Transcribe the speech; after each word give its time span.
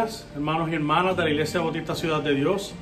Hermanos 0.00 0.70
y 0.70 0.74
hermanas 0.76 1.14
de 1.14 1.24
la 1.24 1.28
Iglesia 1.28 1.60
Bautista 1.60 1.94
Ciudad 1.94 2.22
de 2.22 2.34
Dios. 2.34 2.74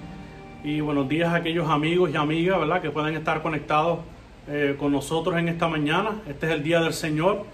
Y 0.63 0.81
buenos 0.81 1.09
días 1.09 1.31
a 1.31 1.35
aquellos 1.35 1.69
amigos 1.69 2.11
y 2.15 2.17
amigas, 2.17 2.61
¿verdad?, 2.61 2.81
que 2.81 2.91
pueden 2.91 3.17
estar 3.17 3.43
conectados 3.43 3.99
eh, 4.49 4.77
con 4.79 4.93
nosotros 4.93 5.37
en 5.37 5.49
esta 5.49 5.67
mañana. 5.67 6.23
Este 6.29 6.47
es 6.47 6.53
el 6.53 6.63
día 6.63 6.81
del 6.81 6.93
Señor, 6.93 7.45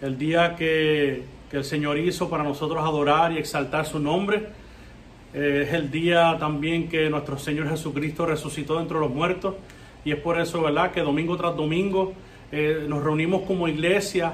el 0.00 0.16
día 0.16 0.56
que, 0.56 1.24
el 1.50 1.64
Señor 1.64 1.98
hizo 1.98 2.30
para 2.30 2.42
nosotros 2.42 2.82
adorar 2.82 3.32
y 3.32 3.38
exaltar 3.38 3.84
su 3.84 3.98
nombre. 3.98 4.46
Eh, 5.34 5.64
es 5.66 5.74
el 5.74 5.90
día 5.90 6.38
también 6.40 6.88
que 6.88 7.10
nuestro 7.10 7.36
Señor 7.36 7.68
Jesucristo 7.68 8.24
resucitó 8.24 8.78
dentro 8.78 8.98
de 8.98 9.08
los 9.08 9.14
muertos. 9.14 9.56
Y 10.06 10.12
es 10.12 10.18
por 10.20 10.40
eso, 10.40 10.62
¿verdad?, 10.62 10.90
que 10.90 11.02
domingo 11.02 11.36
tras 11.36 11.54
domingo 11.54 12.14
eh, 12.50 12.86
nos 12.88 13.04
reunimos 13.04 13.42
como 13.42 13.68
iglesia 13.68 14.32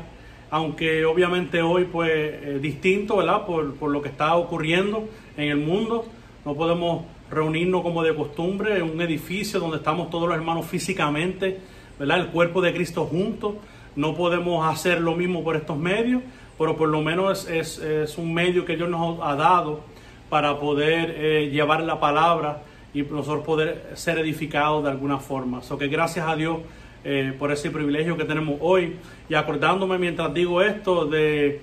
aunque 0.50 1.04
obviamente 1.04 1.62
hoy 1.62 1.84
pues 1.84 2.10
eh, 2.12 2.58
distinto, 2.60 3.16
¿verdad? 3.16 3.46
Por, 3.46 3.74
por, 3.74 3.90
lo 3.90 4.02
que 4.02 4.08
está 4.08 4.36
ocurriendo 4.36 5.08
en 5.36 5.50
el 5.50 5.56
mundo. 5.56 6.06
No 6.44 6.54
podemos 6.54 7.04
reunirnos 7.30 7.82
como 7.82 8.02
de 8.02 8.14
costumbre 8.14 8.76
en 8.78 8.82
un 8.82 9.00
edificio 9.00 9.60
donde 9.60 9.78
estamos 9.78 10.10
todos 10.10 10.28
los 10.28 10.36
hermanos 10.36 10.66
físicamente, 10.66 11.58
¿verdad? 11.98 12.20
El 12.20 12.26
cuerpo 12.28 12.60
de 12.60 12.72
Cristo 12.72 13.04
juntos. 13.06 13.54
No 13.96 14.14
podemos 14.14 14.66
hacer 14.66 15.00
lo 15.00 15.14
mismo 15.14 15.42
por 15.42 15.56
estos 15.56 15.76
medios, 15.76 16.22
pero 16.56 16.76
por 16.76 16.88
lo 16.88 17.02
menos 17.02 17.48
es, 17.48 17.78
es, 17.78 17.78
es 17.78 18.18
un 18.18 18.32
medio 18.32 18.64
que 18.64 18.76
Dios 18.76 18.88
nos 18.88 19.18
ha 19.22 19.34
dado 19.34 19.80
para 20.28 20.58
poder 20.58 21.14
eh, 21.16 21.50
llevar 21.50 21.82
la 21.82 22.00
palabra 22.00 22.62
y 22.94 23.02
nosotros 23.02 23.44
poder 23.44 23.90
ser 23.94 24.18
edificados 24.18 24.84
de 24.84 24.90
alguna 24.90 25.18
forma. 25.18 25.62
So 25.62 25.78
que 25.78 25.88
gracias 25.88 26.26
a 26.26 26.36
Dios 26.36 26.58
eh, 27.04 27.32
por 27.38 27.52
ese 27.52 27.70
privilegio 27.70 28.16
que 28.16 28.24
tenemos 28.24 28.56
hoy. 28.60 28.96
Y 29.28 29.34
acordándome 29.34 29.98
mientras 29.98 30.32
digo 30.34 30.62
esto 30.62 31.06
de, 31.06 31.60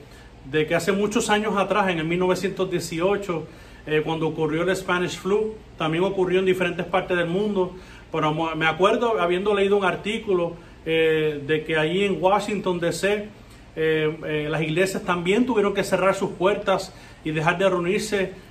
de 0.51 0.67
que 0.67 0.75
hace 0.75 0.91
muchos 0.91 1.29
años 1.29 1.57
atrás, 1.57 1.89
en 1.89 1.99
el 1.99 2.05
1918, 2.05 3.47
eh, 3.87 4.01
cuando 4.03 4.27
ocurrió 4.27 4.63
el 4.63 4.75
Spanish 4.75 5.17
Flu, 5.17 5.53
también 5.77 6.03
ocurrió 6.03 6.39
en 6.39 6.45
diferentes 6.45 6.85
partes 6.85 7.17
del 7.17 7.27
mundo. 7.27 7.75
Pero 8.11 8.33
me 8.55 8.65
acuerdo 8.65 9.19
habiendo 9.19 9.53
leído 9.53 9.77
un 9.77 9.85
artículo 9.85 10.53
eh, 10.85 11.41
de 11.45 11.63
que 11.63 11.77
allí 11.77 12.03
en 12.03 12.21
Washington 12.21 12.79
DC 12.79 13.27
eh, 13.75 14.47
las 14.49 14.61
iglesias 14.61 15.03
también 15.03 15.45
tuvieron 15.45 15.73
que 15.73 15.83
cerrar 15.83 16.15
sus 16.15 16.31
puertas 16.31 16.93
y 17.23 17.31
dejar 17.31 17.57
de 17.57 17.69
reunirse 17.69 18.45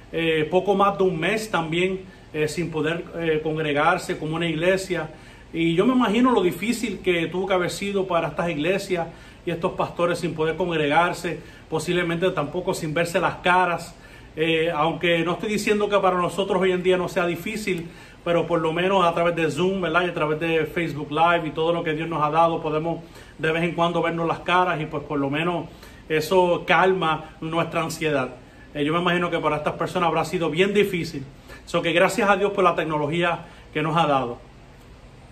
poco 0.49 0.77
más 0.77 0.97
de 0.97 1.03
un 1.03 1.19
mes 1.19 1.51
también 1.51 2.03
sin 2.47 2.71
poder 2.71 3.41
congregarse 3.43 4.17
como 4.17 4.37
una 4.37 4.47
iglesia. 4.47 5.11
Y 5.55 5.77
yo 5.77 5.87
me 5.87 5.95
imagino 5.95 6.33
lo 6.33 6.43
difícil 6.43 6.99
que 6.99 7.29
tuvo 7.29 7.47
que 7.47 7.55
haber 7.55 7.71
sido 7.71 8.09
para 8.09 8.27
estas 8.27 8.51
iglesias 8.51 9.07
y 9.47 9.53
estos 9.53 9.73
pastores 9.75 10.19
sin 10.19 10.35
poder 10.35 10.57
congregarse, 10.57 11.39
posiblemente 11.71 12.29
tampoco 12.33 12.75
sin 12.75 12.93
verse 12.93 13.21
las 13.21 13.37
caras. 13.37 13.95
Eh, 14.35 14.73
aunque 14.75 15.25
no 15.25 15.35
estoy 15.35 15.51
diciendo 15.51 15.89
que 15.89 15.97
para 16.01 16.19
nosotros 16.19 16.61
hoy 16.61 16.73
en 16.73 16.83
día 16.83 16.97
no 16.97 17.09
sea 17.09 17.25
difícil, 17.25 17.89
pero 18.25 18.49
por 18.49 18.61
lo 18.61 18.73
menos 18.73 19.05
a 19.05 19.15
través 19.15 19.37
de 19.37 19.49
Zoom, 19.49 19.81
¿verdad? 19.81 20.07
Y 20.07 20.09
a 20.09 20.15
través 20.15 20.41
de 20.41 20.67
Facebook 20.67 21.13
Live 21.13 21.47
y 21.47 21.51
todo 21.53 21.73
lo 21.73 21.85
que 21.85 21.93
Dios 21.93 22.09
nos 22.09 22.21
ha 22.21 22.31
dado, 22.31 22.61
podemos 22.61 23.05
de 23.39 23.53
vez 23.53 23.63
en 23.63 23.77
cuando 23.77 24.03
vernos 24.03 24.27
las 24.27 24.41
caras 24.41 24.81
y 24.81 24.87
pues 24.87 25.05
por 25.05 25.21
lo 25.21 25.31
menos 25.31 25.67
eso 26.09 26.65
calma 26.67 27.37
nuestra 27.41 27.81
ansiedad. 27.81 28.31
Eh, 28.75 28.85
yo 28.85 28.93
me 28.93 28.99
imagino 28.99 29.31
que 29.31 29.39
para 29.39 29.59
estas 29.59 29.75
personas 29.75 30.09
habrá 30.09 30.25
sido 30.25 30.51
bien 30.51 30.75
difícil. 30.75 31.23
So 31.65 31.81
que 31.81 31.93
gracias 31.93 32.29
a 32.29 32.37
Dios 32.37 32.51
por 32.51 32.65
la 32.65 32.75
tecnología 32.75 33.47
que 33.73 33.83
nos 33.83 33.97
ha 33.97 34.09
dado. 34.09 34.54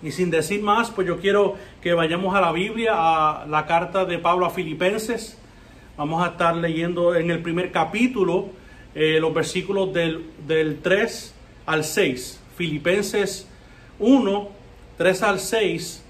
Y 0.02 0.10
sin 0.10 0.30
decir 0.30 0.62
más, 0.62 0.90
pues 0.90 1.06
yo 1.06 1.20
quiero 1.20 1.54
que 1.80 1.94
vayamos 1.94 2.34
a 2.34 2.40
la 2.40 2.50
Biblia, 2.50 2.92
a 2.94 3.46
la 3.46 3.66
carta 3.66 4.04
de 4.04 4.18
Pablo 4.18 4.46
a 4.46 4.50
Filipenses. 4.50 5.38
Vamos 5.96 6.24
a 6.24 6.30
estar 6.30 6.56
leyendo 6.56 7.14
en 7.14 7.30
el 7.30 7.40
primer 7.40 7.70
capítulo 7.70 8.48
eh, 8.96 9.18
los 9.20 9.32
versículos 9.32 9.92
del, 9.92 10.26
del 10.46 10.80
3 10.80 11.34
al 11.66 11.84
6. 11.84 12.40
Filipenses 12.56 13.46
1, 14.00 14.48
3 14.98 15.22
al 15.22 15.38
6. 15.38 16.04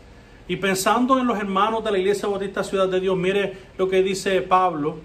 Y 0.49 0.57
pensando 0.57 1.19
en 1.19 1.27
los 1.27 1.39
hermanos 1.39 1.85
de 1.85 1.93
la 1.93 1.99
Iglesia 1.99 2.29
Bautista 2.29 2.65
Ciudad 2.65 2.89
de 2.89 2.99
Dios, 2.99 3.17
mire 3.17 3.59
lo 3.77 3.91
que 3.91 4.03
dice 4.03 4.41
Pablo. 4.41 4.97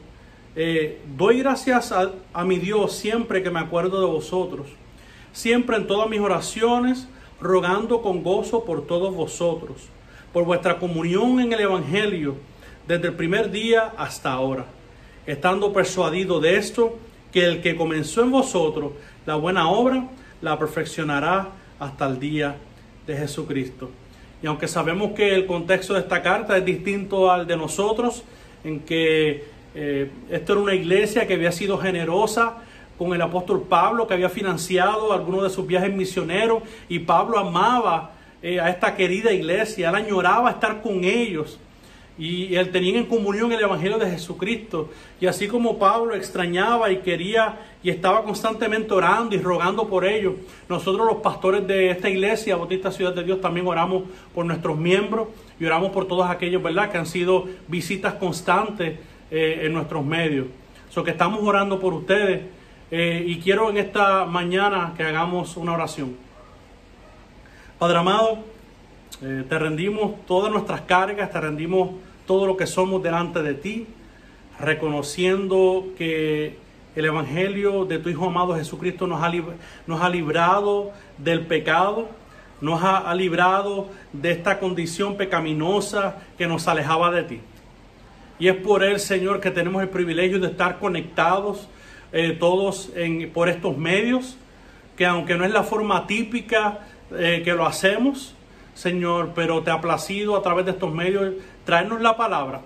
Eh, 0.56 1.02
doy 1.18 1.40
gracias 1.40 1.92
a, 1.92 2.14
a 2.34 2.46
mi 2.46 2.58
Dios 2.58 2.94
siempre 2.94 3.44
que 3.44 3.50
me 3.50 3.60
acuerdo 3.60 4.00
de 4.00 4.08
vosotros. 4.08 4.68
Siempre 5.34 5.76
en 5.76 5.88
todas 5.88 6.10
mis 6.10 6.22
oraciones 6.22 7.10
rogando 7.40 8.02
con 8.02 8.24
gozo 8.24 8.64
por 8.64 8.86
todos 8.86 9.14
vosotros, 9.14 9.90
por 10.34 10.46
vuestra 10.46 10.80
comunión 10.80 11.40
en 11.40 11.54
el 11.54 11.62
Evangelio, 11.62 12.36
desde 12.88 13.08
el 13.08 13.16
primer 13.16 13.52
día 13.52 13.94
hasta 13.98 14.32
ahora, 14.32 14.66
estando 15.26 15.74
persuadido 15.74 16.40
de 16.40 16.58
esto, 16.58 16.98
que 17.32 17.46
el 17.46 17.62
que 17.62 17.76
comenzó 17.76 18.22
en 18.22 18.32
vosotros 18.32 18.94
la 19.26 19.36
buena 19.36 19.70
obra, 19.70 20.08
la 20.42 20.58
perfeccionará 20.58 21.50
hasta 21.80 22.08
el 22.08 22.20
día 22.20 22.56
de 23.06 23.18
Jesucristo. 23.18 23.90
Y 24.42 24.48
aunque 24.48 24.68
sabemos 24.68 25.12
que 25.12 25.34
el 25.34 25.46
contexto 25.46 25.94
de 25.94 26.02
esta 26.02 26.22
carta 26.22 26.58
es 26.58 26.66
distinto 26.66 27.32
al 27.32 27.48
de 27.48 27.58
nosotros, 27.58 28.24
en 28.64 28.82
que 28.82 29.46
eh, 29.76 30.12
esto 30.30 30.54
era 30.54 30.62
una 30.62 30.76
iglesia 30.76 31.28
que 31.28 31.34
había 31.34 31.52
sido 31.52 31.78
generosa, 31.78 32.58
con 32.98 33.14
el 33.14 33.22
apóstol 33.22 33.64
Pablo 33.70 34.08
que 34.08 34.14
había 34.14 34.30
financiado 34.30 35.14
algunos 35.14 35.44
de 35.44 35.50
sus 35.50 35.66
viajes 35.68 35.94
misioneros 35.94 36.64
y 36.90 37.00
Pablo 37.00 37.40
amaba 37.40 38.12
eh, 38.42 38.60
a 38.60 38.70
esta 38.70 38.96
querida 38.96 39.32
iglesia, 39.32 39.90
él 39.90 39.96
añoraba 39.96 40.52
estar 40.52 40.82
con 40.82 41.04
ellos 41.04 41.60
y 42.20 42.56
él 42.56 42.72
tenía 42.72 42.98
en 42.98 43.06
comunión 43.06 43.52
el 43.52 43.60
Evangelio 43.60 44.00
de 44.00 44.10
Jesucristo. 44.10 44.90
Y 45.22 45.28
así 45.28 45.48
como 45.48 45.78
Pablo 45.78 46.16
extrañaba 46.16 46.92
y 46.92 46.98
quería 46.98 47.60
y 47.84 47.90
estaba 47.90 48.24
constantemente 48.24 48.94
orando 48.94 49.36
y 49.36 49.40
rogando 49.40 49.88
por 49.88 50.04
ellos, 50.04 50.34
nosotros 50.68 51.06
los 51.06 51.18
pastores 51.18 51.68
de 51.68 51.92
esta 51.92 52.10
iglesia, 52.10 52.56
Bautista 52.56 52.92
Ciudad 52.92 53.14
de 53.14 53.24
Dios, 53.24 53.40
también 53.40 53.68
oramos 53.68 54.04
por 54.34 54.46
nuestros 54.46 54.78
miembros 54.78 55.28
y 55.60 55.66
oramos 55.66 55.92
por 55.92 56.08
todos 56.08 56.28
aquellos, 56.30 56.62
¿verdad?, 56.64 56.90
que 56.90 56.98
han 56.98 57.06
sido 57.06 57.46
visitas 57.68 58.16
constantes 58.16 59.00
eh, 59.30 59.62
en 59.64 59.74
nuestros 59.74 60.04
medios. 60.04 60.48
So 60.90 61.04
que 61.04 61.12
estamos 61.12 61.42
orando 61.44 61.80
por 61.80 61.94
ustedes 61.94 62.42
eh, 62.90 63.24
y 63.28 63.40
quiero 63.40 63.70
en 63.70 63.78
esta 63.78 64.26
mañana 64.26 64.94
que 64.96 65.04
hagamos 65.04 65.58
una 65.58 65.74
oración. 65.74 66.16
Padre 67.78 67.98
amado, 67.98 68.40
eh, 69.22 69.44
te 69.48 69.60
rendimos 69.60 70.26
todas 70.26 70.52
nuestras 70.52 70.82
cargas, 70.82 71.30
te 71.30 71.42
rendimos 71.42 71.90
todo 72.26 72.48
lo 72.48 72.56
que 72.56 72.66
somos 72.66 73.04
delante 73.04 73.44
de 73.44 73.56
ti, 73.56 73.88
reconociendo 74.60 75.88
que 75.98 76.58
el 76.96 77.06
Evangelio 77.06 77.84
de 77.84 78.00
tu 78.00 78.08
Hijo 78.10 78.28
amado 78.28 78.56
Jesucristo 78.56 79.06
nos 79.06 79.22
ha, 79.22 79.32
nos 79.86 80.02
ha 80.02 80.10
librado 80.10 80.92
del 81.18 81.46
pecado, 81.46 82.08
nos 82.62 82.82
ha, 82.84 82.98
ha 82.98 83.14
librado 83.16 83.90
de 84.14 84.32
esta 84.32 84.60
condición 84.60 85.18
pecaminosa 85.18 86.20
que 86.38 86.48
nos 86.48 86.68
alejaba 86.70 87.12
de 87.12 87.24
ti. 87.24 87.42
Y 88.40 88.48
es 88.48 88.56
por 88.56 88.84
Él, 88.84 89.00
Señor, 89.00 89.42
que 89.42 89.52
tenemos 89.52 89.82
el 89.82 89.90
privilegio 89.90 90.40
de 90.40 90.48
estar 90.48 90.80
conectados 90.80 91.68
eh, 92.12 92.36
todos 92.40 92.92
en, 92.96 93.30
por 93.32 93.50
estos 93.50 93.78
medios, 93.78 94.38
que 94.96 95.06
aunque 95.06 95.36
no 95.36 95.46
es 95.46 95.52
la 95.52 95.64
forma 95.64 96.08
típica 96.08 96.80
eh, 97.12 97.42
que 97.44 97.54
lo 97.54 97.66
hacemos, 97.66 98.36
Señor, 98.74 99.32
pero 99.34 99.64
te 99.64 99.72
ha 99.72 99.82
placido 99.82 100.36
a 100.36 100.42
través 100.42 100.66
de 100.66 100.72
estos 100.72 100.94
medios 100.94 101.34
traernos 101.66 102.02
la 102.02 102.16
palabra 102.16 102.62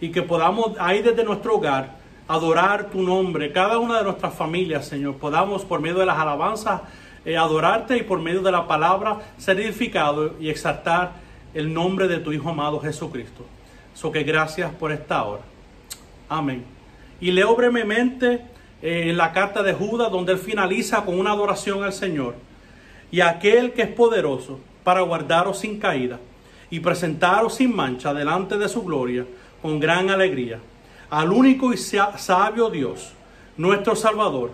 y 0.00 0.10
que 0.10 0.22
podamos 0.22 0.72
ahí 0.78 1.02
desde 1.02 1.24
nuestro 1.24 1.56
hogar 1.56 1.96
adorar 2.28 2.90
tu 2.90 3.02
nombre, 3.02 3.52
cada 3.52 3.78
una 3.78 3.98
de 3.98 4.04
nuestras 4.04 4.34
familias, 4.34 4.86
Señor, 4.86 5.16
podamos 5.16 5.64
por 5.64 5.80
medio 5.80 5.98
de 5.98 6.06
las 6.06 6.18
alabanzas 6.18 6.82
eh, 7.24 7.36
adorarte 7.36 7.96
y 7.96 8.02
por 8.02 8.20
medio 8.20 8.42
de 8.42 8.52
la 8.52 8.66
palabra 8.66 9.20
ser 9.38 9.60
edificados 9.60 10.32
y 10.40 10.50
exaltar 10.50 11.12
el 11.54 11.72
nombre 11.72 12.08
de 12.08 12.18
tu 12.18 12.32
Hijo 12.32 12.50
amado 12.50 12.80
Jesucristo. 12.80 13.46
So 13.94 14.10
que 14.10 14.24
gracias 14.24 14.72
por 14.74 14.92
esta 14.92 15.22
hora. 15.24 15.42
Amén. 16.28 16.64
Y 17.20 17.30
leo 17.30 17.54
brevemente 17.54 18.42
eh, 18.84 19.08
en 19.08 19.16
la 19.16 19.32
carta 19.32 19.62
de 19.62 19.72
Judas, 19.72 20.12
donde 20.12 20.32
él 20.32 20.38
finaliza 20.38 21.06
con 21.06 21.18
una 21.18 21.32
adoración 21.32 21.82
al 21.82 21.94
Señor. 21.94 22.34
Y 23.10 23.22
aquel 23.22 23.72
que 23.72 23.80
es 23.80 23.88
poderoso 23.88 24.60
para 24.84 25.00
guardaros 25.00 25.58
sin 25.58 25.80
caída 25.80 26.20
y 26.68 26.80
presentaros 26.80 27.54
sin 27.54 27.74
mancha 27.74 28.12
delante 28.12 28.58
de 28.58 28.68
su 28.68 28.84
gloria 28.84 29.24
con 29.62 29.80
gran 29.80 30.10
alegría. 30.10 30.58
Al 31.08 31.32
único 31.32 31.72
y 31.72 31.78
sabio 31.78 32.68
Dios, 32.68 33.12
nuestro 33.56 33.96
Salvador, 33.96 34.50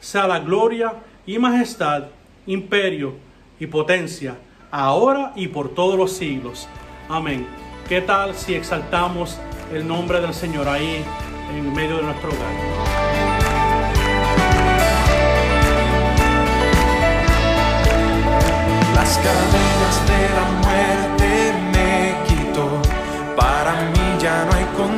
sea 0.00 0.26
la 0.26 0.40
gloria 0.40 0.94
y 1.24 1.38
majestad, 1.38 2.06
imperio 2.48 3.14
y 3.60 3.66
potencia, 3.66 4.36
ahora 4.72 5.32
y 5.36 5.46
por 5.46 5.68
todos 5.68 5.96
los 5.96 6.12
siglos. 6.12 6.66
Amén. 7.08 7.46
¿Qué 7.88 8.00
tal 8.00 8.34
si 8.34 8.54
exaltamos 8.54 9.38
el 9.72 9.86
nombre 9.86 10.20
del 10.20 10.34
Señor 10.34 10.66
ahí 10.66 11.04
en 11.54 11.72
medio 11.72 11.98
de 11.98 12.02
nuestro 12.02 12.30
hogar? 12.30 13.07
Las 18.98 19.16
cadenas 19.18 19.96
de 20.10 20.22
la 20.36 20.46
muerte 20.62 21.28
me 21.72 21.90
quitó. 22.26 22.66
Para 23.36 23.72
mí 23.92 24.06
ya 24.20 24.44
no 24.44 24.52
hay 24.56 24.66
condenación, 24.76 24.97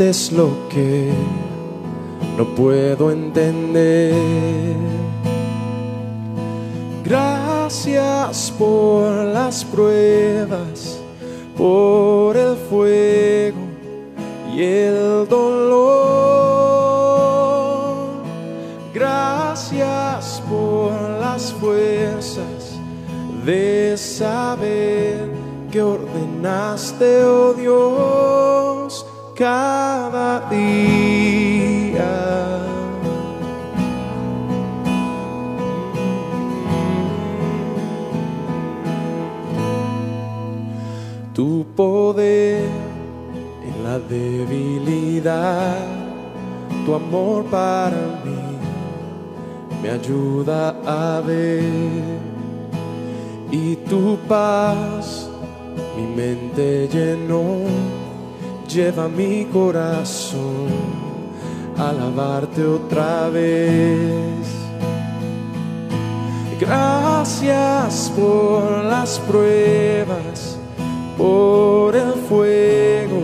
es 0.00 0.32
lo 0.32 0.68
que 0.68 1.10
no 2.36 2.44
puedo 2.54 3.10
entender. 3.10 4.12
Gracias 7.04 8.52
por 8.58 9.10
las 9.26 9.64
pruebas 9.64 9.95
para 47.66 48.04
mí 48.24 48.42
me 49.80 49.88
ayuda 49.98 50.62
a 50.86 51.20
ver 51.20 51.62
y 53.50 53.76
tu 53.90 54.02
paz 54.28 55.28
mi 55.96 56.06
mente 56.22 56.88
llenó, 56.96 57.44
lleva 58.72 59.08
mi 59.08 59.46
corazón 59.46 60.68
a 61.78 61.88
alabarte 61.90 62.62
otra 62.78 63.28
vez. 63.30 64.44
Gracias 66.60 68.12
por 68.18 68.84
las 68.92 69.18
pruebas, 69.30 70.58
por 71.16 71.96
el 71.96 72.12
fuego 72.28 73.22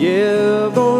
y 0.00 0.06
el 0.06 0.72
dolor 0.74 0.97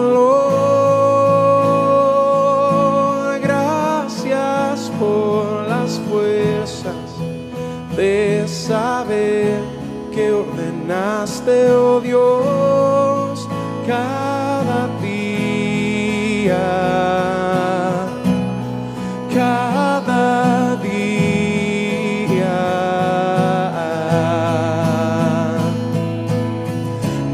Dios, 11.49 13.49
cada 13.87 14.89
día. 15.03 16.57
Cada 19.35 20.77
día 20.77 21.19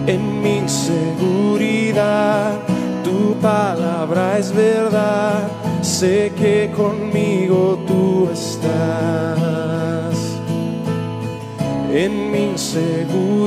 en 0.06 0.42
mi 0.42 0.59
inseguridad, 0.59 2.61
tu 3.02 3.35
palabra 3.40 4.38
es 4.38 4.54
verdad, 4.54 5.49
sé 5.83 6.33
que 6.37 6.71
conmigo 6.76 7.83
tú 7.87 8.28
estás. 8.33 10.14
En 11.92 12.30
mi 12.33 12.50
inseguridad, 12.50 13.44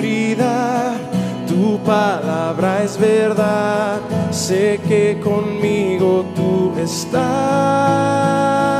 es 2.87 2.97
verdad, 2.97 3.99
sé 4.31 4.79
que 4.87 5.19
conmigo 5.21 6.23
tú 6.33 6.71
estás. 6.79 8.76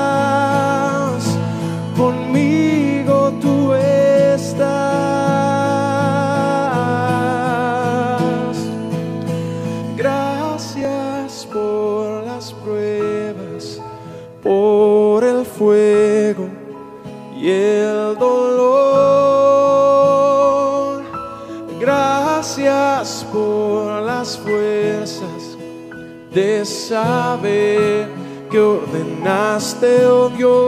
De 26.38 26.63
saber 26.65 28.08
que 28.51 28.60
ordenaste, 28.60 30.06
oh 30.06 30.29
Dios. 30.29 30.67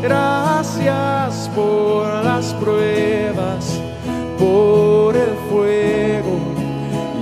Gracias 0.00 1.50
por 1.56 2.06
las 2.22 2.54
pruebas, 2.54 3.80
por 4.38 5.16
el 5.16 5.34
fuego 5.50 6.38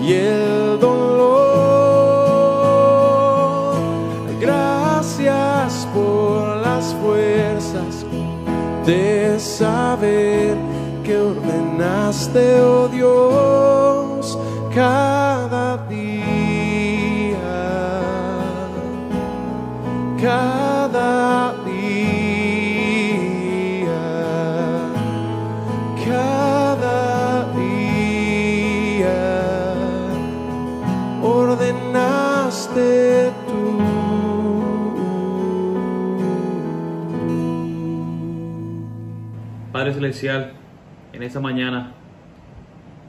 y 0.06 0.12
el 0.12 0.78
dolor. 0.78 1.24
Gracias 4.38 5.88
por 5.94 6.58
las 6.58 6.94
fuerzas 7.02 8.04
de 8.84 9.40
saber 9.40 10.58
que 11.04 11.16
ordenaste, 11.16 12.60
oh 12.60 12.88
Dios, 12.88 12.93
En 40.22 41.22
esta 41.22 41.40
mañana 41.40 41.92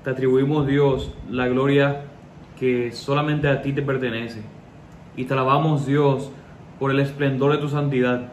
te 0.03 0.09
atribuimos, 0.09 0.65
Dios, 0.65 1.13
la 1.29 1.47
gloria 1.47 2.05
que 2.59 2.91
solamente 2.91 3.47
a 3.47 3.61
ti 3.61 3.73
te 3.73 3.83
pertenece. 3.83 4.41
Y 5.15 5.25
te 5.25 5.33
alabamos, 5.33 5.85
Dios, 5.85 6.31
por 6.79 6.89
el 6.89 6.99
esplendor 6.99 7.51
de 7.51 7.59
tu 7.59 7.69
santidad. 7.69 8.31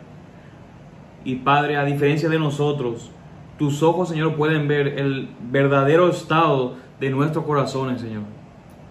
Y 1.22 1.36
Padre, 1.36 1.76
a 1.76 1.84
diferencia 1.84 2.30
de 2.30 2.38
nosotros, 2.38 3.10
tus 3.58 3.82
ojos, 3.82 4.08
Señor, 4.08 4.36
pueden 4.36 4.68
ver 4.68 4.98
el 4.98 5.28
verdadero 5.50 6.08
estado 6.08 6.76
de 6.98 7.10
nuestros 7.10 7.44
corazones, 7.44 8.00
Señor. 8.00 8.22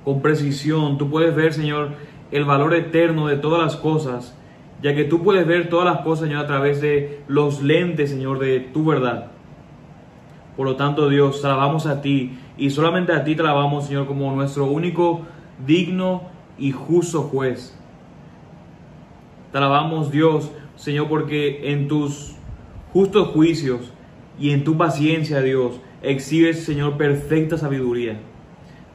Con 0.05 0.21
precisión, 0.21 0.99
tú 0.99 1.09
puedes 1.09 1.35
ver, 1.35 1.53
Señor, 1.53 1.93
el 2.31 2.45
valor 2.45 2.75
eterno 2.75 3.27
de 3.27 3.37
todas 3.37 3.63
las 3.63 3.75
cosas, 3.75 4.37
ya 4.83 4.93
que 4.93 5.05
tú 5.05 5.23
puedes 5.23 5.47
ver 5.47 5.69
todas 5.69 5.85
las 5.85 6.03
cosas, 6.03 6.27
Señor, 6.27 6.43
a 6.43 6.47
través 6.47 6.81
de 6.81 7.23
los 7.27 7.63
lentes, 7.63 8.11
Señor, 8.11 8.37
de 8.37 8.59
tu 8.59 8.85
verdad. 8.85 9.30
Por 10.55 10.67
lo 10.67 10.75
tanto, 10.75 11.09
Dios, 11.09 11.41
te 11.41 11.47
alabamos 11.47 11.85
a 11.87 12.01
ti 12.01 12.37
y 12.57 12.69
solamente 12.69 13.13
a 13.13 13.23
ti 13.23 13.35
te 13.35 13.41
alabamos, 13.41 13.85
Señor, 13.85 14.05
como 14.07 14.33
nuestro 14.35 14.65
único 14.65 15.21
digno 15.65 16.23
y 16.57 16.71
justo 16.71 17.23
juez. 17.23 17.77
Te 19.51 19.57
alabamos, 19.57 20.11
Dios, 20.11 20.51
Señor, 20.75 21.07
porque 21.07 21.71
en 21.71 21.87
tus 21.87 22.35
justos 22.93 23.29
juicios 23.29 23.91
y 24.39 24.51
en 24.51 24.63
tu 24.63 24.77
paciencia, 24.77 25.41
Dios, 25.41 25.79
exhibes, 26.01 26.63
Señor, 26.63 26.97
perfecta 26.97 27.57
sabiduría. 27.57 28.19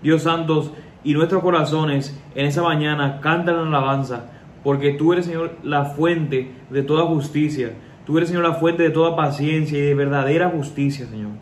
Dios 0.03 0.23
santos, 0.23 0.73
y 1.07 1.15
nuestros 1.15 1.41
corazones 1.41 2.21
en 2.35 2.47
esa 2.47 2.63
mañana 2.63 3.21
cantan 3.21 3.69
alabanza, 3.69 4.27
porque 4.65 4.91
tú 4.91 5.13
eres, 5.13 5.27
Señor, 5.27 5.53
la 5.63 5.85
fuente 5.85 6.51
de 6.69 6.83
toda 6.83 7.07
justicia. 7.07 7.75
Tú 8.07 8.17
eres, 8.17 8.29
Señor, 8.29 8.45
la 8.45 8.55
fuente 8.55 8.85
de 8.85 8.91
toda 8.91 9.17
paciencia 9.17 9.77
y 9.77 9.83
de 9.83 9.95
verdadera 9.97 10.49
justicia, 10.49 11.07
Señor. 11.07 11.33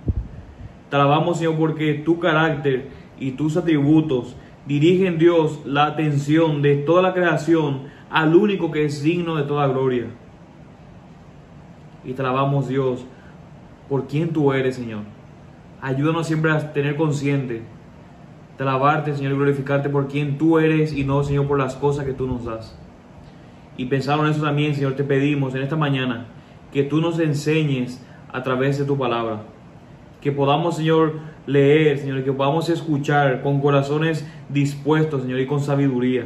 Te 0.89 0.97
alabamos, 0.97 1.37
Señor, 1.37 1.59
porque 1.59 1.93
tu 1.93 2.19
carácter 2.19 2.89
y 3.19 3.33
tus 3.33 3.59
atributos 3.59 4.35
dirigen, 4.67 5.19
Dios, 5.19 5.61
la 5.67 5.85
atención 5.85 6.63
de 6.63 6.77
toda 6.77 7.03
la 7.03 7.13
creación 7.13 7.83
al 8.09 8.35
único 8.35 8.71
que 8.71 8.87
es 8.87 9.03
digno 9.03 9.37
de 9.37 9.43
toda 9.43 9.67
gloria. 9.67 10.07
Y 12.03 12.15
te 12.15 12.23
alabamos, 12.23 12.67
Dios, 12.67 13.05
por 13.91 14.07
quien 14.07 14.31
tú 14.31 14.51
eres, 14.55 14.77
Señor. 14.77 15.03
Ayúdanos 15.83 16.27
siempre 16.27 16.51
a 16.51 16.73
tener 16.73 16.97
consciente 16.97 17.61
de 18.57 18.65
alabarte, 18.65 19.15
Señor, 19.15 19.33
y 19.33 19.37
glorificarte 19.37 19.91
por 19.91 20.09
quien 20.09 20.39
tú 20.39 20.59
eres 20.59 20.95
y 20.95 21.05
no, 21.05 21.23
Señor, 21.25 21.47
por 21.47 21.59
las 21.59 21.75
cosas 21.75 22.07
que 22.07 22.15
tú 22.15 22.27
nos 22.27 22.47
das. 22.47 22.79
Y 23.77 23.85
pensando 23.85 24.25
en 24.25 24.31
eso 24.31 24.43
también, 24.43 24.75
Señor, 24.75 24.95
te 24.95 25.05
pedimos 25.05 25.55
en 25.55 25.63
esta 25.63 25.77
mañana 25.77 26.29
que 26.75 26.83
tú 26.83 27.01
nos 27.01 27.21
enseñes 27.21 28.05
a 28.33 28.43
través 28.43 28.79
de 28.79 28.85
tu 28.85 28.99
palabra. 28.99 29.43
Que 30.21 30.33
podamos, 30.33 30.77
Señor, 30.77 31.21
leer, 31.47 31.99
Señor, 31.99 32.25
que 32.25 32.33
podamos 32.33 32.69
escuchar 32.69 33.43
con 33.43 33.61
corazones 33.61 34.29
dispuestos, 34.49 35.23
Señor, 35.23 35.39
y 35.39 35.47
con 35.47 35.61
sabiduría. 35.61 36.25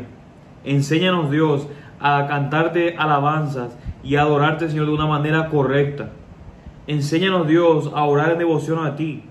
Enséñanos, 0.65 1.31
Dios, 1.31 1.69
a 2.01 2.27
cantarte 2.27 2.97
alabanzas 2.97 3.77
y 4.03 4.17
a 4.17 4.23
adorarte, 4.23 4.71
Señor, 4.71 4.87
de 4.87 4.93
una 4.93 5.07
manera 5.07 5.51
correcta. 5.51 6.13
Enséñanos, 6.87 7.47
Dios, 7.47 7.93
a 7.95 8.05
orar 8.05 8.33
en 8.33 8.39
devoción 8.39 8.87
a 8.87 8.97
ti. 8.97 9.25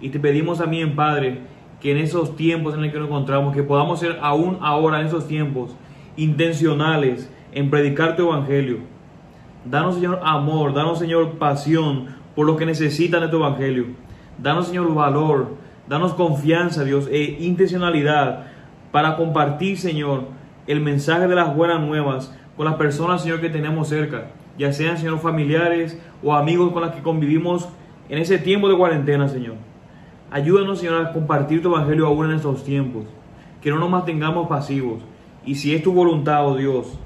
Y 0.00 0.08
te 0.08 0.18
pedimos 0.18 0.58
también, 0.58 0.96
Padre, 0.96 1.38
que 1.80 1.92
en 1.92 1.98
esos 1.98 2.34
tiempos 2.34 2.74
en 2.74 2.82
los 2.82 2.90
que 2.90 2.98
nos 2.98 3.06
encontramos, 3.06 3.54
que 3.54 3.62
podamos 3.62 4.00
ser 4.00 4.18
aún 4.22 4.58
ahora 4.60 5.00
en 5.00 5.06
esos 5.06 5.28
tiempos 5.28 5.76
intencionales 6.16 7.32
en 7.52 7.70
predicar 7.70 8.16
tu 8.16 8.22
evangelio. 8.22 8.78
Danos, 9.64 9.94
Señor, 9.94 10.20
amor, 10.24 10.74
danos, 10.74 10.98
Señor, 10.98 11.38
pasión 11.38 12.06
por 12.34 12.46
los 12.46 12.56
que 12.56 12.66
necesitan 12.66 13.20
de 13.20 13.28
tu 13.28 13.36
evangelio. 13.36 13.86
Danos, 14.38 14.66
Señor, 14.66 14.92
valor, 14.92 15.56
danos 15.88 16.14
confianza, 16.14 16.84
Dios, 16.84 17.08
e 17.10 17.38
intencionalidad 17.40 18.46
para 18.90 19.16
compartir, 19.16 19.78
Señor, 19.78 20.24
el 20.66 20.80
mensaje 20.80 21.28
de 21.28 21.34
las 21.34 21.54
buenas 21.54 21.80
nuevas 21.80 22.36
con 22.56 22.66
las 22.66 22.74
personas, 22.74 23.22
Señor, 23.22 23.40
que 23.40 23.50
tenemos 23.50 23.88
cerca, 23.88 24.28
ya 24.58 24.72
sean, 24.72 24.98
Señor, 24.98 25.18
familiares 25.18 25.98
o 26.22 26.34
amigos 26.34 26.72
con 26.72 26.82
las 26.82 26.94
que 26.94 27.02
convivimos 27.02 27.68
en 28.08 28.18
ese 28.18 28.38
tiempo 28.38 28.68
de 28.68 28.76
cuarentena, 28.76 29.28
Señor. 29.28 29.54
Ayúdanos, 30.30 30.80
Señor, 30.80 31.06
a 31.06 31.12
compartir 31.12 31.62
tu 31.62 31.68
evangelio 31.68 32.06
aún 32.06 32.30
en 32.30 32.36
estos 32.36 32.64
tiempos. 32.64 33.04
Que 33.60 33.70
no 33.70 33.78
nos 33.78 33.90
mantengamos 33.90 34.48
pasivos. 34.48 35.02
Y 35.44 35.54
si 35.54 35.74
es 35.74 35.82
tu 35.82 35.92
voluntad, 35.92 36.46
oh 36.46 36.56
Dios, 36.56 36.98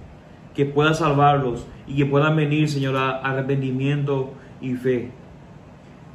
que 0.55 0.65
puedas 0.65 0.99
salvarlos 0.99 1.67
y 1.87 1.97
que 1.97 2.07
puedan 2.07 2.37
venir, 2.37 2.69
Señor, 2.69 2.97
a 2.97 3.19
arrepentimiento 3.19 4.33
y 4.61 4.75
fe. 4.75 5.11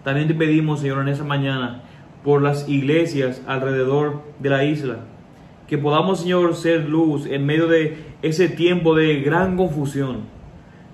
También 0.03 0.27
te 0.27 0.33
pedimos, 0.33 0.79
Señor, 0.79 1.01
en 1.01 1.09
esa 1.09 1.23
mañana, 1.23 1.83
por 2.23 2.41
las 2.41 2.67
iglesias 2.67 3.41
alrededor 3.47 4.21
de 4.39 4.49
la 4.49 4.63
isla, 4.63 4.97
que 5.67 5.77
podamos, 5.77 6.21
Señor, 6.21 6.55
ser 6.55 6.89
luz 6.89 7.25
en 7.25 7.45
medio 7.45 7.67
de 7.67 7.97
ese 8.21 8.49
tiempo 8.49 8.95
de 8.95 9.21
gran 9.21 9.57
confusión, 9.57 10.21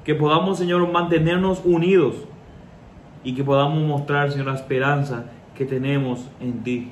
que 0.04 0.16
podamos, 0.16 0.58
Señor, 0.58 0.92
mantenernos 0.92 1.62
unidos 1.66 2.16
y 3.24 3.34
que 3.34 3.44
podamos 3.44 3.86
mostrar, 3.86 4.32
Señor, 4.32 4.48
la 4.48 4.56
esperanza 4.56 5.26
que 5.56 5.66
tenemos 5.66 6.30
en 6.40 6.64
ti. 6.64 6.92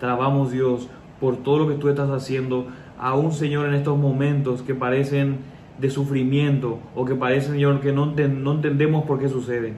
Te 0.00 0.06
alabamos, 0.06 0.50
Dios, 0.50 0.88
por 1.20 1.36
todo 1.36 1.60
lo 1.60 1.68
que 1.68 1.74
tú 1.74 1.88
estás 1.88 2.10
haciendo, 2.10 2.66
aún, 2.98 3.32
Señor, 3.32 3.68
en 3.68 3.74
estos 3.74 3.96
momentos 3.96 4.62
que 4.62 4.74
parecen 4.74 5.38
de 5.78 5.90
sufrimiento 5.90 6.78
o 6.94 7.04
que 7.04 7.14
parecen, 7.14 7.52
Señor, 7.52 7.80
que 7.80 7.92
no, 7.92 8.12
entendemos 8.52 9.04
por 9.04 9.18
qué 9.18 9.28
suceden. 9.28 9.74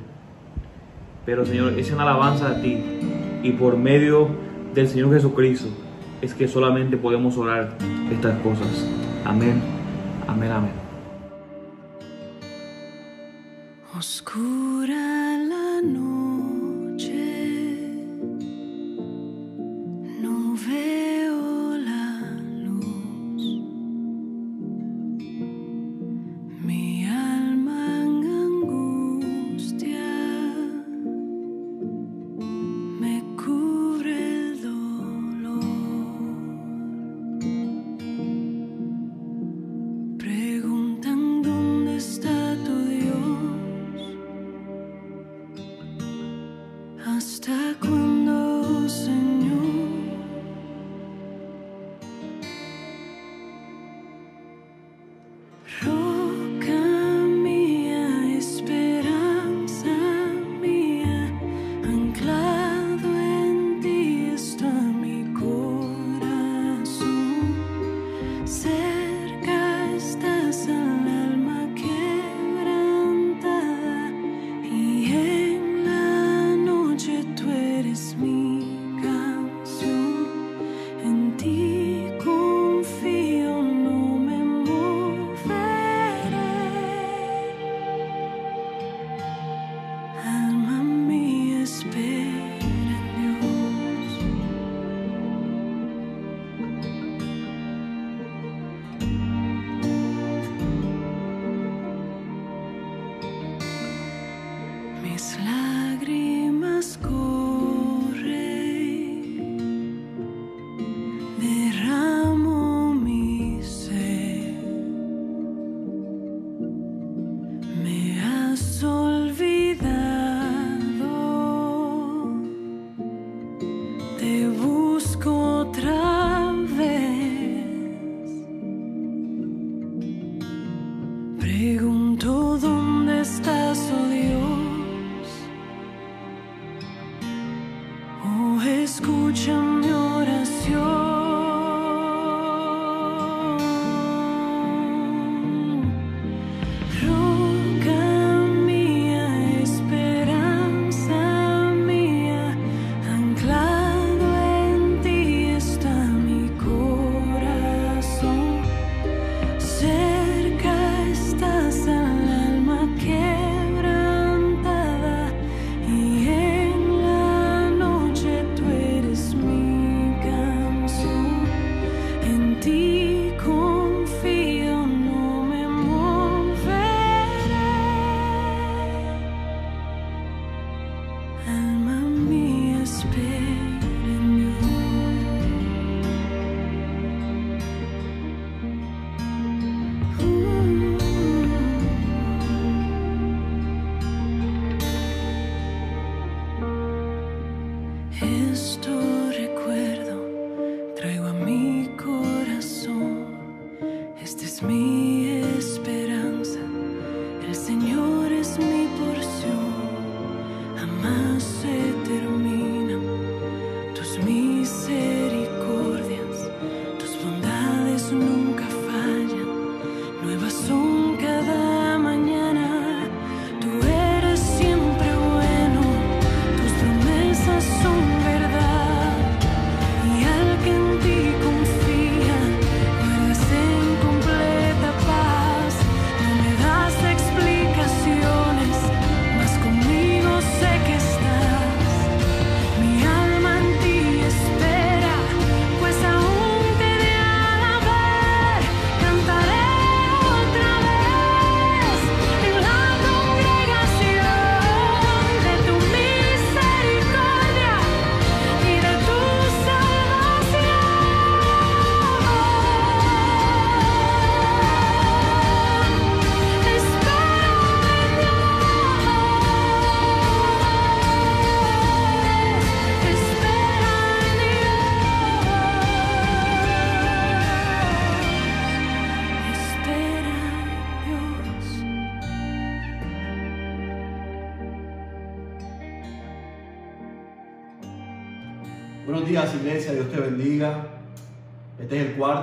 Pero, 1.25 1.45
Señor, 1.45 1.73
es 1.79 1.91
en 1.91 2.01
alabanza 2.01 2.51
a 2.51 2.61
ti 2.61 2.79
y 3.43 3.53
por 3.53 3.77
medio 3.77 4.29
del 4.75 4.89
Señor 4.89 5.13
Jesucristo 5.13 5.69
es 6.23 6.35
que 6.35 6.49
solamente 6.49 6.97
podemos 6.97 7.37
orar 7.37 7.77
estas 8.11 8.39
cosas. 8.41 8.87
Amén, 9.25 9.61
amén, 10.27 10.51
amén. 10.51 10.73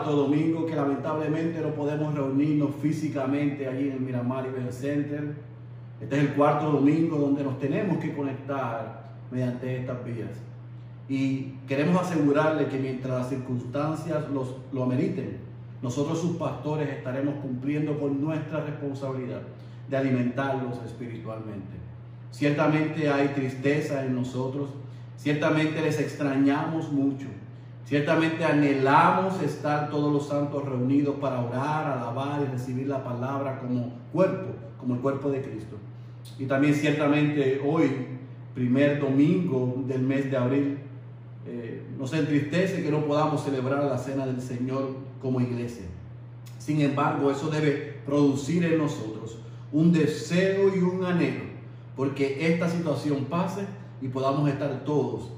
Cuarto 0.04 0.22
domingo 0.24 0.66
que 0.66 0.76
lamentablemente 0.76 1.62
no 1.62 1.70
podemos 1.70 2.14
reunirnos 2.14 2.72
físicamente 2.82 3.70
allí 3.70 3.88
en 3.88 3.94
el 3.94 4.00
Miramar 4.02 4.46
Event 4.46 4.74
Center. 4.74 5.34
Este 6.02 6.18
es 6.18 6.24
el 6.24 6.34
cuarto 6.34 6.72
domingo 6.72 7.16
donde 7.16 7.42
nos 7.42 7.58
tenemos 7.58 8.00
que 8.00 8.14
conectar 8.14 9.14
mediante 9.32 9.78
estas 9.78 10.04
vías. 10.04 10.32
Y 11.08 11.54
queremos 11.70 12.02
asegurarle 12.02 12.68
que 12.68 12.80
mientras 12.80 13.18
las 13.18 13.30
circunstancias 13.30 14.30
los, 14.30 14.58
lo 14.74 14.84
ameriten, 14.84 15.38
nosotros 15.82 16.20
sus 16.20 16.36
pastores 16.36 16.90
estaremos 16.90 17.36
cumpliendo 17.36 17.98
con 17.98 18.22
nuestra 18.22 18.60
responsabilidad 18.60 19.44
de 19.90 19.96
alimentarlos 19.96 20.82
espiritualmente. 20.86 21.78
Ciertamente 22.30 23.10
hay 23.10 23.30
tristeza 23.30 24.04
en 24.04 24.16
nosotros, 24.16 24.68
ciertamente 25.16 25.80
les 25.80 25.98
extrañamos 26.02 26.92
mucho, 26.92 27.28
ciertamente 27.86 28.44
anhelamos 28.44 29.42
estar 29.42 29.90
todos 29.90 30.12
los 30.12 30.28
santos 30.28 30.66
reunidos 30.66 31.16
para 31.16 31.42
orar, 31.42 31.98
alabar 31.98 32.42
y 32.42 32.52
recibir 32.52 32.88
la 32.88 33.04
palabra 33.04 33.60
como 33.60 33.94
cuerpo, 34.12 34.54
como 34.78 34.96
el 34.96 35.02
cuerpo 35.02 35.30
de 35.30 35.42
Cristo. 35.42 35.78
Y 36.40 36.46
también 36.46 36.74
ciertamente 36.74 37.62
hoy, 37.66 37.90
primer 38.54 39.00
domingo 39.00 39.84
del 39.88 40.02
mes 40.02 40.30
de 40.32 40.38
abril, 40.38 40.78
eh, 41.46 41.84
nos 41.98 42.14
entristece 42.14 42.84
que 42.84 42.92
no 42.92 43.06
podamos 43.06 43.44
celebrar 43.44 43.84
la 43.84 43.98
cena 43.98 44.26
del 44.26 44.42
Señor 44.42 44.96
como 45.22 45.42
iglesia. 45.42 45.86
Sin 46.60 46.80
embargo, 46.82 47.30
eso 47.30 47.50
debe 47.50 47.98
producir 48.06 48.64
en 48.64 48.78
nosotros 48.78 49.38
un 49.72 49.92
deseo 49.92 50.74
y 50.74 50.80
un 50.80 51.04
anhelo 51.04 51.54
porque 51.96 52.54
esta 52.54 52.70
situación 52.70 53.26
pase 53.26 53.66
y 54.02 54.08
podamos 54.08 54.50
estar 54.50 54.84
todos 54.84 55.30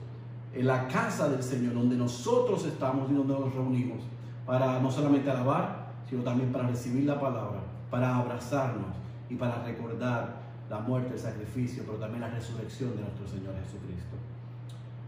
en 0.55 0.67
la 0.67 0.87
casa 0.87 1.29
del 1.29 1.43
Señor, 1.43 1.73
donde 1.73 1.95
nosotros 1.95 2.65
estamos 2.65 3.11
y 3.11 3.13
donde 3.13 3.33
nos 3.33 3.53
reunimos, 3.53 3.99
para 4.45 4.79
no 4.79 4.89
solamente 4.89 5.29
alabar, 5.29 5.87
sino 6.09 6.23
también 6.23 6.51
para 6.51 6.67
recibir 6.67 7.05
la 7.05 7.19
palabra, 7.19 7.59
para 7.91 8.15
abrazarnos 8.15 8.95
y 9.29 9.35
para 9.35 9.63
recordar 9.63 10.45
la 10.69 10.79
muerte, 10.79 11.13
el 11.13 11.19
sacrificio, 11.19 11.83
pero 11.85 11.97
también 11.97 12.21
la 12.21 12.29
resurrección 12.29 12.95
de 12.95 13.01
nuestro 13.01 13.27
Señor 13.27 13.53
Jesucristo. 13.65 14.15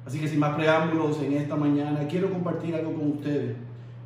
Así 0.06 0.20
que 0.20 0.28
sin 0.28 0.40
más 0.40 0.56
preámbulos, 0.56 1.22
en 1.22 1.34
esta 1.34 1.56
mañana 1.56 2.08
quiero 2.08 2.30
compartir 2.30 2.76
algo 2.76 2.94
con 2.94 3.12
ustedes 3.12 3.58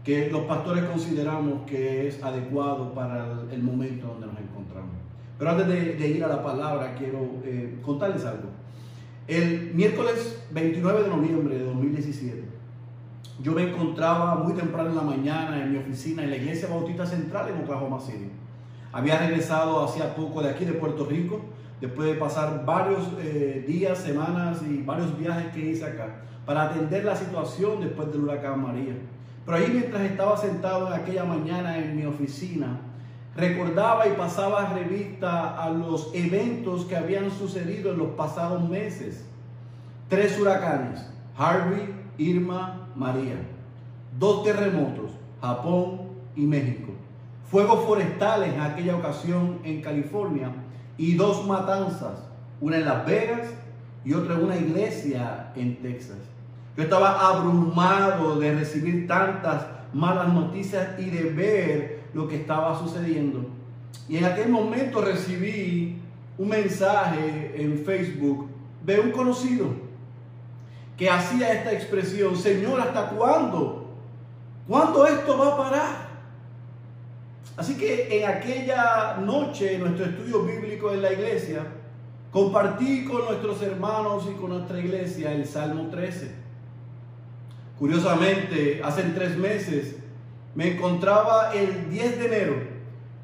que 0.04 0.32
los 0.32 0.44
pastores 0.44 0.84
consideramos 0.86 1.62
que 1.68 2.08
es 2.08 2.24
adecuado 2.24 2.94
para 2.94 3.42
el 3.52 3.62
momento 3.62 4.08
donde 4.08 4.28
nos 4.28 4.40
encontramos. 4.40 4.96
Pero 5.38 5.52
antes 5.52 5.68
de, 5.68 6.08
ir 6.08 6.24
a 6.24 6.28
la 6.28 6.44
palabra, 6.44 6.96
quiero 6.96 7.20
eh, 7.44 7.80
contarles 7.84 8.26
algo. 8.26 8.50
El 9.32 9.74
miércoles 9.74 10.44
29 10.52 11.04
de 11.04 11.08
noviembre 11.08 11.58
de 11.58 11.64
2017, 11.64 12.44
yo 13.42 13.54
me 13.54 13.64
encontraba 13.64 14.36
muy 14.36 14.52
temprano 14.52 14.90
en 14.90 14.96
la 14.98 15.04
mañana 15.04 15.64
en 15.64 15.72
mi 15.72 15.78
oficina 15.78 16.22
en 16.22 16.32
la 16.32 16.36
Iglesia 16.36 16.68
Bautista 16.68 17.06
Central 17.06 17.48
en 17.48 17.64
Oklahoma 17.64 17.98
City. 17.98 18.30
Había 18.92 19.20
regresado 19.20 19.86
hacía 19.86 20.14
poco 20.16 20.44
de 20.44 20.50
aquí, 20.50 20.66
de 20.66 20.74
Puerto 20.74 21.06
Rico, 21.06 21.40
después 21.80 22.10
de 22.10 22.16
pasar 22.16 22.66
varios 22.66 23.08
eh, 23.22 23.64
días, 23.66 24.00
semanas 24.00 24.64
y 24.70 24.82
varios 24.82 25.18
viajes 25.18 25.54
que 25.54 25.62
hice 25.62 25.86
acá, 25.86 26.24
para 26.46 26.64
atender 26.64 27.06
la 27.06 27.16
situación 27.16 27.80
después 27.80 28.12
del 28.12 28.24
huracán 28.24 28.62
María. 28.62 28.98
Pero 29.46 29.58
ahí 29.58 29.70
mientras 29.72 30.02
estaba 30.02 30.36
sentado 30.36 30.88
en 30.88 30.94
aquella 31.02 31.24
mañana 31.24 31.78
en 31.78 31.96
mi 31.96 32.06
oficina, 32.06 32.82
recordaba 33.36 34.08
y 34.08 34.12
pasaba 34.12 34.74
revista 34.74 35.62
a 35.62 35.70
los 35.70 36.12
eventos 36.14 36.86
que 36.86 36.96
habían 36.96 37.32
sucedido 37.32 37.92
en 37.92 38.00
los 38.00 38.10
pasados 38.10 38.68
meses. 38.68 39.26
Tres 40.10 40.40
huracanes, 40.40 41.10
Harvey, 41.38 41.94
Irma, 42.18 42.88
María. 42.96 43.36
Dos 44.20 44.44
terremotos, 44.44 45.12
Japón 45.40 46.02
y 46.36 46.42
México. 46.42 46.92
Fuegos 47.50 47.86
forestales 47.86 48.54
en 48.54 48.62
aquella 48.62 48.96
ocasión 48.96 49.60
en 49.64 49.82
California 49.82 50.52
y 50.98 51.16
dos 51.16 51.46
matanzas, 51.48 52.24
una 52.60 52.78
en 52.78 52.86
Las 52.86 53.06
Vegas 53.06 53.48
y 54.04 54.14
otra 54.14 54.36
en 54.36 54.44
una 54.44 54.58
iglesia 54.58 55.52
en 55.56 55.82
Texas. 55.82 56.18
Yo 56.78 56.84
estaba 56.84 57.28
abrumado 57.28 58.40
de 58.40 58.54
recibir 58.54 59.08
tantas 59.08 59.66
malas 59.94 60.34
noticias 60.34 61.00
y 61.00 61.10
de 61.10 61.24
ver 61.24 62.01
lo 62.14 62.28
que 62.28 62.38
estaba 62.38 62.78
sucediendo. 62.78 63.46
Y 64.08 64.18
en 64.18 64.26
aquel 64.26 64.50
momento 64.50 65.02
recibí 65.02 65.98
un 66.38 66.50
mensaje 66.50 67.54
en 67.56 67.78
Facebook 67.86 68.48
de 68.86 69.00
un 69.00 69.12
conocido 69.12 69.68
que 70.98 71.10
hacía 71.10 71.54
esta 71.54 71.72
expresión, 71.72 72.36
Señor, 72.36 72.80
¿hasta 72.80 73.10
cuándo? 73.10 73.88
¿Cuándo 74.68 75.06
esto 75.06 75.38
va 75.38 75.54
a 75.54 75.58
parar? 75.58 76.12
Así 77.58 77.76
que 77.76 78.20
en 78.20 78.30
aquella 78.30 79.18
noche, 79.18 79.76
en 79.76 79.82
nuestro 79.82 80.06
estudio 80.06 80.44
bíblico 80.44 80.92
en 80.92 81.02
la 81.02 81.12
iglesia, 81.12 81.66
compartí 82.32 83.06
con 83.06 83.26
nuestros 83.26 83.62
hermanos 83.62 84.28
y 84.32 84.40
con 84.40 84.52
nuestra 84.52 84.80
iglesia 84.80 85.32
el 85.34 85.46
Salmo 85.46 85.88
13. 85.90 86.32
Curiosamente, 87.78 88.82
hace 88.84 89.04
tres 89.04 89.38
meses 89.38 89.96
me 90.56 90.74
encontraba 90.74 91.54
el 91.54 91.90
10 91.90 92.20
de 92.20 92.26
enero 92.26 92.72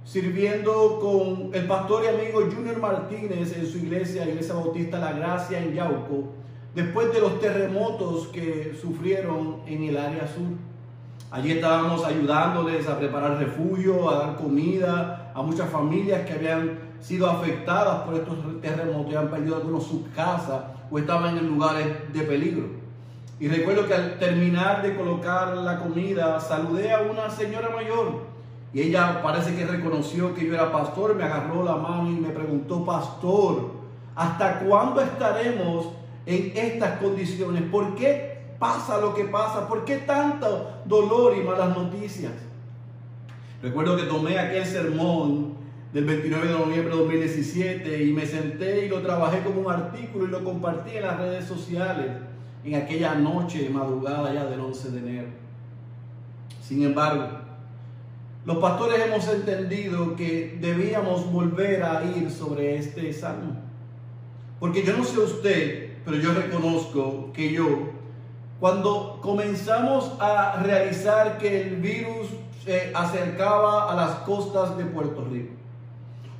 sirviendo 0.07 0.99
con 1.01 1.53
el 1.53 1.67
pastor 1.67 2.05
y 2.05 2.07
amigo 2.07 2.39
Junior 2.49 2.79
Martínez 2.79 3.57
en 3.57 3.67
su 3.67 3.79
iglesia, 3.79 4.25
Iglesia 4.25 4.55
Bautista 4.55 4.99
La 4.99 5.11
Gracia 5.11 5.59
en 5.59 5.73
Yauco, 5.73 6.29
después 6.73 7.11
de 7.11 7.19
los 7.19 7.41
terremotos 7.41 8.27
que 8.27 8.77
sufrieron 8.79 9.57
en 9.65 9.83
el 9.83 9.97
área 9.97 10.25
sur. 10.25 10.55
Allí 11.29 11.51
estábamos 11.51 12.05
ayudándoles 12.05 12.87
a 12.87 12.97
preparar 12.97 13.37
refugio, 13.37 14.09
a 14.09 14.27
dar 14.27 14.35
comida 14.37 15.33
a 15.35 15.41
muchas 15.41 15.69
familias 15.69 16.25
que 16.25 16.33
habían 16.33 16.79
sido 17.01 17.29
afectadas 17.29 18.03
por 18.03 18.15
estos 18.15 18.61
terremotos 18.61 19.11
y 19.11 19.15
han 19.17 19.29
perdido 19.29 19.57
algunos 19.57 19.85
sus 19.85 20.07
casas 20.15 20.61
o 20.89 20.97
estaban 20.97 21.37
en 21.37 21.47
lugares 21.47 21.85
de 22.13 22.21
peligro. 22.21 22.76
Y 23.39 23.47
recuerdo 23.47 23.87
que 23.87 23.93
al 23.93 24.17
terminar 24.17 24.81
de 24.81 24.95
colocar 24.95 25.55
la 25.57 25.79
comida, 25.79 26.39
saludé 26.39 26.91
a 26.91 27.01
una 27.01 27.29
señora 27.29 27.69
mayor. 27.69 28.25
Y 28.73 28.81
ella 28.81 29.21
parece 29.21 29.55
que 29.55 29.65
reconoció 29.65 30.33
que 30.33 30.45
yo 30.45 30.55
era 30.55 30.71
pastor, 30.71 31.15
me 31.15 31.23
agarró 31.23 31.63
la 31.63 31.75
mano 31.75 32.09
y 32.09 32.15
me 32.15 32.29
preguntó, 32.29 32.83
pastor, 32.83 33.71
¿hasta 34.15 34.59
cuándo 34.59 35.01
estaremos 35.01 35.89
en 36.25 36.51
estas 36.55 36.99
condiciones? 36.99 37.63
¿Por 37.63 37.95
qué 37.95 38.39
pasa 38.57 38.99
lo 38.99 39.13
que 39.13 39.25
pasa? 39.25 39.67
¿Por 39.67 39.85
qué 39.85 39.97
tanto 39.97 40.81
dolor 40.85 41.37
y 41.37 41.41
malas 41.41 41.77
noticias? 41.77 42.33
Recuerdo 43.61 43.95
que 43.97 44.03
tomé 44.03 44.37
aquel 44.37 44.65
sermón 44.65 45.57
del 45.93 46.05
29 46.05 46.47
de 46.47 46.53
noviembre 46.53 46.89
de 46.89 47.01
2017 47.01 48.03
y 48.03 48.13
me 48.13 48.25
senté 48.25 48.85
y 48.85 48.89
lo 48.89 49.01
trabajé 49.01 49.41
como 49.41 49.61
un 49.61 49.71
artículo 49.71 50.25
y 50.25 50.29
lo 50.29 50.43
compartí 50.43 50.97
en 50.97 51.03
las 51.03 51.17
redes 51.17 51.45
sociales 51.45 52.07
en 52.67 52.75
aquella 52.75 53.15
noche 53.15 53.69
madrugada 53.69 54.33
ya 54.33 54.45
del 54.45 54.59
11 54.59 54.91
de 54.91 54.99
enero. 54.99 55.27
Sin 56.61 56.83
embargo, 56.83 57.29
los 58.43 58.57
pastores 58.57 58.99
hemos 59.05 59.25
entendido 59.29 60.15
que 60.17 60.57
debíamos 60.59 61.31
volver 61.31 61.81
a 61.83 62.03
ir 62.03 62.29
sobre 62.29 62.77
este 62.77 63.13
salmo. 63.13 63.55
Porque 64.59 64.83
yo 64.83 64.97
no 64.97 65.05
sé 65.05 65.19
usted, 65.19 65.97
pero 66.03 66.17
yo 66.17 66.33
reconozco 66.33 67.31
que 67.31 67.53
yo, 67.53 67.67
cuando 68.59 69.19
comenzamos 69.21 70.11
a 70.19 70.61
realizar 70.61 71.37
que 71.37 71.61
el 71.61 71.77
virus 71.77 72.27
se 72.65 72.91
acercaba 72.93 73.89
a 73.89 73.95
las 73.95 74.11
costas 74.19 74.77
de 74.77 74.83
Puerto 74.85 75.25
Rico, 75.31 75.53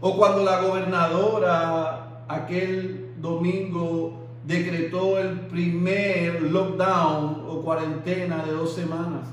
o 0.02 0.18
cuando 0.18 0.44
la 0.44 0.62
gobernadora 0.62 2.26
aquel 2.28 3.14
domingo 3.22 4.27
decretó 4.48 5.20
el 5.20 5.42
primer 5.42 6.42
lockdown 6.42 7.44
o 7.48 7.62
cuarentena 7.62 8.46
de 8.46 8.54
dos 8.54 8.74
semanas. 8.74 9.28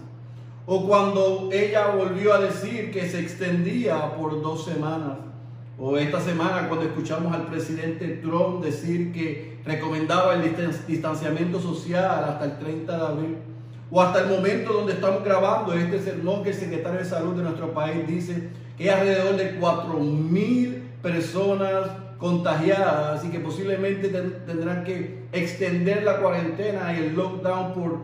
O 0.67 0.87
cuando 0.87 1.51
ella 1.53 1.89
volvió 1.89 2.35
a 2.35 2.41
decir 2.41 2.91
que 2.91 3.09
se 3.09 3.21
extendía 3.21 4.17
por 4.17 4.43
dos 4.43 4.65
semanas. 4.65 5.19
O 5.79 5.97
esta 5.97 6.21
semana 6.21 6.69
cuando 6.69 6.87
escuchamos 6.87 7.33
al 7.33 7.47
presidente 7.47 8.21
Trump 8.23 8.63
decir 8.65 9.13
que 9.13 9.59
recomendaba 9.65 10.35
el 10.35 10.55
distanciamiento 10.87 11.61
social 11.61 12.25
hasta 12.25 12.45
el 12.45 12.59
30 12.59 12.97
de 12.97 13.07
abril. 13.07 13.37
O 13.91 14.01
hasta 14.01 14.21
el 14.23 14.29
momento 14.29 14.73
donde 14.73 14.95
estamos 14.95 15.23
grabando 15.23 15.75
este 15.75 16.01
sermón 16.01 16.43
que 16.43 16.51
el 16.51 16.57
secretario 16.57 16.99
de 16.99 17.05
salud 17.05 17.35
de 17.35 17.43
nuestro 17.43 17.73
país 17.73 18.07
dice 18.07 18.49
que 18.77 18.91
alrededor 18.91 19.37
de 19.37 19.57
4 19.57 19.95
mil 20.01 20.83
personas 21.03 21.91
contagiadas 22.25 23.23
y 23.23 23.29
que 23.29 23.39
posiblemente 23.39 24.09
tendrán 24.09 24.83
que 24.83 25.27
extender 25.31 26.05
la 26.05 26.21
cuarentena 26.21 26.95
y 26.95 27.03
el 27.03 27.15
lockdown 27.15 27.75
por 27.75 27.99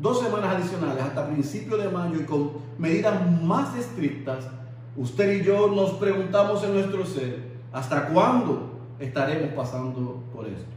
dos 0.00 0.20
semanas 0.20 0.56
adicionales 0.56 1.00
hasta 1.00 1.28
principios 1.28 1.80
de 1.80 1.88
mayo 1.88 2.16
y 2.18 2.24
con 2.24 2.50
medidas 2.78 3.14
más 3.40 3.76
estrictas, 3.76 4.48
usted 4.96 5.34
y 5.34 5.44
yo 5.44 5.68
nos 5.68 5.90
preguntamos 5.92 6.64
en 6.64 6.74
nuestro 6.74 7.06
ser, 7.06 7.44
¿hasta 7.72 8.08
cuándo 8.08 8.72
estaremos 8.98 9.50
pasando 9.52 10.20
por 10.34 10.48
esto? 10.48 10.74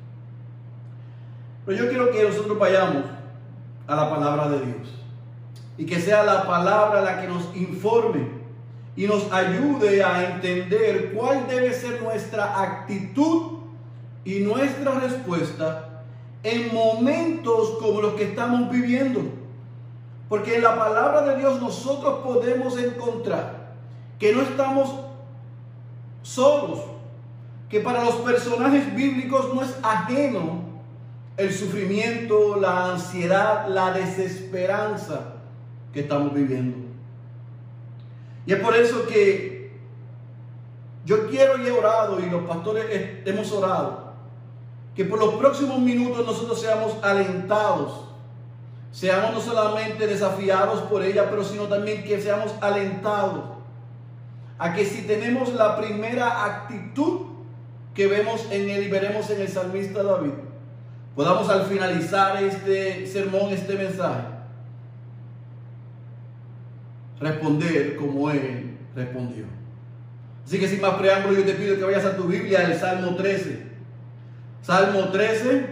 Pero 1.65 1.85
yo 1.85 1.89
quiero 1.89 2.11
que 2.11 2.23
nosotros 2.25 2.59
vayamos 2.59 3.05
a 3.87 3.95
la 3.95 4.07
palabra 4.07 4.49
de 4.49 4.65
Dios. 4.67 4.93
Y 5.79 5.87
que 5.87 5.99
sea 5.99 6.23
la 6.23 6.45
palabra 6.45 7.01
la 7.01 7.19
que 7.19 7.27
nos 7.27 7.55
informe 7.55 8.42
y 8.95 9.07
nos 9.07 9.31
ayude 9.31 10.03
a 10.03 10.33
entender 10.33 11.13
cuál 11.13 11.47
debe 11.47 11.73
ser 11.73 12.01
nuestra 12.01 12.61
actitud 12.61 13.59
y 14.23 14.39
nuestra 14.39 14.99
respuesta 14.99 16.03
en 16.43 16.73
momentos 16.73 17.77
como 17.79 18.01
los 18.01 18.13
que 18.13 18.25
estamos 18.25 18.69
viviendo. 18.69 19.21
Porque 20.29 20.55
en 20.55 20.63
la 20.63 20.77
palabra 20.77 21.21
de 21.23 21.37
Dios 21.37 21.61
nosotros 21.61 22.19
podemos 22.23 22.77
encontrar 22.77 23.73
que 24.19 24.33
no 24.33 24.41
estamos 24.41 24.93
solos, 26.21 26.79
que 27.69 27.79
para 27.79 28.03
los 28.03 28.15
personajes 28.15 28.95
bíblicos 28.95 29.53
no 29.53 29.63
es 29.63 29.75
ajeno 29.81 30.61
el 31.37 31.51
sufrimiento, 31.51 32.57
la 32.59 32.93
ansiedad, 32.93 33.67
la 33.67 33.91
desesperanza 33.91 35.33
que 35.91 36.01
estamos 36.01 36.33
viviendo. 36.33 36.82
Y 38.45 38.53
es 38.53 38.59
por 38.59 38.75
eso 38.75 39.05
que 39.05 39.71
yo 41.05 41.27
quiero 41.27 41.57
y 41.57 41.67
he 41.67 41.71
orado 41.71 42.19
y 42.19 42.29
los 42.29 42.43
pastores 42.43 42.85
hemos 43.25 43.51
orado, 43.51 44.13
que 44.95 45.05
por 45.05 45.19
los 45.19 45.35
próximos 45.35 45.79
minutos 45.79 46.25
nosotros 46.25 46.61
seamos 46.61 46.95
alentados, 47.01 48.05
seamos 48.91 49.33
no 49.33 49.41
solamente 49.41 50.07
desafiados 50.07 50.81
por 50.83 51.03
ella, 51.03 51.29
pero 51.29 51.43
sino 51.43 51.63
también 51.63 52.03
que 52.03 52.21
seamos 52.21 52.53
alentados 52.61 53.41
a 54.57 54.73
que 54.73 54.85
si 54.85 55.01
tenemos 55.01 55.53
la 55.53 55.75
primera 55.75 56.45
actitud 56.45 57.21
que 57.93 58.07
vemos 58.07 58.47
en 58.49 58.69
él 58.69 58.83
y 58.83 58.89
veremos 58.89 59.29
en 59.29 59.41
el 59.41 59.49
salmista 59.49 60.03
David, 60.03 60.31
podamos 61.15 61.49
al 61.49 61.65
finalizar 61.65 62.41
este 62.41 63.05
sermón, 63.07 63.51
este 63.51 63.75
mensaje, 63.75 64.23
responder 67.19 67.95
como 67.95 68.29
Él 68.31 68.77
respondió. 68.95 69.45
Así 70.45 70.59
que 70.59 70.67
sin 70.67 70.81
más 70.81 70.95
preámbulo, 70.95 71.37
yo 71.37 71.45
te 71.45 71.53
pido 71.53 71.77
que 71.77 71.83
vayas 71.83 72.05
a 72.05 72.17
tu 72.17 72.23
Biblia, 72.23 72.63
el 72.63 72.77
Salmo 72.77 73.15
13. 73.15 73.65
Salmo 74.61 75.09
13. 75.09 75.65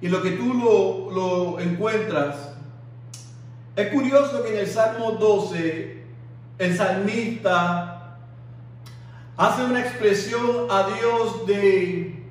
Y 0.00 0.08
lo 0.08 0.22
que 0.22 0.32
tú 0.32 0.54
lo, 0.54 1.10
lo 1.10 1.60
encuentras, 1.60 2.52
es 3.76 3.88
curioso 3.88 4.42
que 4.42 4.50
en 4.50 4.58
el 4.58 4.66
Salmo 4.66 5.12
12, 5.12 6.02
el 6.58 6.76
salmista 6.76 8.18
hace 9.36 9.64
una 9.64 9.80
expresión 9.80 10.66
a 10.70 10.88
Dios 10.88 11.46
de 11.46 12.24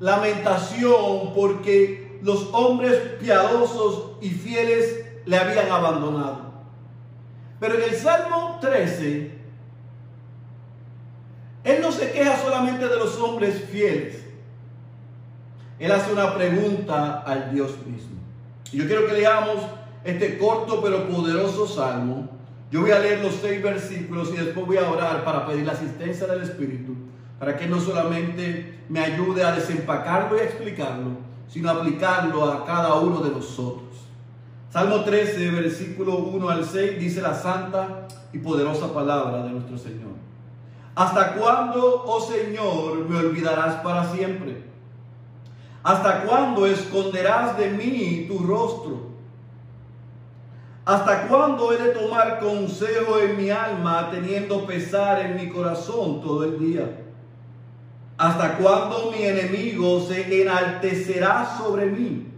lamentación 0.00 1.34
porque 1.34 2.18
los 2.22 2.48
hombres 2.52 2.96
piadosos 3.20 4.12
y 4.20 4.30
fieles 4.30 5.05
le 5.26 5.36
habían 5.36 5.70
abandonado. 5.70 6.46
Pero 7.60 7.74
en 7.74 7.82
el 7.82 7.94
Salmo 7.94 8.58
13, 8.60 9.30
Él 11.64 11.78
no 11.82 11.92
se 11.92 12.12
queja 12.12 12.38
solamente 12.38 12.88
de 12.88 12.96
los 12.96 13.18
hombres 13.18 13.64
fieles. 13.70 14.24
Él 15.78 15.92
hace 15.92 16.12
una 16.12 16.34
pregunta 16.34 17.22
al 17.26 17.52
Dios 17.52 17.72
mismo. 17.86 18.16
Y 18.72 18.78
yo 18.78 18.86
quiero 18.86 19.06
que 19.06 19.12
leamos 19.12 19.58
este 20.04 20.38
corto 20.38 20.80
pero 20.82 21.08
poderoso 21.08 21.66
salmo. 21.66 22.28
Yo 22.70 22.80
voy 22.80 22.92
a 22.92 22.98
leer 22.98 23.20
los 23.20 23.34
seis 23.34 23.62
versículos 23.62 24.30
y 24.32 24.36
después 24.36 24.66
voy 24.66 24.76
a 24.76 24.90
orar 24.90 25.24
para 25.24 25.46
pedir 25.46 25.64
la 25.66 25.72
asistencia 25.72 26.26
del 26.26 26.42
Espíritu, 26.42 26.94
para 27.38 27.56
que 27.56 27.66
no 27.66 27.80
solamente 27.80 28.80
me 28.88 29.00
ayude 29.00 29.44
a 29.44 29.52
desempacarlo 29.52 30.36
y 30.36 30.40
a 30.40 30.44
explicarlo, 30.44 31.10
sino 31.48 31.70
aplicarlo 31.70 32.44
a 32.44 32.64
cada 32.64 32.94
uno 32.94 33.20
de 33.20 33.30
nosotros. 33.30 33.85
Salmo 34.70 35.04
13, 35.04 35.50
versículo 35.50 36.16
1 36.18 36.48
al 36.48 36.64
6, 36.64 36.98
dice 36.98 37.20
la 37.22 37.34
santa 37.34 38.08
y 38.32 38.38
poderosa 38.38 38.92
palabra 38.92 39.44
de 39.44 39.50
nuestro 39.50 39.78
Señor. 39.78 40.10
¿Hasta 40.94 41.34
cuándo, 41.34 42.04
oh 42.06 42.20
Señor, 42.20 43.08
me 43.08 43.18
olvidarás 43.18 43.76
para 43.76 44.04
siempre? 44.12 44.64
¿Hasta 45.82 46.24
cuándo 46.24 46.66
esconderás 46.66 47.56
de 47.56 47.70
mí 47.70 48.26
tu 48.26 48.38
rostro? 48.40 49.06
¿Hasta 50.84 51.28
cuándo 51.28 51.72
he 51.72 51.76
de 51.76 51.88
tomar 51.90 52.38
consejo 52.40 53.18
en 53.18 53.36
mi 53.36 53.50
alma, 53.50 54.08
teniendo 54.10 54.66
pesar 54.66 55.20
en 55.20 55.36
mi 55.36 55.48
corazón 55.48 56.20
todo 56.22 56.44
el 56.44 56.58
día? 56.58 57.04
¿Hasta 58.18 58.56
cuándo 58.56 59.12
mi 59.12 59.22
enemigo 59.24 60.00
se 60.00 60.42
enaltecerá 60.42 61.56
sobre 61.58 61.86
mí? 61.86 62.35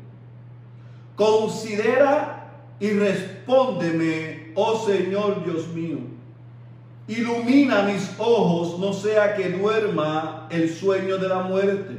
Considera 1.18 2.48
y 2.78 2.90
respóndeme, 2.90 4.52
oh 4.54 4.86
Señor 4.86 5.44
Dios 5.44 5.66
mío. 5.74 5.98
Ilumina 7.08 7.82
mis 7.82 8.14
ojos, 8.18 8.78
no 8.78 8.92
sea 8.92 9.34
que 9.34 9.50
duerma 9.50 10.46
el 10.48 10.72
sueño 10.72 11.18
de 11.18 11.28
la 11.28 11.40
muerte. 11.40 11.98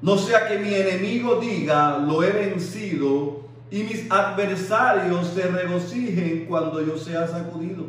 No 0.00 0.16
sea 0.16 0.46
que 0.46 0.60
mi 0.60 0.72
enemigo 0.72 1.40
diga, 1.40 1.98
lo 1.98 2.22
he 2.22 2.30
vencido, 2.30 3.42
y 3.72 3.82
mis 3.82 4.08
adversarios 4.08 5.26
se 5.26 5.42
regocijen 5.48 6.46
cuando 6.48 6.80
yo 6.80 6.96
sea 6.96 7.26
sacudido. 7.26 7.86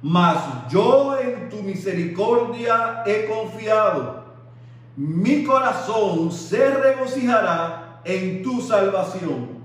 Mas 0.00 0.38
yo 0.70 1.18
en 1.20 1.50
tu 1.50 1.62
misericordia 1.62 3.02
he 3.04 3.26
confiado. 3.26 4.24
Mi 4.96 5.44
corazón 5.44 6.32
se 6.32 6.70
regocijará 6.70 7.87
en 8.04 8.42
tu 8.42 8.60
salvación. 8.60 9.58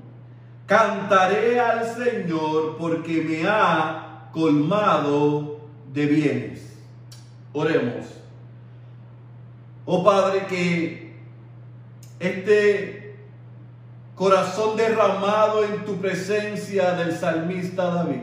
Cantaré 0.66 1.60
al 1.60 1.86
Señor 1.86 2.78
porque 2.78 3.22
me 3.22 3.48
ha 3.48 4.30
colmado 4.32 5.60
de 5.94 6.06
bienes. 6.06 6.78
Oremos. 7.52 8.06
Oh 9.86 10.04
Padre, 10.04 10.48
que 10.48 11.14
este 12.20 13.18
corazón 14.16 14.78
derramado 14.78 15.64
en 15.66 15.84
tu 15.84 15.98
presencia 15.98 16.94
del 16.94 17.16
salmista 17.16 17.86
David 17.86 18.22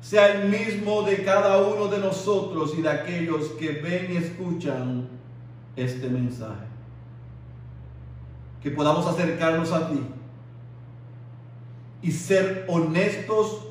sea 0.00 0.32
el 0.32 0.48
mismo 0.48 1.02
de 1.02 1.22
cada 1.22 1.58
uno 1.58 1.86
de 1.86 1.98
nosotros 1.98 2.74
y 2.76 2.82
de 2.82 2.90
aquellos 2.90 3.50
que 3.50 3.70
ven 3.70 4.12
y 4.12 4.16
escuchan 4.16 5.08
este 5.76 6.08
mensaje 6.08 6.71
que 8.62 8.70
podamos 8.70 9.06
acercarnos 9.06 9.72
a 9.72 9.88
ti 9.88 10.00
y 12.00 12.12
ser 12.12 12.64
honestos, 12.68 13.66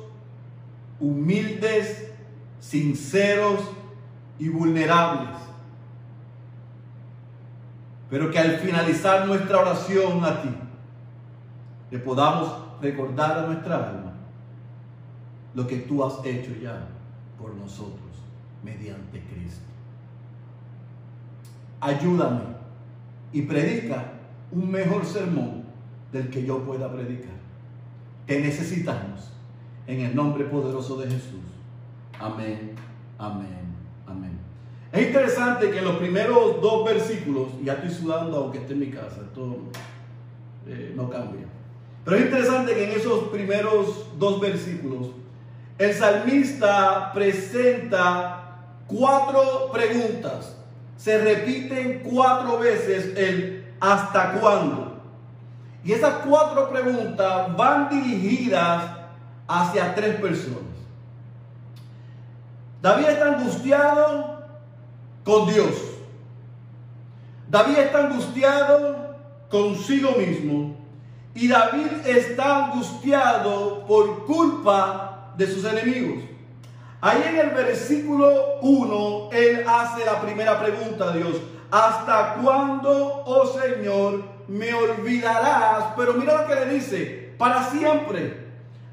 humildes, 1.00 2.10
sinceros 2.60 3.60
y 4.38 4.48
vulnerables. 4.48 5.36
Pero 8.10 8.30
que 8.30 8.38
al 8.38 8.58
finalizar 8.58 9.26
nuestra 9.26 9.60
oración 9.60 10.24
a 10.24 10.42
ti, 10.42 10.54
le 11.90 11.98
podamos 11.98 12.52
recordar 12.80 13.38
a 13.38 13.46
nuestra 13.46 13.76
alma 13.76 14.12
lo 15.54 15.66
que 15.66 15.76
tú 15.78 16.04
has 16.04 16.24
hecho 16.24 16.52
ya 16.60 16.88
por 17.38 17.54
nosotros 17.54 17.98
mediante 18.62 19.20
Cristo. 19.20 19.64
Ayúdame 21.80 22.44
y 23.32 23.42
predica 23.42 24.12
un 24.52 24.70
mejor 24.70 25.04
sermón 25.04 25.64
del 26.12 26.28
que 26.28 26.44
yo 26.44 26.58
pueda 26.58 26.92
predicar. 26.92 27.32
Te 28.26 28.40
necesitamos 28.40 29.32
en 29.86 30.00
el 30.00 30.14
nombre 30.14 30.44
poderoso 30.44 30.96
de 30.96 31.06
Jesús. 31.06 31.40
Amén, 32.18 32.72
amén, 33.18 33.74
amén. 34.06 34.38
Es 34.92 35.06
interesante 35.06 35.70
que 35.70 35.78
en 35.78 35.84
los 35.84 35.96
primeros 35.96 36.60
dos 36.60 36.84
versículos, 36.84 37.48
ya 37.64 37.74
estoy 37.74 37.90
sudando 37.90 38.36
aunque 38.36 38.58
esté 38.58 38.74
en 38.74 38.80
mi 38.80 38.90
casa, 38.90 39.22
esto 39.22 39.56
eh, 40.66 40.92
no 40.94 41.08
cambia. 41.08 41.46
Pero 42.04 42.16
es 42.16 42.24
interesante 42.24 42.74
que 42.74 42.92
en 42.92 43.00
esos 43.00 43.24
primeros 43.28 44.06
dos 44.18 44.40
versículos, 44.40 45.08
el 45.78 45.94
salmista 45.94 47.10
presenta 47.12 48.58
cuatro 48.86 49.70
preguntas. 49.72 50.56
Se 50.96 51.18
repiten 51.18 52.02
cuatro 52.04 52.58
veces 52.58 53.16
el 53.16 53.61
¿Hasta 53.82 54.34
cuándo? 54.34 54.92
Y 55.82 55.90
esas 55.90 56.14
cuatro 56.24 56.70
preguntas 56.70 57.56
van 57.56 57.88
dirigidas 57.88 58.84
hacia 59.48 59.92
tres 59.92 60.20
personas. 60.20 60.60
David 62.80 63.06
está 63.06 63.34
angustiado 63.34 64.46
con 65.24 65.52
Dios. 65.52 65.74
David 67.48 67.78
está 67.78 68.06
angustiado 68.06 69.16
consigo 69.50 70.12
mismo. 70.12 70.76
Y 71.34 71.48
David 71.48 72.06
está 72.06 72.66
angustiado 72.66 73.84
por 73.86 74.26
culpa 74.26 75.32
de 75.36 75.48
sus 75.48 75.64
enemigos. 75.64 76.22
Ahí 77.00 77.20
en 77.26 77.36
el 77.36 77.50
versículo 77.50 78.60
1, 78.60 79.30
él 79.32 79.64
hace 79.66 80.04
la 80.04 80.20
primera 80.20 80.60
pregunta 80.60 81.10
a 81.10 81.16
Dios. 81.16 81.34
¿Hasta 81.72 82.34
cuándo, 82.34 83.22
oh 83.24 83.46
Señor, 83.46 84.24
me 84.46 84.74
olvidarás. 84.74 85.94
Pero 85.96 86.12
mira 86.12 86.42
lo 86.42 86.46
que 86.46 86.54
le 86.54 86.66
dice, 86.66 87.34
para 87.38 87.64
siempre. 87.64 88.42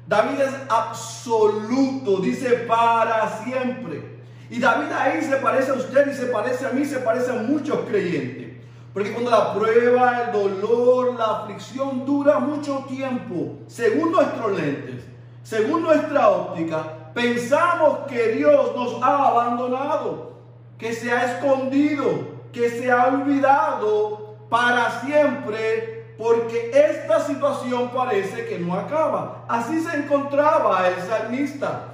David 0.06 0.40
es 0.40 0.54
absoluto, 0.70 2.20
dice 2.20 2.48
para 2.66 3.28
siempre. 3.44 4.18
Y 4.48 4.58
David 4.58 4.92
ahí 4.92 5.20
se 5.22 5.36
parece 5.36 5.72
a 5.72 5.74
usted 5.74 6.10
y 6.10 6.14
se 6.14 6.26
parece 6.26 6.66
a 6.66 6.70
mí, 6.70 6.86
se 6.86 7.00
parece 7.00 7.30
a 7.30 7.34
muchos 7.34 7.80
creyentes. 7.86 8.48
Porque 8.94 9.12
cuando 9.12 9.30
la 9.30 9.52
prueba, 9.52 10.22
el 10.22 10.32
dolor, 10.32 11.18
la 11.18 11.42
aflicción 11.42 12.06
dura 12.06 12.38
mucho 12.38 12.86
tiempo, 12.88 13.58
según 13.66 14.10
nuestros 14.10 14.58
lentes, 14.58 15.04
según 15.42 15.82
nuestra 15.82 16.30
óptica, 16.30 17.12
pensamos 17.12 18.06
que 18.08 18.28
Dios 18.28 18.74
nos 18.74 19.02
ha 19.02 19.28
abandonado, 19.28 20.32
que 20.78 20.94
se 20.94 21.12
ha 21.12 21.36
escondido, 21.36 22.29
que 22.52 22.70
se 22.70 22.90
ha 22.90 23.06
olvidado 23.06 24.36
para 24.48 25.00
siempre, 25.00 26.14
porque 26.18 26.70
esta 26.74 27.20
situación 27.24 27.90
parece 27.90 28.46
que 28.46 28.58
no 28.58 28.74
acaba. 28.74 29.44
Así 29.48 29.80
se 29.80 29.96
encontraba 29.96 30.88
el 30.88 31.00
salmista. 31.02 31.86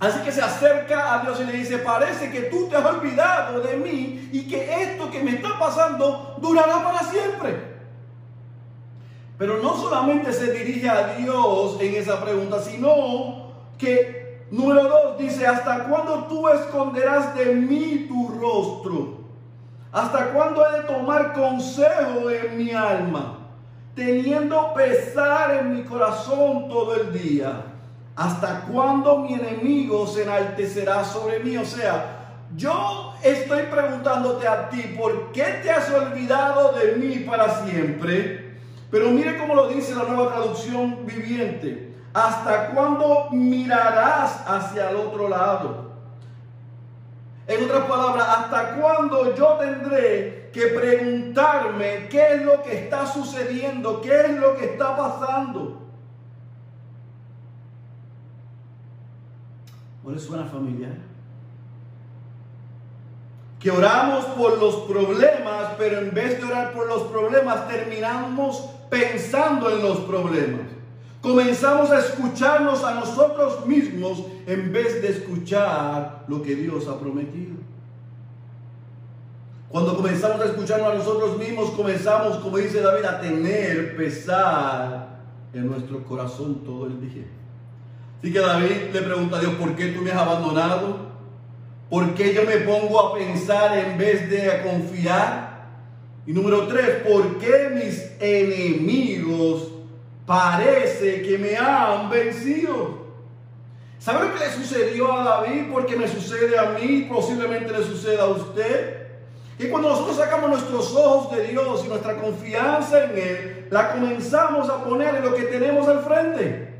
Así 0.00 0.20
que 0.20 0.30
se 0.30 0.42
acerca 0.42 1.14
a 1.14 1.22
Dios 1.22 1.40
y 1.40 1.44
le 1.44 1.52
dice, 1.52 1.78
parece 1.78 2.30
que 2.30 2.42
tú 2.42 2.68
te 2.68 2.76
has 2.76 2.84
olvidado 2.84 3.60
de 3.60 3.76
mí 3.76 4.28
y 4.32 4.46
que 4.46 4.82
esto 4.82 5.10
que 5.10 5.22
me 5.22 5.32
está 5.32 5.58
pasando 5.58 6.36
durará 6.40 6.84
para 6.84 7.00
siempre. 7.00 7.78
Pero 9.38 9.58
no 9.58 9.76
solamente 9.76 10.32
se 10.32 10.52
dirige 10.52 10.88
a 10.88 11.14
Dios 11.14 11.78
en 11.80 11.94
esa 11.94 12.22
pregunta, 12.22 12.60
sino 12.60 13.52
que, 13.76 14.46
número 14.50 14.84
dos, 14.84 15.18
dice, 15.18 15.46
¿hasta 15.46 15.84
cuándo 15.84 16.24
tú 16.24 16.48
esconderás 16.48 17.34
de 17.36 17.46
mí 17.54 18.06
tu 18.08 18.28
rostro? 18.40 19.17
¿Hasta 19.92 20.32
cuándo 20.32 20.66
he 20.66 20.78
de 20.78 20.82
tomar 20.84 21.32
consejo 21.32 22.30
en 22.30 22.58
mi 22.58 22.72
alma? 22.72 23.38
Teniendo 23.94 24.74
pesar 24.74 25.56
en 25.56 25.74
mi 25.74 25.82
corazón 25.82 26.68
todo 26.68 26.94
el 26.94 27.12
día. 27.12 27.62
¿Hasta 28.14 28.62
cuándo 28.62 29.18
mi 29.18 29.34
enemigo 29.34 30.06
se 30.06 30.24
enaltecerá 30.24 31.04
sobre 31.04 31.40
mí? 31.40 31.56
O 31.56 31.64
sea, 31.64 32.18
yo 32.56 33.14
estoy 33.22 33.62
preguntándote 33.64 34.46
a 34.46 34.68
ti, 34.68 34.96
¿por 34.98 35.32
qué 35.32 35.60
te 35.62 35.70
has 35.70 35.90
olvidado 35.90 36.72
de 36.72 36.96
mí 36.96 37.20
para 37.20 37.64
siempre? 37.64 38.58
Pero 38.90 39.10
mire 39.10 39.38
cómo 39.38 39.54
lo 39.54 39.68
dice 39.68 39.94
la 39.94 40.04
nueva 40.04 40.34
traducción 40.34 41.06
viviente. 41.06 41.94
¿Hasta 42.12 42.70
cuándo 42.70 43.28
mirarás 43.30 44.42
hacia 44.46 44.90
el 44.90 44.96
otro 44.96 45.28
lado? 45.28 45.87
En 47.48 47.64
otras 47.64 47.86
palabras, 47.86 48.28
¿hasta 48.28 48.74
cuándo 48.74 49.34
yo 49.34 49.54
tendré 49.54 50.50
que 50.52 50.66
preguntarme 50.66 52.06
qué 52.10 52.34
es 52.34 52.42
lo 52.42 52.62
que 52.62 52.84
está 52.84 53.06
sucediendo? 53.06 54.02
¿Qué 54.02 54.20
es 54.20 54.36
lo 54.36 54.54
que 54.54 54.66
está 54.66 54.94
pasando? 54.94 55.80
¿No 60.04 60.10
le 60.10 60.18
suena 60.18 60.44
familiar? 60.44 60.92
Que 63.58 63.70
oramos 63.70 64.26
por 64.26 64.58
los 64.58 64.74
problemas, 64.82 65.72
pero 65.78 66.00
en 66.00 66.12
vez 66.12 66.38
de 66.38 66.44
orar 66.44 66.74
por 66.74 66.86
los 66.86 67.04
problemas, 67.04 67.66
terminamos 67.66 68.68
pensando 68.90 69.70
en 69.70 69.82
los 69.82 70.00
problemas. 70.00 70.77
Comenzamos 71.20 71.90
a 71.90 71.98
escucharnos 71.98 72.84
a 72.84 72.94
nosotros 72.94 73.66
mismos 73.66 74.24
en 74.46 74.72
vez 74.72 75.02
de 75.02 75.08
escuchar 75.08 76.24
lo 76.28 76.42
que 76.42 76.54
Dios 76.54 76.86
ha 76.86 76.98
prometido. 76.98 77.56
Cuando 79.68 79.96
comenzamos 79.96 80.40
a 80.40 80.46
escucharnos 80.46 80.92
a 80.92 80.94
nosotros 80.94 81.36
mismos, 81.38 81.70
comenzamos, 81.72 82.38
como 82.38 82.56
dice 82.56 82.80
David, 82.80 83.04
a 83.04 83.20
tener 83.20 83.96
pesar 83.96 85.18
en 85.52 85.66
nuestro 85.66 86.04
corazón 86.04 86.62
todo 86.64 86.86
el 86.86 87.00
día. 87.00 87.24
Así 88.18 88.32
que 88.32 88.38
David 88.38 88.92
le 88.92 89.02
pregunta 89.02 89.36
a 89.36 89.40
Dios, 89.40 89.54
¿por 89.54 89.74
qué 89.74 89.88
tú 89.88 90.00
me 90.00 90.10
has 90.10 90.18
abandonado? 90.18 91.08
¿Por 91.90 92.14
qué 92.14 92.32
yo 92.32 92.44
me 92.44 92.58
pongo 92.58 93.00
a 93.00 93.14
pensar 93.14 93.76
en 93.76 93.98
vez 93.98 94.30
de 94.30 94.50
a 94.50 94.62
confiar? 94.62 95.66
Y 96.26 96.32
número 96.32 96.66
tres, 96.66 97.02
¿por 97.08 97.38
qué 97.38 97.70
mis 97.74 98.12
enemigos 98.20 99.77
parece 100.28 101.22
que 101.22 101.38
me 101.38 101.56
han 101.56 102.10
vencido? 102.10 103.08
¿Sabe 103.98 104.28
lo 104.28 104.34
que 104.34 104.40
le 104.40 104.52
sucedió 104.52 105.10
a 105.12 105.24
David? 105.24 105.72
Porque 105.72 105.96
me 105.96 106.06
sucede 106.06 106.56
a 106.58 106.78
mí, 106.78 107.08
posiblemente 107.10 107.72
le 107.72 107.82
suceda 107.82 108.24
a 108.24 108.28
usted. 108.28 109.08
Que 109.56 109.70
cuando 109.70 109.88
nosotros 109.88 110.18
sacamos 110.18 110.50
nuestros 110.50 110.94
ojos 110.94 111.34
de 111.34 111.48
Dios 111.48 111.82
y 111.84 111.88
nuestra 111.88 112.16
confianza 112.18 113.04
en 113.04 113.18
Él, 113.18 113.66
la 113.70 113.92
comenzamos 113.92 114.68
a 114.68 114.84
poner 114.84 115.16
en 115.16 115.24
lo 115.24 115.34
que 115.34 115.44
tenemos 115.44 115.88
al 115.88 116.00
frente. 116.04 116.74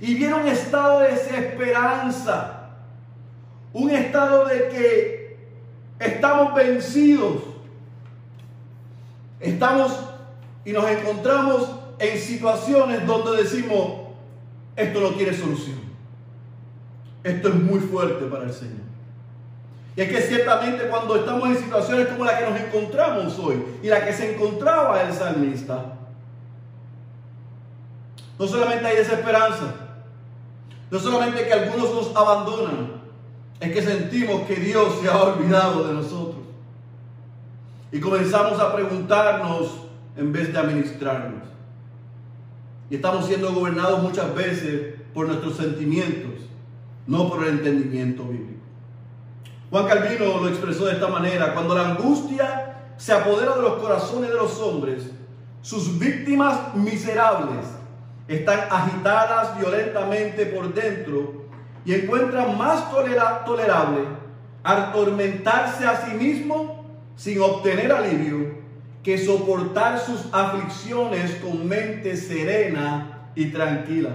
Y 0.00 0.14
viene 0.14 0.34
un 0.34 0.46
estado 0.46 1.00
de 1.00 1.08
desesperanza, 1.08 2.70
un 3.72 3.90
estado 3.90 4.46
de 4.46 4.68
que 4.68 5.38
estamos 5.98 6.54
vencidos, 6.54 7.42
estamos 9.40 9.98
y 10.64 10.72
nos 10.72 10.88
encontramos 10.88 11.75
en 11.98 12.18
situaciones 12.18 13.06
donde 13.06 13.42
decimos, 13.42 13.92
esto 14.76 15.00
no 15.00 15.10
tiene 15.10 15.32
solución, 15.32 15.78
esto 17.24 17.48
es 17.48 17.54
muy 17.54 17.80
fuerte 17.80 18.26
para 18.26 18.44
el 18.44 18.52
Señor. 18.52 18.86
Y 19.96 20.02
es 20.02 20.08
que 20.10 20.20
ciertamente 20.20 20.88
cuando 20.88 21.16
estamos 21.16 21.48
en 21.48 21.56
situaciones 21.56 22.08
como 22.08 22.24
la 22.24 22.38
que 22.38 22.50
nos 22.50 22.60
encontramos 22.60 23.38
hoy 23.38 23.64
y 23.82 23.88
la 23.88 24.04
que 24.04 24.12
se 24.12 24.34
encontraba 24.34 25.02
el 25.02 25.12
salmista, 25.12 25.94
no 28.38 28.46
solamente 28.46 28.86
hay 28.86 28.96
desesperanza, 28.96 29.74
no 30.90 30.98
solamente 30.98 31.46
que 31.46 31.52
algunos 31.52 31.94
nos 31.94 32.14
abandonan, 32.14 32.96
es 33.58 33.72
que 33.72 33.82
sentimos 33.82 34.42
que 34.42 34.56
Dios 34.56 35.00
se 35.00 35.08
ha 35.08 35.22
olvidado 35.22 35.88
de 35.88 35.94
nosotros. 35.94 36.42
Y 37.90 37.98
comenzamos 37.98 38.60
a 38.60 38.74
preguntarnos 38.74 39.86
en 40.16 40.32
vez 40.32 40.52
de 40.52 40.58
administrarnos. 40.58 41.55
Y 42.90 42.96
estamos 42.96 43.26
siendo 43.26 43.52
gobernados 43.52 44.02
muchas 44.02 44.34
veces 44.34 44.94
por 45.12 45.26
nuestros 45.26 45.56
sentimientos, 45.56 46.32
no 47.06 47.28
por 47.28 47.42
el 47.42 47.58
entendimiento 47.58 48.24
bíblico. 48.24 48.60
Juan 49.70 49.86
Calvino 49.86 50.40
lo 50.40 50.48
expresó 50.48 50.86
de 50.86 50.92
esta 50.92 51.08
manera, 51.08 51.52
cuando 51.54 51.74
la 51.74 51.90
angustia 51.90 52.74
se 52.96 53.12
apodera 53.12 53.56
de 53.56 53.62
los 53.62 53.74
corazones 53.74 54.30
de 54.30 54.36
los 54.36 54.60
hombres, 54.60 55.10
sus 55.62 55.98
víctimas 55.98 56.74
miserables 56.74 57.66
están 58.28 58.60
agitadas 58.70 59.58
violentamente 59.58 60.46
por 60.46 60.72
dentro 60.72 61.46
y 61.84 61.94
encuentran 61.94 62.56
más 62.56 62.90
tolerable 62.90 64.02
atormentarse 64.62 65.86
a 65.86 66.04
sí 66.04 66.14
mismo 66.14 66.84
sin 67.16 67.40
obtener 67.40 67.92
alivio 67.92 68.45
que 69.06 69.24
soportar 69.24 70.00
sus 70.00 70.18
aflicciones 70.32 71.36
con 71.36 71.68
mente 71.68 72.16
serena 72.16 73.30
y 73.36 73.52
tranquila. 73.52 74.10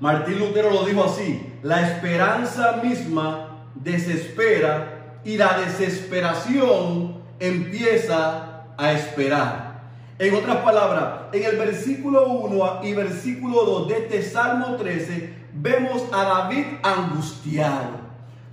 Martín 0.00 0.40
Lutero 0.40 0.72
lo 0.72 0.84
dijo 0.84 1.04
así, 1.04 1.52
la 1.62 1.86
esperanza 1.88 2.80
misma 2.82 3.68
desespera 3.76 5.20
y 5.24 5.36
la 5.36 5.60
desesperación 5.60 7.22
empieza 7.38 8.64
a 8.76 8.92
esperar. 8.92 9.82
En 10.18 10.34
otras 10.34 10.56
palabras, 10.64 11.20
en 11.32 11.44
el 11.44 11.56
versículo 11.56 12.26
1 12.26 12.80
y 12.82 12.92
versículo 12.92 13.62
2 13.62 13.88
de 13.88 13.98
este 13.98 14.22
Salmo 14.24 14.74
13, 14.74 15.32
vemos 15.54 16.02
a 16.12 16.24
David 16.24 16.64
angustiado. 16.82 18.05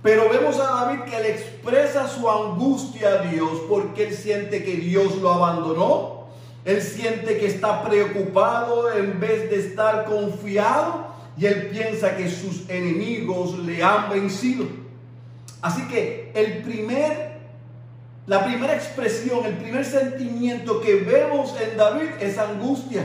Pero 0.04 0.28
vemos 0.28 0.60
a 0.60 0.64
David 0.64 1.04
que 1.04 1.18
le 1.18 1.30
expresa 1.30 2.06
su 2.06 2.28
angustia 2.28 3.08
a 3.08 3.22
Dios 3.22 3.62
porque 3.66 4.08
él 4.08 4.14
siente 4.14 4.62
que 4.62 4.76
Dios 4.76 5.16
lo 5.16 5.32
abandonó. 5.32 6.26
Él 6.66 6.82
siente 6.82 7.38
que 7.38 7.46
está 7.46 7.82
preocupado 7.82 8.92
en 8.92 9.18
vez 9.18 9.48
de 9.48 9.60
estar 9.60 10.04
confiado. 10.04 11.06
Y 11.38 11.46
él 11.46 11.70
piensa 11.70 12.18
que 12.18 12.28
sus 12.28 12.68
enemigos 12.68 13.58
le 13.60 13.82
han 13.82 14.10
vencido. 14.10 14.66
Así 15.62 15.88
que 15.88 16.30
el 16.34 16.62
primer 16.62 17.40
la 18.26 18.44
primera 18.44 18.74
expresión, 18.74 19.46
el 19.46 19.56
primer 19.56 19.86
sentimiento 19.86 20.82
que 20.82 20.96
vemos 20.96 21.54
en 21.58 21.78
David 21.78 22.10
es 22.20 22.36
angustia. 22.38 23.04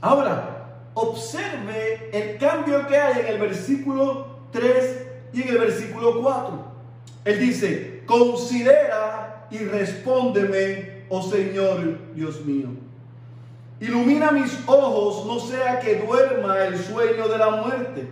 Ahora, 0.00 0.84
observe 0.94 2.08
el 2.14 2.38
cambio 2.38 2.86
que 2.86 2.96
hay 2.96 3.20
en 3.20 3.26
el 3.26 3.38
versículo 3.38 4.38
3 4.52 5.07
y 5.32 5.42
en 5.42 5.48
el 5.48 5.58
versículo 5.58 6.20
4. 6.20 6.64
Él 7.24 7.40
dice, 7.40 8.02
considera 8.06 9.46
y 9.50 9.58
respóndeme, 9.58 11.04
oh 11.08 11.22
Señor 11.22 11.98
Dios 12.14 12.44
mío. 12.44 12.68
Ilumina 13.80 14.32
mis 14.32 14.58
ojos, 14.66 15.26
no 15.26 15.38
sea 15.38 15.78
que 15.78 15.96
duerma 15.96 16.64
el 16.64 16.78
sueño 16.78 17.28
de 17.28 17.38
la 17.38 17.50
muerte. 17.50 18.08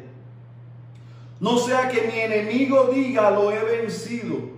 No 1.40 1.58
sea 1.58 1.88
que 1.88 2.02
mi 2.02 2.18
enemigo 2.18 2.90
diga, 2.92 3.30
lo 3.30 3.52
he 3.52 3.62
vencido 3.62 4.56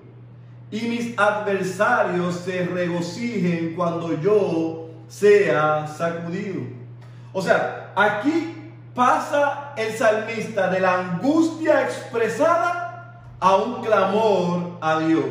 y 0.71 0.83
mis 0.83 1.19
adversarios 1.19 2.37
se 2.37 2.67
regocijen 2.67 3.75
cuando 3.75 4.21
yo 4.21 4.91
sea 5.09 5.87
sacudido. 5.87 6.63
O 7.33 7.41
sea, 7.41 7.93
aquí 7.97 8.73
pasa 8.95 9.68
el 9.79 9.97
salmista 9.97 10.69
de 10.69 10.81
la 10.81 10.99
angustia 10.99 11.83
expresada 11.83 13.23
a 13.39 13.57
un 13.57 13.83
clamor 13.83 14.79
a 14.81 14.99
Dios, 14.99 15.31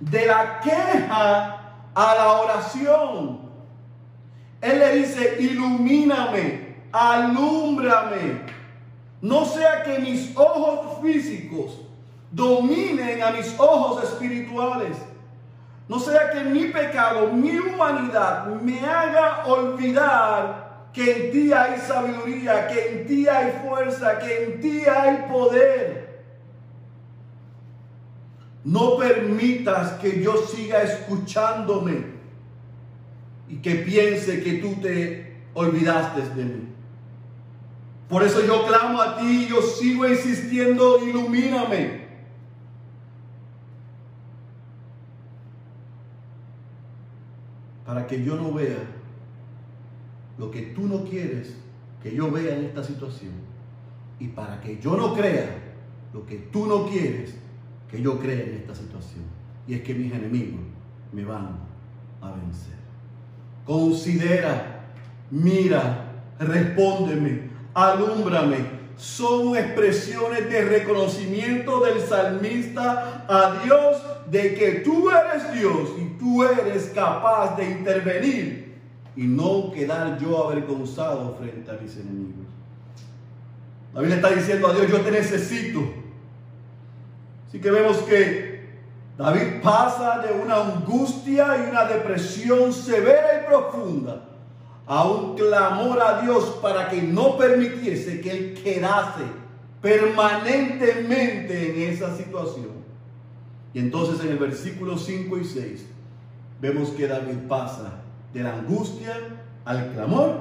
de 0.00 0.26
la 0.26 0.60
queja 0.60 1.60
a 1.94 2.14
la 2.14 2.32
oración. 2.32 3.40
Él 4.60 4.78
le 4.80 4.94
dice, 4.96 5.36
ilumíname, 5.38 6.76
alúmbrame, 6.92 8.42
no 9.20 9.44
sea 9.44 9.82
que 9.84 9.98
mis 10.00 10.36
ojos 10.36 11.00
físicos 11.00 11.80
dominen 12.30 13.22
a 13.22 13.30
mis 13.30 13.54
ojos 13.58 14.04
espirituales. 14.04 14.96
No 15.88 15.98
sea 15.98 16.30
que 16.30 16.44
mi 16.44 16.66
pecado, 16.66 17.28
mi 17.28 17.56
humanidad 17.58 18.46
me 18.46 18.78
haga 18.80 19.44
olvidar 19.46 20.67
que 20.92 21.26
en 21.26 21.32
ti 21.32 21.52
hay 21.52 21.78
sabiduría, 21.80 22.66
que 22.68 22.88
en 22.88 23.06
ti 23.06 23.28
hay 23.28 23.52
fuerza, 23.64 24.18
que 24.18 24.44
en 24.44 24.60
ti 24.60 24.82
hay 24.86 25.26
poder. 25.30 26.24
No 28.64 28.96
permitas 28.96 29.92
que 30.00 30.22
yo 30.22 30.36
siga 30.36 30.82
escuchándome 30.82 32.04
y 33.48 33.56
que 33.56 33.76
piense 33.76 34.42
que 34.42 34.54
tú 34.54 34.74
te 34.80 35.36
olvidaste 35.54 36.22
de 36.34 36.44
mí. 36.44 36.68
Por 38.08 38.22
eso 38.22 38.44
yo 38.44 38.66
clamo 38.66 39.00
a 39.00 39.18
ti, 39.18 39.46
yo 39.48 39.62
sigo 39.62 40.06
insistiendo, 40.06 40.98
ilumíname. 41.06 42.08
para 47.88 48.06
que 48.06 48.22
yo 48.22 48.36
no 48.36 48.52
vea 48.52 48.97
lo 50.38 50.50
que 50.50 50.62
tú 50.62 50.86
no 50.86 51.04
quieres 51.04 51.56
que 52.02 52.14
yo 52.14 52.30
vea 52.30 52.56
en 52.56 52.64
esta 52.66 52.84
situación 52.84 53.32
y 54.20 54.28
para 54.28 54.60
que 54.60 54.78
yo 54.78 54.96
no 54.96 55.14
crea 55.14 55.74
lo 56.12 56.24
que 56.24 56.36
tú 56.36 56.66
no 56.66 56.86
quieres 56.86 57.34
que 57.90 58.00
yo 58.00 58.18
crea 58.18 58.44
en 58.44 58.54
esta 58.54 58.74
situación. 58.74 59.24
Y 59.66 59.74
es 59.74 59.82
que 59.82 59.94
mis 59.94 60.12
enemigos 60.12 60.60
me 61.12 61.24
van 61.24 61.58
a 62.20 62.30
vencer. 62.32 62.76
Considera, 63.64 64.86
mira, 65.30 66.22
respóndeme, 66.38 67.50
alúmbrame, 67.74 68.78
son 68.96 69.56
expresiones 69.56 70.50
de 70.50 70.62
reconocimiento 70.62 71.80
del 71.80 72.00
salmista 72.00 73.24
a 73.28 73.62
Dios 73.64 74.02
de 74.30 74.54
que 74.54 74.72
tú 74.80 75.08
eres 75.10 75.52
Dios 75.52 75.90
y 75.98 76.18
tú 76.18 76.42
eres 76.42 76.90
capaz 76.94 77.56
de 77.56 77.70
intervenir 77.70 78.67
y 79.18 79.26
no 79.26 79.72
quedar 79.72 80.16
yo 80.20 80.44
avergonzado 80.44 81.36
frente 81.40 81.68
a 81.68 81.74
mis 81.74 81.96
enemigos. 81.96 82.46
La 83.92 84.00
Biblia 84.00 84.18
está 84.18 84.30
diciendo 84.30 84.68
a 84.68 84.74
Dios, 84.74 84.88
yo 84.88 85.00
te 85.00 85.10
necesito. 85.10 85.80
Así 87.48 87.60
que 87.60 87.68
vemos 87.68 87.96
que 88.02 88.78
David 89.18 89.60
pasa 89.60 90.20
de 90.20 90.40
una 90.40 90.62
angustia 90.62 91.56
y 91.56 91.70
una 91.70 91.86
depresión 91.86 92.72
severa 92.72 93.42
y 93.42 93.48
profunda 93.48 94.22
a 94.86 95.02
un 95.08 95.34
clamor 95.34 96.00
a 96.00 96.22
Dios 96.22 96.56
para 96.62 96.88
que 96.88 97.02
no 97.02 97.36
permitiese 97.36 98.20
que 98.20 98.30
él 98.30 98.62
quedase 98.62 99.24
permanentemente 99.82 101.72
en 101.72 101.92
esa 101.92 102.16
situación. 102.16 102.68
Y 103.74 103.80
entonces 103.80 104.24
en 104.24 104.30
el 104.30 104.38
versículo 104.38 104.96
5 104.96 105.38
y 105.38 105.44
6 105.44 105.86
vemos 106.60 106.90
que 106.90 107.08
David 107.08 107.48
pasa 107.48 108.04
de 108.32 108.42
la 108.42 108.54
angustia 108.54 109.16
al 109.64 109.92
clamor 109.92 110.40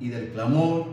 y 0.00 0.08
del 0.08 0.32
clamor 0.32 0.84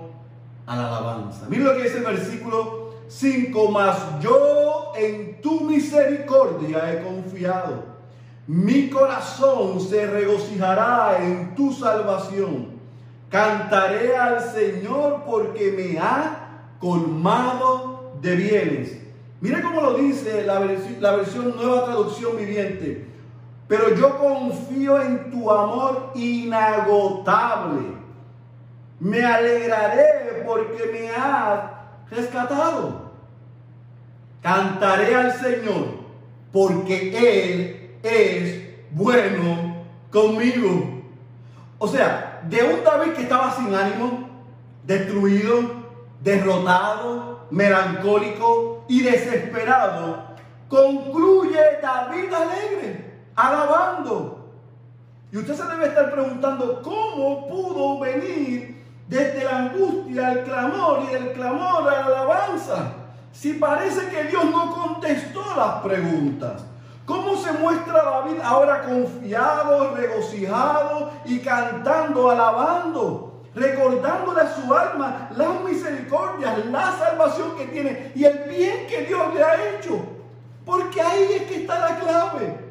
a 0.66 0.76
la 0.76 0.88
alabanza. 0.88 1.46
Mira 1.50 1.66
lo 1.66 1.76
que 1.76 1.84
dice 1.84 1.98
el 1.98 2.06
versículo 2.06 2.94
5, 3.08 3.72
más 3.72 4.20
yo 4.22 4.94
en 4.96 5.42
tu 5.42 5.62
misericordia 5.62 6.94
he 6.94 7.04
confiado. 7.04 7.94
Mi 8.48 8.90
corazón 8.90 9.80
se 9.80 10.06
regocijará 10.06 11.18
en 11.22 11.56
tu 11.56 11.72
salvación. 11.72 12.74
Cantaré 13.30 14.16
al 14.16 14.42
Señor 14.42 15.24
porque 15.26 15.72
me 15.72 16.00
ha 16.00 16.70
colmado 16.80 18.14
de 18.22 18.36
bienes. 18.36 18.98
Mire 19.42 19.62
cómo 19.62 19.82
lo 19.82 19.96
dice 19.96 20.44
la 20.46 20.60
la 21.00 21.16
versión 21.16 21.56
Nueva 21.56 21.86
Traducción 21.86 22.38
Viviente. 22.38 23.13
Pero 23.68 23.96
yo 23.96 24.18
confío 24.18 25.02
en 25.02 25.32
tu 25.32 25.50
amor 25.50 26.12
inagotable. 26.16 27.98
Me 29.00 29.24
alegraré 29.24 30.44
porque 30.46 30.90
me 30.92 31.10
has 31.10 31.62
rescatado. 32.10 33.12
Cantaré 34.42 35.16
al 35.16 35.34
Señor 35.34 36.04
porque 36.52 37.12
Él 37.18 37.98
es 38.04 38.92
bueno 38.92 39.86
conmigo. 40.12 41.02
O 41.80 41.88
sea, 41.88 42.42
de 42.48 42.64
un 42.64 42.84
David 42.84 43.14
que 43.14 43.24
estaba 43.24 43.52
sin 43.56 43.74
ánimo, 43.74 44.30
destruido, 44.86 45.84
derrotado, 46.22 47.48
melancólico 47.50 48.86
y 48.88 49.02
desesperado, 49.02 50.24
concluye 50.70 51.60
David 51.82 52.34
alegre, 52.34 53.03
alabando. 53.36 54.50
Y 55.32 55.38
usted 55.38 55.56
se 55.56 55.66
debe 55.66 55.88
estar 55.88 56.12
preguntando 56.12 56.82
cómo 56.84 57.48
pudo 57.48 58.00
venir 58.00 58.84
desde 59.08 59.44
la 59.44 59.58
angustia 59.58 60.28
al 60.28 60.44
clamor 60.44 61.04
y 61.04 61.14
del 61.14 61.34
clamor 61.34 61.90
a 61.90 62.02
la 62.02 62.06
alabanza. 62.06 62.94
Si 63.32 63.54
parece 63.54 64.10
que 64.10 64.26
Dios 64.26 64.46
no 64.46 64.72
contestó 64.72 65.44
las 65.58 65.82
preguntas. 65.82 66.64
¿Cómo 67.06 67.36
se 67.36 67.52
muestra 67.54 68.02
David 68.02 68.40
ahora 68.44 68.84
confiado, 68.84 69.94
regocijado 69.96 71.12
y 71.26 71.40
cantando, 71.40 72.30
alabando, 72.30 73.42
recordándole 73.54 74.42
a 74.42 74.56
su 74.56 74.74
alma 74.74 75.30
las 75.36 75.62
misericordias, 75.64 76.66
la 76.68 76.92
salvación 76.94 77.58
que 77.58 77.66
tiene 77.66 78.12
y 78.16 78.24
el 78.24 78.50
bien 78.50 78.88
que 78.88 79.02
Dios 79.02 79.34
le 79.34 79.44
ha 79.44 79.70
hecho? 79.72 80.00
Porque 80.66 81.02
ahí 81.02 81.28
es 81.42 81.44
que 81.44 81.56
está 81.64 81.80
la 81.80 82.00
clave. 82.00 82.63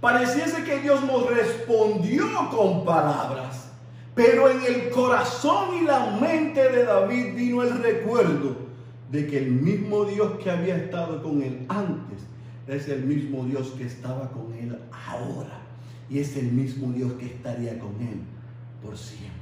Pareciese 0.00 0.62
que 0.64 0.80
Dios 0.80 1.04
nos 1.04 1.28
respondió 1.28 2.24
con 2.50 2.84
palabras, 2.84 3.70
pero 4.14 4.48
en 4.48 4.62
el 4.64 4.90
corazón 4.90 5.76
y 5.80 5.84
la 5.84 6.16
mente 6.20 6.70
de 6.70 6.84
David 6.84 7.34
vino 7.34 7.62
el 7.62 7.82
recuerdo 7.82 8.56
de 9.10 9.26
que 9.26 9.38
el 9.38 9.50
mismo 9.50 10.04
Dios 10.04 10.38
que 10.42 10.50
había 10.50 10.76
estado 10.76 11.22
con 11.22 11.42
él 11.42 11.66
antes 11.68 12.20
es 12.68 12.88
el 12.88 13.04
mismo 13.04 13.44
Dios 13.44 13.74
que 13.78 13.86
estaba 13.86 14.30
con 14.30 14.52
él 14.54 14.78
ahora. 15.06 15.62
Y 16.10 16.20
es 16.20 16.36
el 16.36 16.52
mismo 16.52 16.92
Dios 16.92 17.12
que 17.14 17.26
estaría 17.26 17.78
con 17.78 17.94
él 18.00 18.20
por 18.82 18.96
siempre. 18.96 19.36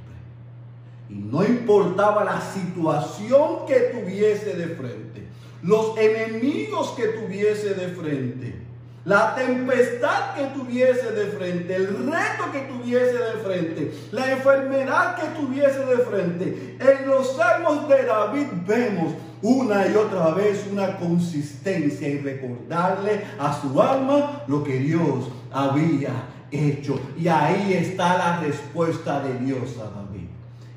Y 1.09 1.15
no 1.15 1.45
importaba 1.45 2.23
la 2.23 2.41
situación 2.41 3.65
que 3.67 3.75
tuviese 3.93 4.55
de 4.55 4.67
frente, 4.75 5.27
los 5.61 5.97
enemigos 5.97 6.91
que 6.91 7.07
tuviese 7.07 7.73
de 7.73 7.87
frente, 7.89 8.66
la 9.07 9.33
tempestad 9.35 10.35
que 10.35 10.47
tuviese 10.47 11.13
de 11.13 11.27
frente, 11.27 11.73
el 11.73 11.87
reto 11.87 12.51
que 12.51 12.59
tuviese 12.59 13.13
de 13.13 13.33
frente, 13.41 13.93
la 14.11 14.33
enfermedad 14.33 15.15
que 15.15 15.27
tuviese 15.39 15.79
de 15.85 15.97
frente. 15.99 16.77
En 16.77 17.07
los 17.07 17.37
salmos 17.37 17.87
de 17.87 18.03
David 18.03 18.47
vemos 18.67 19.13
una 19.41 19.87
y 19.87 19.95
otra 19.95 20.31
vez 20.31 20.67
una 20.69 20.97
consistencia 20.97 22.09
y 22.09 22.17
recordarle 22.17 23.23
a 23.39 23.57
su 23.61 23.81
alma 23.81 24.43
lo 24.45 24.61
que 24.65 24.77
Dios 24.77 25.29
había 25.53 26.11
hecho. 26.51 26.99
Y 27.17 27.29
ahí 27.29 27.75
está 27.75 28.17
la 28.17 28.41
respuesta 28.41 29.21
de 29.21 29.39
Dios 29.39 29.77
a 29.77 29.85
David. 29.85 30.27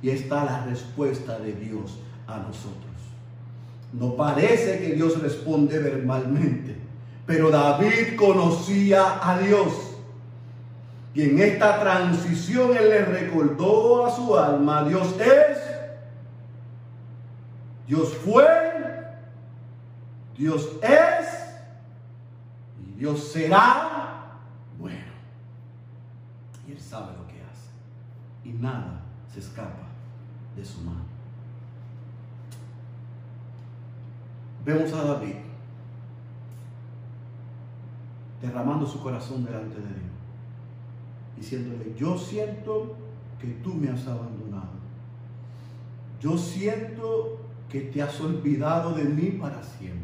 Y 0.02 0.10
está 0.10 0.44
la 0.44 0.64
respuesta 0.66 1.36
de 1.40 1.52
Dios 1.54 1.98
a 2.28 2.36
nosotros. 2.36 2.76
No 3.92 4.14
parece 4.14 4.78
que 4.78 4.94
Dios 4.94 5.20
responde 5.20 5.80
verbalmente, 5.80 6.89
pero 7.26 7.50
David 7.50 8.16
conocía 8.16 9.20
a 9.22 9.38
Dios. 9.38 9.72
Y 11.14 11.22
en 11.22 11.38
esta 11.40 11.80
transición 11.80 12.76
él 12.76 12.88
le 12.88 13.04
recordó 13.04 14.06
a 14.06 14.14
su 14.14 14.36
alma, 14.36 14.84
Dios 14.84 15.14
es 15.20 15.70
Dios 17.90 18.14
fue, 18.18 18.46
Dios 20.38 20.70
es 20.80 21.26
y 22.80 22.92
Dios 23.00 23.32
será 23.32 24.38
bueno. 24.78 25.10
Y 26.68 26.70
Él 26.70 26.78
sabe 26.78 27.16
lo 27.18 27.26
que 27.26 27.42
hace. 27.42 27.68
Y 28.44 28.52
nada 28.52 29.00
se 29.34 29.40
escapa 29.40 29.88
de 30.54 30.64
su 30.64 30.82
mano. 30.82 31.02
Vemos 34.64 34.92
a 34.92 35.02
David 35.02 35.34
derramando 38.40 38.86
su 38.86 39.00
corazón 39.00 39.44
delante 39.44 39.76
de 39.76 39.82
Dios. 39.82 40.10
Diciéndole, 41.36 41.94
yo 41.96 42.16
siento 42.18 42.96
que 43.40 43.48
tú 43.62 43.74
me 43.74 43.88
has 43.88 44.06
abandonado. 44.06 44.80
Yo 46.20 46.36
siento 46.36 47.38
que 47.68 47.80
te 47.80 48.02
has 48.02 48.20
olvidado 48.20 48.92
de 48.94 49.04
mí 49.04 49.30
para 49.30 49.62
siempre. 49.62 50.00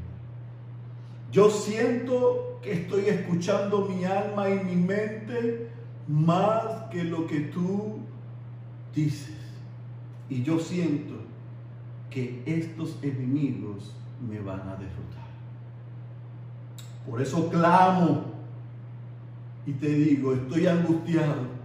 Yo 1.30 1.50
siento 1.50 2.58
que 2.62 2.72
estoy 2.72 3.06
escuchando 3.08 3.86
mi 3.86 4.04
alma 4.04 4.48
y 4.48 4.64
mi 4.64 4.76
mente 4.76 5.68
más 6.08 6.88
que 6.90 7.04
lo 7.04 7.26
que 7.26 7.40
tú 7.40 7.98
dices. 8.94 9.36
Y 10.30 10.42
yo 10.42 10.58
siento 10.58 11.14
que 12.10 12.42
estos 12.46 12.96
enemigos 13.02 13.92
me 14.26 14.40
van 14.40 14.60
a 14.60 14.76
derrotar. 14.76 15.25
Por 17.08 17.22
eso 17.22 17.48
clamo 17.48 18.36
y 19.66 19.72
te 19.72 19.88
digo, 19.88 20.32
estoy 20.32 20.66
angustiado. 20.66 21.56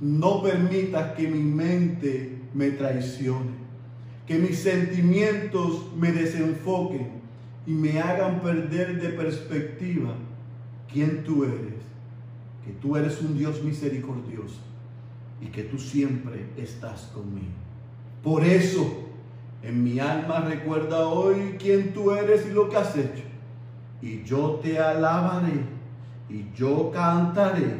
No 0.00 0.42
permitas 0.42 1.14
que 1.14 1.26
mi 1.28 1.38
mente 1.38 2.38
me 2.52 2.70
traicione, 2.70 3.50
que 4.26 4.38
mis 4.38 4.58
sentimientos 4.58 5.90
me 5.96 6.12
desenfoquen 6.12 7.08
y 7.66 7.72
me 7.72 8.00
hagan 8.00 8.40
perder 8.40 9.00
de 9.00 9.10
perspectiva 9.10 10.14
quién 10.92 11.24
tú 11.24 11.44
eres, 11.44 11.74
que 12.64 12.72
tú 12.80 12.96
eres 12.96 13.20
un 13.20 13.36
Dios 13.38 13.62
misericordioso 13.62 14.60
y 15.40 15.46
que 15.46 15.62
tú 15.62 15.78
siempre 15.78 16.46
estás 16.56 17.10
conmigo. 17.14 17.52
Por 18.22 18.44
eso, 18.44 19.08
en 19.62 19.82
mi 19.82 19.98
alma 19.98 20.40
recuerda 20.40 21.08
hoy 21.08 21.56
quién 21.58 21.92
tú 21.92 22.10
eres 22.12 22.46
y 22.46 22.52
lo 22.52 22.68
que 22.68 22.76
has 22.76 22.96
hecho. 22.96 23.23
Y 24.04 24.22
yo 24.22 24.60
te 24.62 24.78
alabaré 24.78 25.64
y 26.28 26.44
yo 26.54 26.90
cantaré 26.90 27.78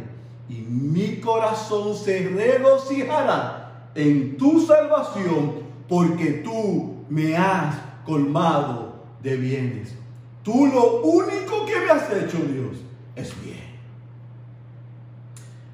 y 0.49 0.55
mi 0.55 1.21
corazón 1.21 1.95
se 1.95 2.31
regocijará 2.31 3.91
en 3.95 4.39
tu 4.39 4.59
salvación 4.59 5.65
porque 5.87 6.43
tú 6.43 7.05
me 7.11 7.37
has 7.37 7.77
colmado 8.07 9.05
de 9.23 9.37
bienes. 9.37 9.95
Tú 10.43 10.67
lo 10.67 11.03
único 11.03 11.67
que 11.67 11.79
me 11.81 11.91
has 11.91 12.11
hecho, 12.11 12.39
Dios, 12.39 12.79
es 13.17 13.45
bien. 13.45 13.75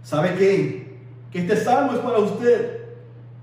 ¿Sabe 0.03 0.35
qué? 0.35 0.99
Que 1.31 1.43
este 1.43 1.57
salmo 1.59 1.93
es 1.93 2.01
para 2.01 2.19
usted, 2.19 2.87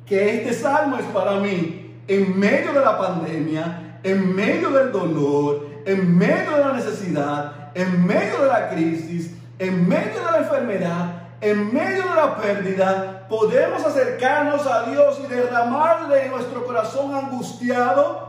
que 0.05 0.41
este 0.41 0.53
salmo 0.53 0.97
es 0.97 1.05
para 1.05 1.39
mí. 1.39 1.95
En 2.05 2.38
medio 2.38 2.74
de 2.74 2.82
la 2.82 2.97
pandemia, 2.97 3.99
en 4.03 4.36
medio 4.36 4.72
del 4.72 4.91
dolor, 4.91 5.66
en 5.88 6.17
medio 6.17 6.51
de 6.51 6.59
la 6.59 6.73
necesidad, 6.73 7.53
en 7.73 8.05
medio 8.05 8.41
de 8.41 8.47
la 8.47 8.69
crisis, 8.69 9.31
en 9.57 9.88
medio 9.88 10.19
de 10.19 10.31
la 10.31 10.38
enfermedad, 10.39 11.13
en 11.39 11.73
medio 11.73 12.03
de 12.03 12.15
la 12.15 12.35
pérdida, 12.35 13.25
podemos 13.29 13.85
acercarnos 13.85 14.67
a 14.67 14.89
Dios 14.89 15.17
y 15.23 15.27
derramarle 15.27 16.27
nuestro 16.27 16.65
corazón 16.65 17.15
angustiado. 17.15 18.27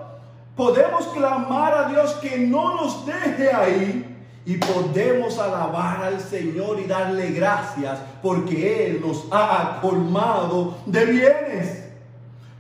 Podemos 0.55 1.09
clamar 1.09 1.75
a 1.75 1.89
Dios 1.89 2.13
que 2.23 2.39
no 2.39 2.77
nos 2.77 3.05
deje 3.05 3.53
ahí 3.53 4.17
y 4.47 4.57
podemos 4.59 5.37
alabar 5.41 6.05
al 6.05 6.21
Señor 6.21 6.79
y 6.79 6.85
darle 6.85 7.33
gracias 7.33 7.99
porque 8.23 8.87
Él 8.87 9.01
nos 9.05 9.27
ha 9.33 9.81
colmado 9.83 10.77
de 10.87 11.05
bienes. 11.07 11.85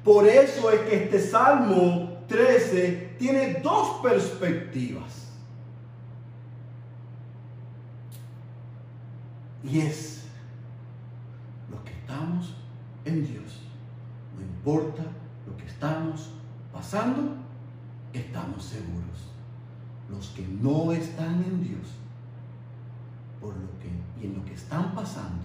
Por 0.02 0.26
eso 0.26 0.72
es 0.72 0.80
que 0.80 1.04
este 1.04 1.20
Salmo 1.20 2.07
13 2.28 3.16
tiene 3.18 3.60
dos 3.62 4.00
perspectivas. 4.02 5.28
Y 9.64 9.80
es 9.80 10.26
los 11.70 11.80
que 11.80 11.92
estamos 11.92 12.54
en 13.04 13.26
Dios. 13.26 13.62
No 14.36 14.42
importa 14.42 15.02
lo 15.46 15.56
que 15.56 15.66
estamos 15.66 16.30
pasando, 16.72 17.34
estamos 18.12 18.62
seguros. 18.62 19.32
Los 20.08 20.28
que 20.28 20.46
no 20.46 20.92
están 20.92 21.42
en 21.42 21.62
Dios, 21.62 21.88
por 23.40 23.54
lo 23.54 23.78
que 23.78 23.88
y 24.20 24.26
en 24.26 24.36
lo 24.36 24.44
que 24.44 24.54
están 24.54 24.94
pasando, 24.94 25.44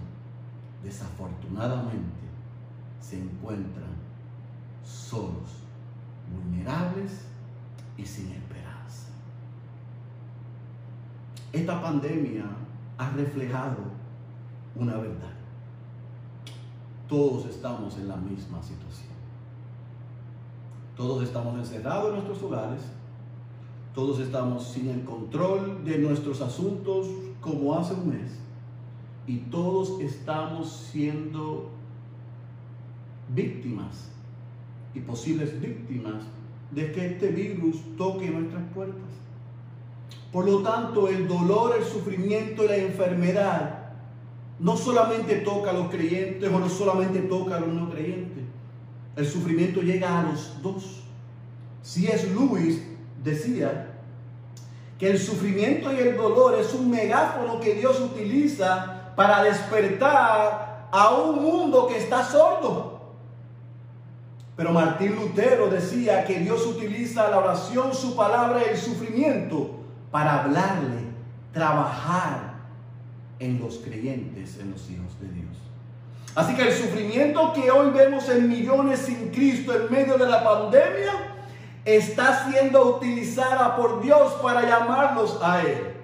desafortunadamente 0.82 2.24
se 3.00 3.20
encuentran 3.20 3.94
solos, 4.82 5.63
vulnerables 6.34 7.26
y 7.96 8.04
sin 8.04 8.32
esperanza. 8.32 9.08
Esta 11.52 11.80
pandemia 11.80 12.44
ha 12.98 13.10
reflejado 13.10 13.76
una 14.74 14.96
verdad. 14.96 15.32
Todos 17.08 17.46
estamos 17.46 17.96
en 17.96 18.08
la 18.08 18.16
misma 18.16 18.62
situación. 18.62 19.14
Todos 20.96 21.22
estamos 21.22 21.58
encerrados 21.58 22.08
en 22.08 22.14
nuestros 22.14 22.42
hogares. 22.42 22.82
Todos 23.94 24.18
estamos 24.20 24.64
sin 24.64 24.88
el 24.88 25.04
control 25.04 25.84
de 25.84 25.98
nuestros 25.98 26.40
asuntos 26.40 27.06
como 27.40 27.74
hace 27.74 27.94
un 27.94 28.08
mes. 28.08 28.38
Y 29.26 29.38
todos 29.38 30.00
estamos 30.00 30.70
siendo 30.70 31.70
víctimas 33.32 34.13
y 34.94 35.00
posibles 35.00 35.60
víctimas 35.60 36.22
de 36.70 36.92
que 36.92 37.06
este 37.06 37.28
virus 37.28 37.76
toque 37.96 38.30
nuestras 38.30 38.62
puertas. 38.74 39.02
Por 40.32 40.46
lo 40.46 40.62
tanto, 40.62 41.08
el 41.08 41.28
dolor, 41.28 41.76
el 41.78 41.84
sufrimiento 41.84 42.64
y 42.64 42.68
la 42.68 42.76
enfermedad 42.76 43.84
no 44.58 44.76
solamente 44.76 45.36
toca 45.36 45.70
a 45.70 45.72
los 45.74 45.88
creyentes 45.88 46.50
o 46.50 46.58
no 46.58 46.68
solamente 46.68 47.20
toca 47.20 47.56
a 47.56 47.60
los 47.60 47.68
no 47.68 47.90
creyentes. 47.90 48.44
El 49.16 49.26
sufrimiento 49.26 49.80
llega 49.80 50.20
a 50.20 50.22
los 50.24 50.60
dos. 50.62 51.02
Si 51.82 52.06
es 52.06 52.32
Luis 52.32 52.82
decía 53.22 53.90
que 54.98 55.10
el 55.10 55.18
sufrimiento 55.18 55.92
y 55.92 55.98
el 55.98 56.16
dolor 56.16 56.58
es 56.58 56.72
un 56.74 56.90
megáfono 56.90 57.60
que 57.60 57.74
Dios 57.74 58.00
utiliza 58.00 59.12
para 59.16 59.42
despertar 59.42 60.88
a 60.90 61.14
un 61.14 61.42
mundo 61.42 61.86
que 61.86 61.98
está 61.98 62.24
sordo. 62.24 62.93
Pero 64.56 64.72
Martín 64.72 65.16
Lutero 65.16 65.68
decía 65.68 66.24
que 66.24 66.38
Dios 66.38 66.64
utiliza 66.66 67.28
la 67.28 67.38
oración, 67.38 67.92
su 67.92 68.14
palabra 68.14 68.62
y 68.64 68.70
el 68.70 68.78
sufrimiento 68.78 69.80
para 70.12 70.44
hablarle, 70.44 71.02
trabajar 71.52 72.54
en 73.40 73.58
los 73.58 73.78
creyentes, 73.78 74.58
en 74.60 74.70
los 74.70 74.88
hijos 74.90 75.18
de 75.20 75.28
Dios. 75.28 75.56
Así 76.36 76.54
que 76.54 76.62
el 76.62 76.72
sufrimiento 76.72 77.52
que 77.52 77.70
hoy 77.70 77.90
vemos 77.90 78.28
en 78.28 78.48
millones 78.48 79.00
sin 79.00 79.30
Cristo 79.30 79.74
en 79.74 79.90
medio 79.90 80.16
de 80.18 80.26
la 80.26 80.42
pandemia 80.44 81.12
está 81.84 82.48
siendo 82.48 82.96
utilizada 82.96 83.76
por 83.76 84.02
Dios 84.02 84.34
para 84.34 84.62
llamarlos 84.62 85.38
a 85.42 85.62
Él. 85.62 85.94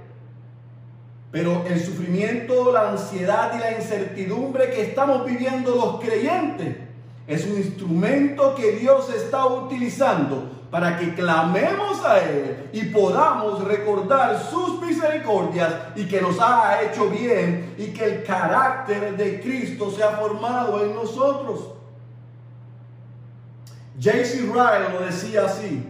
Pero 1.31 1.65
el 1.69 1.81
sufrimiento, 1.81 2.73
la 2.73 2.91
ansiedad 2.91 3.53
y 3.55 3.59
la 3.59 3.73
incertidumbre 3.73 4.71
que 4.71 4.83
estamos 4.83 5.25
viviendo 5.25 5.77
los 5.77 6.01
creyentes 6.01 6.90
es 7.31 7.47
un 7.47 7.59
instrumento 7.59 8.57
que 8.57 8.73
Dios 8.73 9.09
está 9.15 9.47
utilizando 9.47 10.51
para 10.69 10.99
que 10.99 11.15
clamemos 11.15 12.05
a 12.05 12.19
Él 12.19 12.71
y 12.73 12.87
podamos 12.87 13.63
recordar 13.63 14.43
sus 14.51 14.83
misericordias 14.83 15.73
y 15.95 16.07
que 16.07 16.21
nos 16.21 16.41
ha 16.41 16.83
hecho 16.83 17.09
bien 17.09 17.77
y 17.79 17.93
que 17.93 18.05
el 18.05 18.25
carácter 18.25 19.17
de 19.17 19.41
Cristo 19.41 19.93
se 19.93 20.03
ha 20.03 20.11
formado 20.11 20.85
en 20.85 20.93
nosotros. 20.93 21.69
J.C. 23.95 24.41
Ryle 24.41 24.93
lo 24.93 25.07
decía 25.07 25.45
así, 25.45 25.87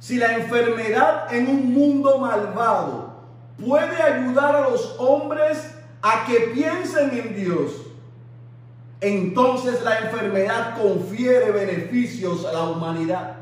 si 0.00 0.16
la 0.16 0.32
enfermedad 0.32 1.34
en 1.34 1.48
un 1.48 1.70
mundo 1.70 2.16
malvado 2.16 3.12
puede 3.62 4.02
ayudar 4.02 4.56
a 4.56 4.70
los 4.70 4.96
hombres 4.98 5.74
a 6.00 6.24
que 6.24 6.50
piensen 6.54 7.10
en 7.10 7.36
Dios, 7.36 7.91
entonces 9.02 9.82
la 9.82 9.98
enfermedad 9.98 10.80
confiere 10.80 11.50
beneficios 11.50 12.46
a 12.46 12.52
la 12.52 12.62
humanidad. 12.62 13.34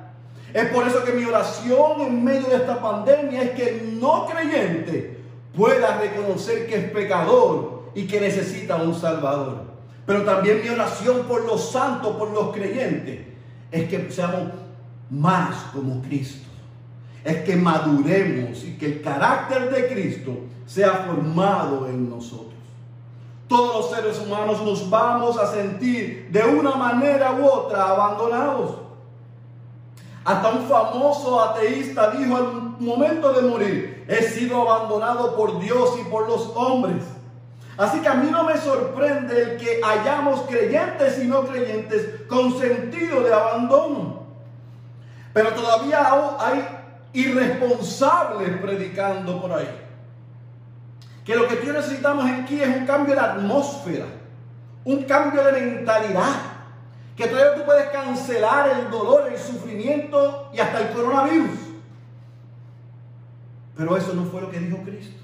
Es 0.54 0.70
por 0.70 0.88
eso 0.88 1.04
que 1.04 1.12
mi 1.12 1.24
oración 1.26 2.00
en 2.00 2.24
medio 2.24 2.48
de 2.48 2.56
esta 2.56 2.80
pandemia 2.80 3.42
es 3.42 3.50
que 3.50 3.68
el 3.68 4.00
no 4.00 4.26
creyente 4.26 5.18
pueda 5.54 5.98
reconocer 5.98 6.66
que 6.66 6.76
es 6.76 6.90
pecador 6.90 7.90
y 7.94 8.06
que 8.06 8.20
necesita 8.20 8.76
un 8.76 8.94
Salvador. 8.94 9.64
Pero 10.06 10.24
también 10.24 10.62
mi 10.62 10.70
oración 10.70 11.24
por 11.28 11.44
los 11.44 11.70
santos, 11.70 12.16
por 12.16 12.30
los 12.30 12.54
creyentes, 12.54 13.20
es 13.70 13.88
que 13.88 14.10
seamos 14.10 14.52
más 15.10 15.54
como 15.74 16.00
Cristo. 16.00 16.48
Es 17.22 17.42
que 17.42 17.54
maduremos 17.54 18.64
y 18.64 18.78
que 18.78 18.86
el 18.86 19.02
carácter 19.02 19.70
de 19.70 19.88
Cristo 19.88 20.38
sea 20.64 21.04
formado 21.06 21.86
en 21.86 22.08
nosotros 22.08 22.59
todos 23.50 23.74
los 23.74 23.90
seres 23.90 24.16
humanos 24.20 24.62
nos 24.62 24.88
vamos 24.88 25.36
a 25.36 25.48
sentir 25.48 26.28
de 26.30 26.44
una 26.44 26.76
manera 26.76 27.32
u 27.32 27.44
otra 27.44 27.82
abandonados. 27.88 28.76
Hasta 30.24 30.50
un 30.50 30.68
famoso 30.68 31.40
ateísta 31.40 32.12
dijo 32.12 32.36
al 32.36 32.52
momento 32.78 33.32
de 33.32 33.42
morir, 33.42 34.04
he 34.06 34.22
sido 34.22 34.62
abandonado 34.62 35.34
por 35.34 35.58
Dios 35.58 35.98
y 36.00 36.04
por 36.04 36.28
los 36.28 36.52
hombres. 36.54 37.02
Así 37.76 38.00
que 38.00 38.08
a 38.08 38.14
mí 38.14 38.30
no 38.30 38.44
me 38.44 38.56
sorprende 38.56 39.42
el 39.42 39.56
que 39.56 39.80
hayamos 39.84 40.42
creyentes 40.42 41.18
y 41.18 41.26
no 41.26 41.42
creyentes 41.42 42.26
con 42.28 42.56
sentido 42.56 43.20
de 43.20 43.34
abandono. 43.34 44.26
Pero 45.32 45.50
todavía 45.54 46.36
hay 46.38 46.68
irresponsables 47.14 48.60
predicando 48.60 49.40
por 49.40 49.54
ahí. 49.54 49.89
Que 51.24 51.34
lo 51.34 51.46
que 51.46 51.56
tú 51.56 51.72
necesitamos 51.72 52.24
aquí 52.24 52.60
es 52.60 52.68
un 52.76 52.86
cambio 52.86 53.14
de 53.14 53.20
atmósfera, 53.20 54.06
un 54.84 55.04
cambio 55.04 55.44
de 55.44 55.52
mentalidad. 55.52 56.34
Que 57.16 57.26
todavía 57.26 57.54
tú 57.54 57.64
puedes 57.64 57.90
cancelar 57.90 58.68
el 58.70 58.90
dolor, 58.90 59.28
el 59.30 59.38
sufrimiento 59.38 60.50
y 60.54 60.60
hasta 60.60 60.80
el 60.80 60.94
coronavirus. 60.94 61.50
Pero 63.76 63.96
eso 63.96 64.14
no 64.14 64.24
fue 64.24 64.40
lo 64.40 64.50
que 64.50 64.58
dijo 64.58 64.78
Cristo. 64.84 65.20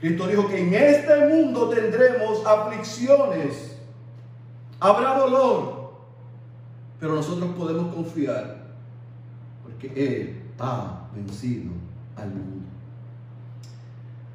Cristo 0.00 0.26
dijo 0.26 0.48
que 0.48 0.60
en 0.60 0.74
este 0.74 1.28
mundo 1.28 1.68
tendremos 1.70 2.44
aflicciones, 2.46 3.78
habrá 4.80 5.18
dolor, 5.18 5.94
pero 7.00 7.14
nosotros 7.14 7.50
podemos 7.56 7.94
confiar 7.94 8.64
porque 9.62 9.92
Él 9.96 10.42
ha 10.58 11.08
vencido 11.14 11.72
al 12.16 12.28
mundo. 12.28 12.63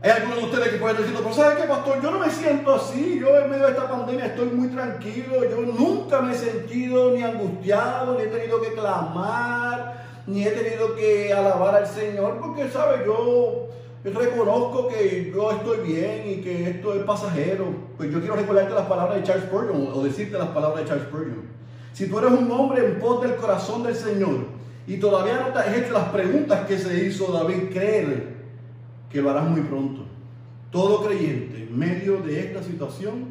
Hay 0.02 0.12
algunos 0.12 0.38
de 0.38 0.45
ustedes 0.45 0.70
que 0.70 0.78
pueden 0.78 0.95
decir, 0.95 1.14
pero 1.14 1.34
¿sabe 1.34 1.62
qué, 1.62 1.68
pastor? 1.68 2.02
Yo 2.02 2.12
no 2.12 2.20
me 2.20 2.30
siento 2.30 2.74
así. 2.74 3.20
Yo 3.20 3.38
en 3.38 3.50
medio 3.50 3.66
de 3.66 3.72
esta 3.72 3.89
pandemia 3.89 4.28
estoy 4.28 4.47
muy 4.47 4.70
tranquilo. 4.70 5.43
Yo 5.50 5.60
nunca 5.60 6.22
me 6.22 6.32
he 6.32 6.38
sentido 6.38 7.12
ni 7.12 7.22
angustiado, 7.22 8.18
ni 8.18 8.24
he 8.24 8.28
tenido 8.28 8.62
que 8.62 8.72
clamar, 8.72 10.06
ni 10.26 10.47
he 10.47 10.52
tenido 10.52 10.95
que 10.95 11.34
alabar 11.34 11.76
al 11.76 11.88
Señor, 11.88 12.38
porque, 12.39 12.70
¿sabe? 12.70 13.04
Yo 13.06 13.68
reconozco 14.06 14.88
que 14.88 15.34
yo 15.36 15.52
estoy 15.52 15.80
bien 15.86 16.24
y 16.30 16.41
que 16.41 16.70
esto 16.70 16.93
es 16.93 17.04
pasajero. 17.04 17.66
Pues 17.97 18.10
yo 18.10 18.20
quiero 18.20 18.38
recordarte 18.38 18.74
las 18.74 18.88
palabras 18.88 19.18
de 19.18 19.24
Charles 19.24 19.47
Spurgeon 19.47 19.89
o 19.93 20.02
decirte 20.02 20.38
las 20.38 20.50
palabras 20.50 20.82
de 20.82 20.88
Charles 20.88 21.08
Spurgeon. 21.08 21.43
Si 21.91 22.08
tú 22.08 22.20
eres 22.20 22.32
un 22.32 22.50
hombre 22.50 22.86
en 22.86 23.00
pos 23.00 23.22
del 23.22 23.36
corazón 23.36 23.84
del 23.84 23.95
Señor 23.95 24.45
y 24.88 24.95
todavía 24.95 25.41
no 25.45 25.52
te 25.52 25.60
has 25.60 25.76
hecho 25.76 25.91
las 25.91 26.06
preguntas 26.06 26.66
que 26.66 26.78
se 26.78 27.04
hizo 27.04 27.34
David, 27.34 27.74
créele 27.74 28.39
que 29.10 29.22
lo 29.22 29.30
harás 29.30 29.49
muy 29.49 29.62
pronto. 29.62 30.05
Todo 30.72 31.05
creyente 31.05 31.64
en 31.64 31.78
medio 31.78 32.22
de 32.22 32.39
esta 32.39 32.64
situación 32.64 33.26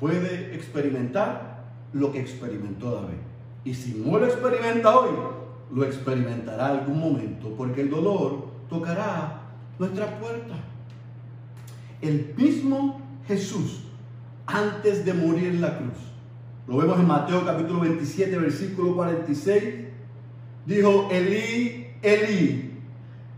puede 0.00 0.54
experimentar 0.54 1.64
lo 1.92 2.10
que 2.12 2.20
experimentó 2.20 2.92
David. 2.92 3.18
Y 3.64 3.74
si 3.74 3.94
no 3.94 4.18
lo 4.18 4.26
experimenta 4.26 4.98
hoy, 4.98 5.10
lo 5.72 5.84
experimentará 5.84 6.68
algún 6.68 6.98
momento, 6.98 7.54
porque 7.56 7.82
el 7.82 7.90
dolor 7.90 8.46
tocará 8.68 9.42
nuestra 9.78 10.18
puerta. 10.18 10.54
El 12.00 12.34
mismo 12.36 13.00
Jesús, 13.26 13.84
antes 14.46 15.04
de 15.04 15.14
morir 15.14 15.48
en 15.48 15.60
la 15.60 15.78
cruz, 15.78 15.98
lo 16.66 16.76
vemos 16.76 16.98
en 16.98 17.06
Mateo 17.06 17.44
capítulo 17.44 17.80
27, 17.80 18.36
versículo 18.38 18.94
46, 18.96 19.62
dijo, 20.66 21.08
Elí, 21.10 21.86
Elí, 22.02 22.72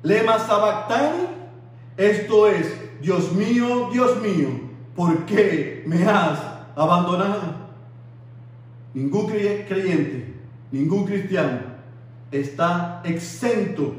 lema 0.03 0.39
sabactani, 0.39 1.34
esto 1.97 2.49
es, 2.49 2.67
Dios 3.01 3.33
mío, 3.33 3.91
Dios 3.93 4.21
mío, 4.21 4.49
¿por 4.95 5.25
qué 5.27 5.83
me 5.87 6.05
has 6.05 6.39
abandonado? 6.75 7.65
Ningún 8.93 9.27
creyente, 9.27 10.35
ningún 10.71 11.05
cristiano 11.05 11.61
está 12.31 13.03
exento 13.05 13.95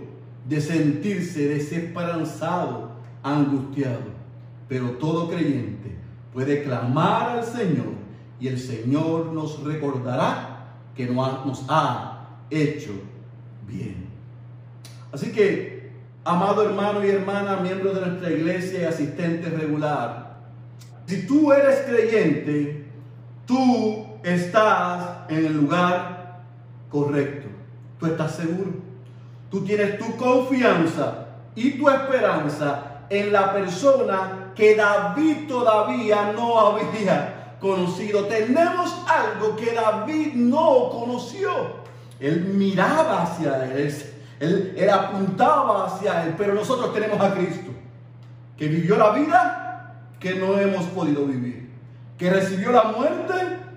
de 0.47 0.61
sentirse 0.61 1.47
desesperanzado, 1.47 2.91
angustiado. 3.23 4.15
Pero 4.67 4.91
todo 4.91 5.29
creyente 5.29 5.95
puede 6.33 6.63
clamar 6.63 7.37
al 7.37 7.43
Señor 7.43 7.93
y 8.39 8.47
el 8.47 8.59
Señor 8.59 9.27
nos 9.27 9.63
recordará 9.63 10.73
que 10.95 11.07
nos 11.07 11.65
ha 11.67 12.27
hecho 12.49 12.91
bien. 13.67 14.05
Así 15.11 15.31
que, 15.31 15.74
amado 16.25 16.63
hermano 16.63 17.05
y 17.05 17.11
hermana, 17.11 17.57
miembro 17.57 17.93
de 17.93 18.01
nuestra 18.01 18.31
iglesia 18.31 18.81
y 18.81 18.85
asistente 18.85 19.47
regular, 19.49 20.37
si 21.05 21.27
tú 21.27 21.53
eres 21.53 21.81
creyente, 21.81 22.85
tú 23.45 24.07
estás 24.23 25.29
en 25.29 25.45
el 25.45 25.53
lugar 25.53 26.41
correcto. 26.89 27.47
Tú 27.99 28.07
estás 28.07 28.35
seguro. 28.35 28.71
Tú 29.51 29.63
tienes 29.63 29.99
tu 29.99 30.17
confianza 30.17 31.27
y 31.53 31.77
tu 31.77 31.87
esperanza 31.89 33.03
en 33.09 33.31
la 33.31 33.53
persona 33.53 34.51
que 34.55 34.75
David 34.75 35.47
todavía 35.47 36.33
no 36.35 36.59
había 36.59 37.55
conocido. 37.59 38.25
Tenemos 38.25 39.03
algo 39.07 39.55
que 39.55 39.73
David 39.73 40.33
no 40.33 40.89
conoció. 40.89 41.85
Él 42.19 42.45
miraba 42.55 43.23
hacia 43.23 43.65
él, 43.65 43.93
él, 44.39 44.73
él 44.77 44.89
apuntaba 44.89 45.85
hacia 45.85 46.25
él, 46.25 46.35
pero 46.37 46.53
nosotros 46.53 46.93
tenemos 46.93 47.19
a 47.19 47.33
Cristo, 47.33 47.71
que 48.57 48.67
vivió 48.67 48.97
la 48.97 49.11
vida 49.11 49.95
que 50.19 50.35
no 50.35 50.57
hemos 50.57 50.85
podido 50.85 51.25
vivir, 51.25 51.69
que 52.17 52.29
recibió 52.29 52.71
la 52.71 52.83
muerte 52.83 53.33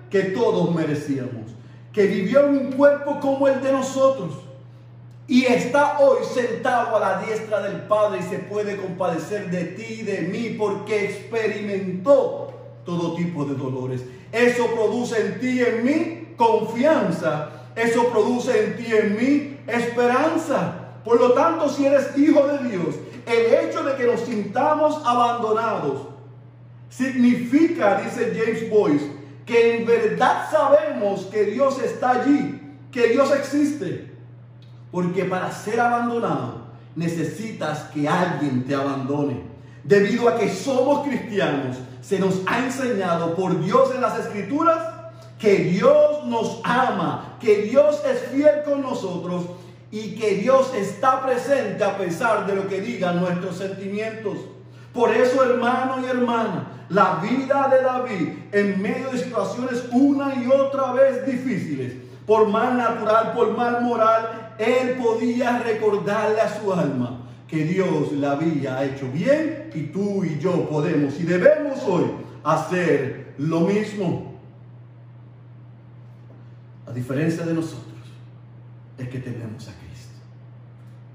que 0.09 0.23
todos 0.23 0.73
merecíamos, 0.73 1.51
que 1.93 2.07
vivió 2.07 2.45
en 2.45 2.57
un 2.57 2.71
cuerpo 2.71 3.19
como 3.19 3.47
el 3.47 3.61
de 3.61 3.71
nosotros 3.71 4.39
y 5.29 5.45
está 5.45 5.99
hoy 5.99 6.25
sentado 6.25 6.97
a 6.97 6.99
la 6.99 7.21
diestra 7.21 7.61
del 7.61 7.81
Padre 7.81 8.19
y 8.19 8.23
se 8.23 8.39
puede 8.39 8.77
compadecer 8.77 9.51
de 9.51 9.63
ti 9.65 9.99
y 9.99 10.01
de 10.01 10.21
mí 10.21 10.55
porque 10.57 11.05
experimentó 11.05 12.51
todo 12.83 13.13
tipo 13.13 13.45
de 13.45 13.53
dolores. 13.53 14.03
Eso 14.31 14.65
produce 14.73 15.23
en 15.23 15.39
ti 15.39 15.49
y 15.49 15.61
en 15.61 15.85
mí 15.85 16.33
confianza. 16.35 17.51
Eso 17.75 18.09
produce 18.09 18.65
en 18.65 18.77
ti 18.77 18.85
en 18.93 19.15
mí 19.15 19.59
esperanza. 19.67 20.73
Por 21.03 21.19
lo 21.19 21.33
tanto, 21.33 21.69
si 21.69 21.85
eres 21.85 22.17
hijo 22.17 22.45
de 22.47 22.69
Dios, 22.69 22.95
el 23.25 23.53
hecho 23.53 23.83
de 23.83 23.95
que 23.95 24.05
nos 24.05 24.21
sintamos 24.21 25.01
abandonados 25.05 26.07
significa, 26.89 28.01
dice 28.01 28.33
James 28.35 28.69
Boyce, 28.69 29.11
que 29.45 29.77
en 29.77 29.85
verdad 29.85 30.49
sabemos 30.49 31.21
que 31.25 31.45
Dios 31.45 31.79
está 31.81 32.21
allí, 32.21 32.61
que 32.91 33.07
Dios 33.09 33.31
existe 33.31 34.09
porque 34.91 35.25
para 35.25 35.51
ser 35.51 35.79
abandonado 35.79 36.69
necesitas 36.95 37.83
que 37.93 38.07
alguien 38.07 38.65
te 38.65 38.75
abandone. 38.75 39.43
Debido 39.83 40.27
a 40.27 40.37
que 40.37 40.49
somos 40.49 41.07
cristianos, 41.07 41.77
se 42.01 42.19
nos 42.19 42.41
ha 42.47 42.59
enseñado 42.59 43.35
por 43.35 43.63
Dios 43.63 43.93
en 43.93 44.01
las 44.01 44.19
escrituras 44.19 44.77
que 45.37 45.55
Dios 45.55 46.25
nos 46.25 46.59
ama, 46.63 47.28
que 47.39 47.63
Dios 47.63 48.01
es 48.05 48.29
fiel 48.31 48.63
con 48.63 48.81
nosotros 48.81 49.45
y 49.91 50.15
que 50.15 50.35
Dios 50.35 50.73
está 50.75 51.25
presente 51.25 51.83
a 51.83 51.97
pesar 51.97 52.45
de 52.45 52.55
lo 52.55 52.67
que 52.67 52.81
digan 52.81 53.19
nuestros 53.19 53.57
sentimientos. 53.57 54.37
Por 54.93 55.11
eso, 55.11 55.43
hermano 55.43 56.03
y 56.03 56.05
hermana, 56.05 56.85
la 56.89 57.21
vida 57.21 57.67
de 57.69 57.83
David 57.83 58.29
en 58.51 58.81
medio 58.81 59.11
de 59.11 59.19
situaciones 59.19 59.85
una 59.91 60.35
y 60.35 60.47
otra 60.47 60.93
vez 60.93 61.25
difíciles, 61.25 61.93
por 62.25 62.47
mal 62.47 62.77
natural, 62.77 63.33
por 63.33 63.55
mal 63.55 63.81
moral, 63.81 64.53
él 64.59 64.97
podía 65.01 65.59
recordarle 65.59 66.41
a 66.41 66.59
su 66.59 66.71
alma 66.73 67.21
que 67.47 67.63
Dios 67.63 68.11
le 68.11 68.27
había 68.27 68.83
hecho 68.83 69.07
bien 69.11 69.71
y 69.73 69.83
tú 69.87 70.23
y 70.23 70.37
yo 70.39 70.69
podemos 70.69 71.19
y 71.19 71.23
debemos 71.23 71.79
hoy 71.87 72.11
hacer 72.43 73.33
lo 73.37 73.61
mismo. 73.61 74.28
A 76.89 76.93
diferencia 76.93 77.45
de 77.45 77.53
nosotros, 77.53 77.85
es 78.97 79.07
que 79.07 79.19
tenemos 79.19 79.67
a 79.67 79.73
Cristo. 79.73 80.15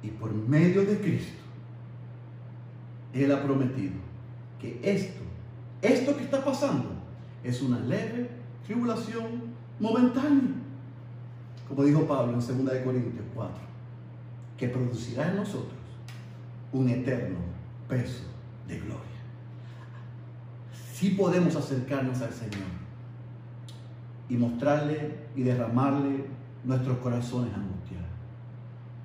Y 0.03 0.09
por 0.09 0.33
medio 0.33 0.85
de 0.85 0.99
Cristo, 0.99 1.43
Él 3.13 3.33
ha 3.33 3.43
prometido 3.43 3.95
que 4.61 4.81
esto, 4.83 5.21
esto 5.83 6.17
que 6.17 6.25
está 6.25 6.45
pasando, 6.45 6.91
es 7.43 7.61
una 7.61 7.81
leve 7.81 8.31
tribulación 8.65 9.55
momentánea 9.79 10.65
como 11.69 11.85
dijo 11.85 12.07
Pablo 12.07 12.35
en 12.35 12.41
2 12.41 12.79
Corintios 12.85 13.25
4, 13.35 13.55
que 14.59 14.69
producirá 14.69 15.31
en 15.31 15.37
nosotros 15.37 15.73
un 16.73 16.89
eterno 16.89 17.39
peso 17.89 18.25
de 18.69 18.79
gloria. 18.79 19.01
Si 20.93 21.11
podemos 21.11 21.57
acercarnos 21.57 22.21
al 22.21 22.33
Señor 22.33 22.84
y 24.29 24.37
mostrarle 24.37 25.27
y 25.37 25.43
derramarle 25.43 26.25
nuestros 26.65 26.99
corazones 26.99 27.55
angustiados, 27.55 28.09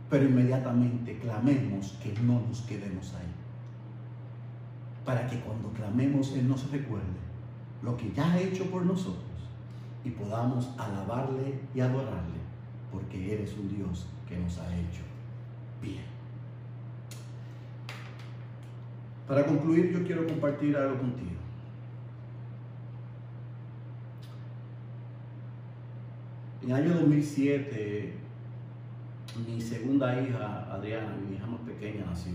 pero 0.09 0.25
inmediatamente 0.25 1.19
clamemos 1.19 1.97
que 2.01 2.13
no 2.21 2.41
nos 2.47 2.61
quedemos 2.61 3.13
ahí, 3.15 3.31
para 5.05 5.27
que 5.27 5.39
cuando 5.41 5.69
clamemos 5.69 6.33
Él 6.33 6.47
nos 6.47 6.71
recuerde 6.71 7.03
lo 7.81 7.95
que 7.97 8.11
ya 8.11 8.31
ha 8.31 8.39
hecho 8.39 8.65
por 8.65 8.85
nosotros 8.85 9.23
y 10.05 10.09
podamos 10.11 10.69
alabarle 10.77 11.59
y 11.73 11.79
adorarle 11.79 12.39
porque 12.91 13.33
eres 13.33 13.55
un 13.57 13.75
Dios 13.75 14.07
que 14.27 14.37
nos 14.37 14.57
ha 14.57 14.75
hecho 14.75 15.03
bien. 15.81 16.03
Para 19.27 19.45
concluir, 19.45 19.91
yo 19.91 20.03
quiero 20.03 20.25
compartir 20.25 20.75
algo 20.75 20.97
contigo. 20.97 21.29
En 26.61 26.69
el 26.69 26.75
año 26.75 26.93
2007, 26.95 28.13
mi 29.47 29.61
segunda 29.61 30.21
hija, 30.21 30.67
Adriana, 30.71 31.15
mi 31.15 31.35
hija 31.35 31.45
más 31.45 31.61
pequeña, 31.61 32.05
nació. 32.05 32.33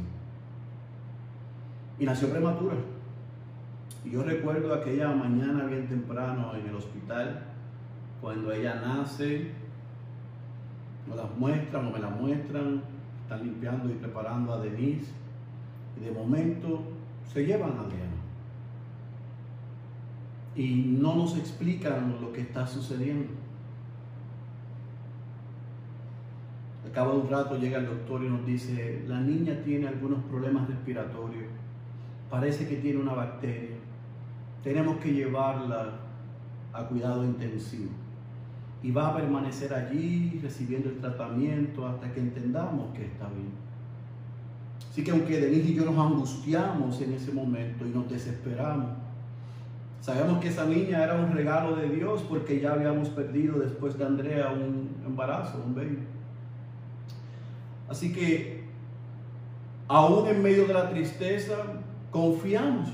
Y 1.98 2.04
nació 2.04 2.30
prematura. 2.30 2.74
Y 4.04 4.10
yo 4.10 4.22
recuerdo 4.22 4.74
aquella 4.74 5.08
mañana 5.10 5.64
bien 5.64 5.88
temprano 5.88 6.54
en 6.54 6.66
el 6.68 6.74
hospital, 6.74 7.42
cuando 8.20 8.52
ella 8.52 8.76
nace, 8.76 9.50
nos 11.06 11.16
la 11.16 11.24
muestran 11.38 11.86
o 11.86 11.90
me 11.90 11.98
la 11.98 12.08
muestran, 12.08 12.82
están 13.22 13.44
limpiando 13.44 13.90
y 13.90 13.94
preparando 13.94 14.54
a 14.54 14.60
Denise, 14.60 15.12
y 15.98 16.04
de 16.04 16.10
momento 16.10 16.82
se 17.32 17.44
llevan 17.44 17.72
a 17.78 17.80
Adriana. 17.80 18.04
Y 20.56 20.96
no 21.00 21.14
nos 21.16 21.36
explican 21.36 22.20
lo 22.20 22.32
que 22.32 22.42
está 22.42 22.66
sucediendo. 22.66 23.32
Al 26.83 26.83
cabo 26.94 27.12
de 27.12 27.18
un 27.18 27.30
rato 27.30 27.58
llega 27.58 27.78
el 27.78 27.86
doctor 27.86 28.22
y 28.22 28.28
nos 28.28 28.46
dice, 28.46 29.04
la 29.06 29.20
niña 29.20 29.60
tiene 29.64 29.88
algunos 29.88 30.22
problemas 30.24 30.68
respiratorios, 30.68 31.50
parece 32.30 32.66
que 32.66 32.76
tiene 32.76 33.00
una 33.00 33.12
bacteria, 33.12 33.76
tenemos 34.62 34.96
que 34.98 35.12
llevarla 35.12 36.00
a 36.72 36.84
cuidado 36.84 37.24
intensivo 37.24 37.90
y 38.82 38.90
va 38.90 39.08
a 39.08 39.16
permanecer 39.16 39.72
allí 39.72 40.38
recibiendo 40.42 40.90
el 40.90 40.98
tratamiento 40.98 41.86
hasta 41.86 42.12
que 42.12 42.20
entendamos 42.20 42.94
que 42.94 43.06
está 43.06 43.28
bien. 43.28 43.50
Así 44.90 45.02
que 45.02 45.10
aunque 45.10 45.40
Denise 45.40 45.70
y 45.70 45.74
yo 45.74 45.84
nos 45.86 45.98
angustiamos 45.98 47.00
en 47.00 47.14
ese 47.14 47.32
momento 47.32 47.86
y 47.86 47.90
nos 47.90 48.08
desesperamos, 48.08 48.90
sabemos 50.00 50.38
que 50.38 50.48
esa 50.48 50.66
niña 50.66 51.02
era 51.02 51.14
un 51.14 51.32
regalo 51.32 51.74
de 51.76 51.88
Dios 51.88 52.22
porque 52.28 52.60
ya 52.60 52.74
habíamos 52.74 53.08
perdido 53.08 53.58
después 53.58 53.96
de 53.96 54.04
Andrea 54.04 54.52
un 54.52 54.90
embarazo, 55.06 55.62
un 55.66 55.74
bebé. 55.74 56.13
Así 57.88 58.12
que 58.12 58.64
aún 59.88 60.26
en 60.28 60.42
medio 60.42 60.66
de 60.66 60.74
la 60.74 60.90
tristeza, 60.90 61.56
confiamos. 62.10 62.88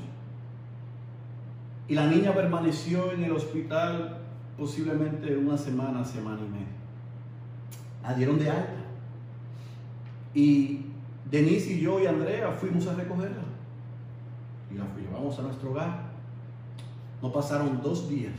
Y 1.88 1.94
la 1.94 2.06
niña 2.06 2.32
permaneció 2.32 3.12
en 3.12 3.24
el 3.24 3.32
hospital 3.32 4.18
posiblemente 4.58 5.36
una 5.36 5.56
semana, 5.56 6.04
semana 6.04 6.40
y 6.40 6.48
media. 6.48 6.66
La 8.02 8.14
dieron 8.14 8.38
de 8.38 8.50
alta. 8.50 8.72
Y 10.34 10.86
Denise 11.30 11.72
y 11.72 11.80
yo 11.80 12.00
y 12.00 12.06
Andrea 12.06 12.52
fuimos 12.52 12.86
a 12.86 12.94
recogerla. 12.94 13.42
Y 14.70 14.74
la 14.74 14.84
llevamos 14.96 15.38
a 15.38 15.42
nuestro 15.42 15.70
hogar. 15.70 16.10
No 17.20 17.32
pasaron 17.32 17.80
dos 17.82 18.08
días 18.08 18.34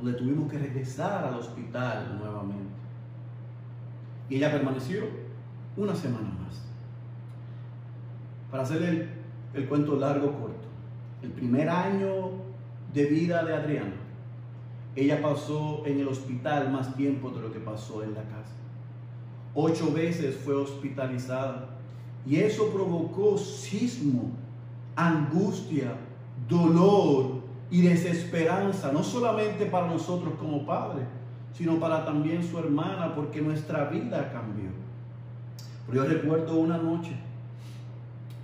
donde 0.00 0.18
tuvimos 0.18 0.50
que 0.50 0.58
regresar 0.58 1.24
al 1.24 1.34
hospital 1.34 2.18
nuevamente. 2.18 2.72
Y 4.28 4.36
ella 4.36 4.50
permaneció 4.50 5.04
una 5.76 5.94
semana 5.94 6.28
más. 6.28 6.62
Para 8.50 8.62
hacerle 8.62 8.88
el, 8.88 9.08
el 9.54 9.68
cuento 9.68 9.96
largo 9.96 10.32
corto, 10.32 10.68
el 11.22 11.30
primer 11.30 11.68
año 11.68 12.30
de 12.92 13.06
vida 13.06 13.44
de 13.44 13.54
Adriana, 13.54 13.94
ella 14.94 15.22
pasó 15.22 15.82
en 15.86 16.00
el 16.00 16.08
hospital 16.08 16.70
más 16.70 16.94
tiempo 16.94 17.30
de 17.30 17.40
lo 17.40 17.52
que 17.52 17.60
pasó 17.60 18.02
en 18.02 18.14
la 18.14 18.22
casa. 18.22 18.56
Ocho 19.54 19.92
veces 19.92 20.36
fue 20.36 20.54
hospitalizada 20.54 21.68
y 22.26 22.36
eso 22.36 22.70
provocó 22.70 23.38
sismo, 23.38 24.30
angustia, 24.94 25.94
dolor 26.48 27.42
y 27.70 27.82
desesperanza, 27.82 28.92
no 28.92 29.02
solamente 29.02 29.66
para 29.66 29.86
nosotros 29.86 30.34
como 30.38 30.66
padres, 30.66 31.06
sino 31.54 31.78
para 31.80 32.04
también 32.04 32.42
su 32.42 32.58
hermana, 32.58 33.14
porque 33.14 33.40
nuestra 33.40 33.84
vida 33.86 34.30
cambió. 34.30 34.81
Yo 35.92 36.04
recuerdo 36.04 36.58
una 36.58 36.78
noche, 36.78 37.12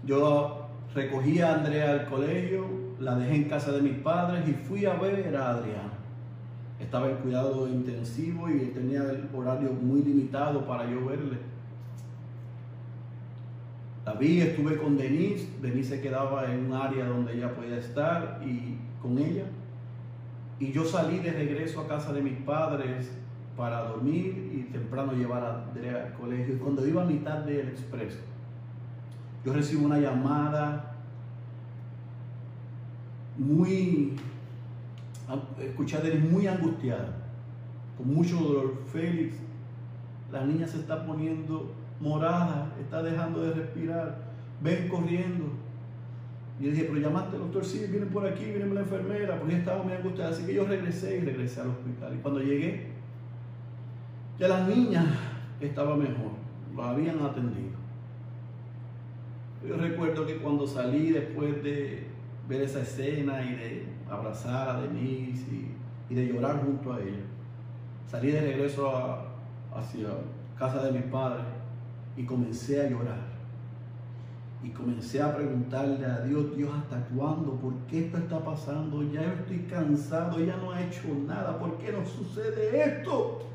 yo 0.05 0.67
recogí 0.95 1.41
a 1.41 1.55
Andrea 1.55 1.93
al 1.93 2.07
colegio, 2.07 2.67
la 3.01 3.15
dejé 3.15 3.37
en 3.37 3.45
casa 3.45 3.73
de 3.73 3.81
mis 3.81 3.95
padres 3.95 4.47
y 4.47 4.53
fui 4.53 4.85
a 4.85 4.95
ver 4.95 5.35
a 5.35 5.51
Adriana. 5.51 5.93
Estaba 6.79 7.09
en 7.09 7.17
cuidado 7.17 7.67
intensivo 7.67 8.51
y 8.51 8.59
tenía 8.75 9.03
el 9.03 9.29
horario 9.35 9.73
muy 9.73 10.03
limitado 10.03 10.67
para 10.67 10.91
yo 10.91 11.07
verle. 11.07 11.39
La 14.05 14.13
vi, 14.13 14.43
estuve 14.43 14.77
con 14.77 14.99
Denise, 14.99 15.49
Denise 15.63 15.97
se 15.97 16.03
quedaba 16.03 16.53
en 16.53 16.67
un 16.67 16.75
área 16.75 17.07
donde 17.07 17.35
ella 17.35 17.55
podía 17.55 17.79
estar 17.79 18.41
y 18.45 18.77
con 19.01 19.19
ella. 19.19 19.45
Y 20.61 20.71
yo 20.71 20.85
salí 20.85 21.19
de 21.21 21.33
regreso 21.33 21.81
a 21.81 21.89
casa 21.89 22.13
de 22.13 22.21
mis 22.21 22.37
padres 22.41 23.11
para 23.59 23.83
dormir 23.89 24.53
y 24.55 24.73
temprano 24.73 25.13
llevar 25.13 25.43
a 25.43 25.65
Andrea 25.65 26.07
al 26.07 26.13
colegio. 26.15 26.55
Y 26.55 26.59
cuando 26.59 26.87
iba 26.87 27.03
a 27.03 27.05
mitad 27.05 27.39
del 27.39 27.69
expreso, 27.69 28.21
yo 29.45 29.53
recibo 29.53 29.85
una 29.85 29.99
llamada 29.99 30.95
muy, 33.37 34.13
escuché 35.61 35.97
a 35.97 36.01
Denise 36.01 36.29
muy 36.29 36.47
angustiada, 36.47 37.17
con 37.97 38.15
mucho 38.15 38.37
dolor. 38.37 38.75
Félix, 38.93 39.37
la 40.31 40.45
niña 40.45 40.69
se 40.69 40.79
está 40.79 41.05
poniendo 41.05 41.75
morada, 42.01 42.73
está 42.81 43.03
dejando 43.03 43.41
de 43.43 43.55
respirar, 43.55 44.19
ven 44.63 44.89
corriendo. 44.89 45.47
Y 46.61 46.65
yo 46.65 46.71
dije, 46.71 46.85
pero 46.85 47.01
llamaste 47.01 47.35
al 47.35 47.43
doctor, 47.43 47.65
sí, 47.65 47.85
vienen 47.91 48.11
por 48.11 48.25
aquí, 48.25 48.45
viene 48.45 48.73
la 48.73 48.81
enfermera, 48.81 49.39
porque 49.41 49.57
estaba 49.57 49.83
muy 49.83 49.95
angustiada. 49.95 50.31
Así 50.31 50.45
que 50.47 50.55
yo 50.55 50.65
regresé 50.65 51.19
y 51.19 51.21
regresé 51.23 51.61
al 51.61 51.71
hospital. 51.71 52.15
Y 52.15 52.19
cuando 52.19 52.41
llegué, 52.41 52.88
ya 54.39 54.49
la 54.49 54.66
niña 54.66 55.05
estaba 55.61 55.97
mejor, 55.97 56.32
lo 56.74 56.82
habían 56.82 57.20
atendido. 57.20 57.76
Yo 59.66 59.76
recuerdo 59.76 60.24
que 60.24 60.36
cuando 60.36 60.66
salí 60.66 61.11
después 61.11 61.62
de 61.64 62.07
ver 62.49 62.62
esa 62.62 62.80
escena 62.80 63.43
y 63.43 63.55
de 63.55 63.86
abrazar 64.09 64.68
a 64.68 64.80
Denise 64.80 65.45
y, 66.09 66.14
de 66.14 66.26
llorar 66.26 66.62
junto 66.64 66.93
a 66.93 67.01
ella, 67.01 67.24
salí 68.07 68.30
de 68.30 68.41
regreso 68.41 68.97
a, 68.97 69.26
hacia 69.74 70.09
casa 70.57 70.84
de 70.84 70.93
mis 70.93 71.03
padres 71.05 71.45
y 72.16 72.24
comencé 72.24 72.80
a 72.80 72.89
llorar. 72.89 73.28
Y 74.62 74.70
comencé 74.70 75.22
a 75.22 75.36
preguntarle 75.36 76.05
a 76.05 76.20
Dios, 76.22 76.57
Dios, 76.57 76.70
¿hasta 76.76 76.99
cuándo? 77.14 77.53
¿Por 77.53 77.74
qué 77.89 78.07
esto 78.07 78.18
está 78.18 78.41
pasando? 78.41 79.05
Ya 79.12 79.22
estoy 79.22 79.59
cansado, 79.70 80.39
ella 80.39 80.57
no 80.57 80.72
ha 80.72 80.82
hecho 80.82 81.03
nada. 81.26 81.59
¿Por 81.59 81.78
qué 81.78 81.93
nos 81.93 82.09
sucede 82.09 82.82
esto? 82.82 83.49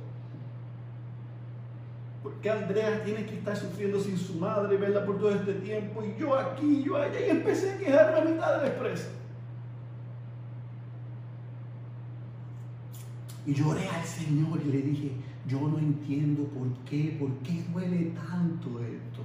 ¿Por 2.24 2.36
qué 2.36 2.50
Andrea 2.50 3.04
tiene 3.04 3.26
que 3.26 3.36
estar 3.36 3.56
sufriendo 3.58 4.00
sin 4.00 4.18
su 4.18 4.36
madre, 4.36 4.78
verla 4.78 5.06
por 5.06 5.20
todo 5.20 5.32
este 5.32 5.56
tiempo? 5.56 6.02
Y 6.02 6.18
yo 6.18 6.34
aquí, 6.36 6.82
yo 6.82 6.96
allá, 6.96 7.20
y 7.20 7.30
empecé 7.30 7.74
a 7.74 7.78
quejarme 7.78 8.18
a 8.18 8.34
mitad 8.34 8.56
de 8.56 8.62
la 8.62 8.68
expresa. 8.70 9.10
Y 13.46 13.54
lloré 13.54 13.90
al 13.90 14.06
Señor 14.06 14.58
y 14.66 14.72
le 14.72 14.82
dije, 14.82 15.12
yo 15.46 15.60
no 15.60 15.78
entiendo 15.78 16.46
por 16.46 16.70
qué, 16.90 17.18
por 17.20 17.30
qué 17.40 17.62
duele 17.74 18.12
tanto 18.12 18.80
esto. 18.80 19.22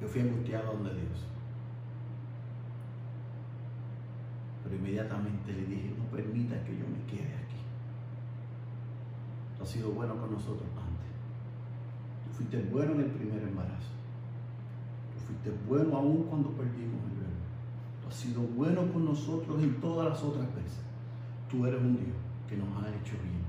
Yo 0.00 0.08
fui 0.08 0.22
angustiado 0.22 0.72
donde 0.72 0.94
Dios. 0.94 1.26
Pero 4.72 4.84
inmediatamente 4.88 5.52
le 5.52 5.66
dije, 5.66 5.92
no 5.98 6.04
permita 6.04 6.64
que 6.64 6.72
yo 6.72 6.86
me 6.88 7.04
quede 7.04 7.34
aquí. 7.36 7.60
Tú 9.54 9.64
has 9.64 9.68
sido 9.68 9.90
bueno 9.90 10.16
con 10.16 10.32
nosotros 10.32 10.66
antes. 10.70 11.12
Tú 12.24 12.32
fuiste 12.32 12.56
bueno 12.72 12.94
en 12.94 13.00
el 13.00 13.10
primer 13.10 13.42
embarazo. 13.42 13.92
Tú 15.12 15.26
fuiste 15.26 15.52
bueno 15.68 15.94
aún 15.94 16.24
cuando 16.24 16.48
perdimos 16.52 17.04
el 17.04 17.20
bebé. 17.20 17.36
Tú 18.00 18.08
has 18.08 18.14
sido 18.14 18.40
bueno 18.40 18.90
con 18.90 19.04
nosotros 19.04 19.62
en 19.62 19.78
todas 19.78 20.08
las 20.08 20.22
otras 20.22 20.46
veces. 20.54 20.80
Tú 21.50 21.66
eres 21.66 21.78
un 21.78 21.94
Dios 21.96 22.16
que 22.48 22.56
nos 22.56 22.68
ha 22.82 22.88
hecho 22.88 23.20
bien. 23.22 23.44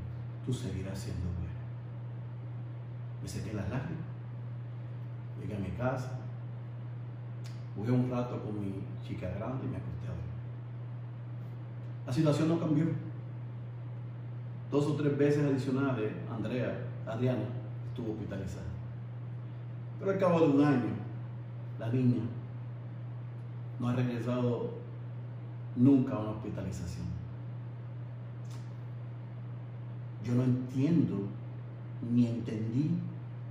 Tú 0.45 0.51
seguirás 0.51 0.99
siendo 0.99 1.24
bueno. 1.39 1.55
Me 3.21 3.30
sequé 3.30 3.53
las 3.53 3.69
lágrimas. 3.69 4.11
Llegué 5.39 5.55
a 5.55 5.59
mi 5.59 5.69
casa. 5.78 6.19
Jugué 7.78 7.93
un 7.93 8.11
rato 8.11 8.43
con 8.43 8.59
mi 8.59 8.84
chica 9.07 9.30
grande 9.30 9.67
y 9.67 9.69
me 9.69 9.78
acosté 9.78 10.07
a 10.07 10.09
dormir. 10.09 10.22
La 12.06 12.12
situación 12.12 12.49
no 12.49 12.60
cambió. 12.60 12.86
Dos 14.72 14.88
o 14.88 14.95
tres 14.95 15.18
veces 15.18 15.45
adicionales, 15.45 16.12
Andrea, 16.32 16.86
Adriana, 17.06 17.43
estuvo 17.89 18.14
hospitalizada. 18.14 18.66
Pero 19.99 20.12
al 20.12 20.18
cabo 20.18 20.39
de 20.39 20.47
un 20.47 20.64
año, 20.64 20.89
la 21.80 21.89
niña 21.89 22.24
no 23.80 23.88
ha 23.88 23.95
regresado 23.95 24.72
nunca 25.76 26.18
una 26.18 26.32
hospitalización. 26.32 27.06
Yo 30.24 30.34
no 30.36 30.43
entiendo, 30.43 31.28
ni 32.12 32.28
entendí, 32.28 32.91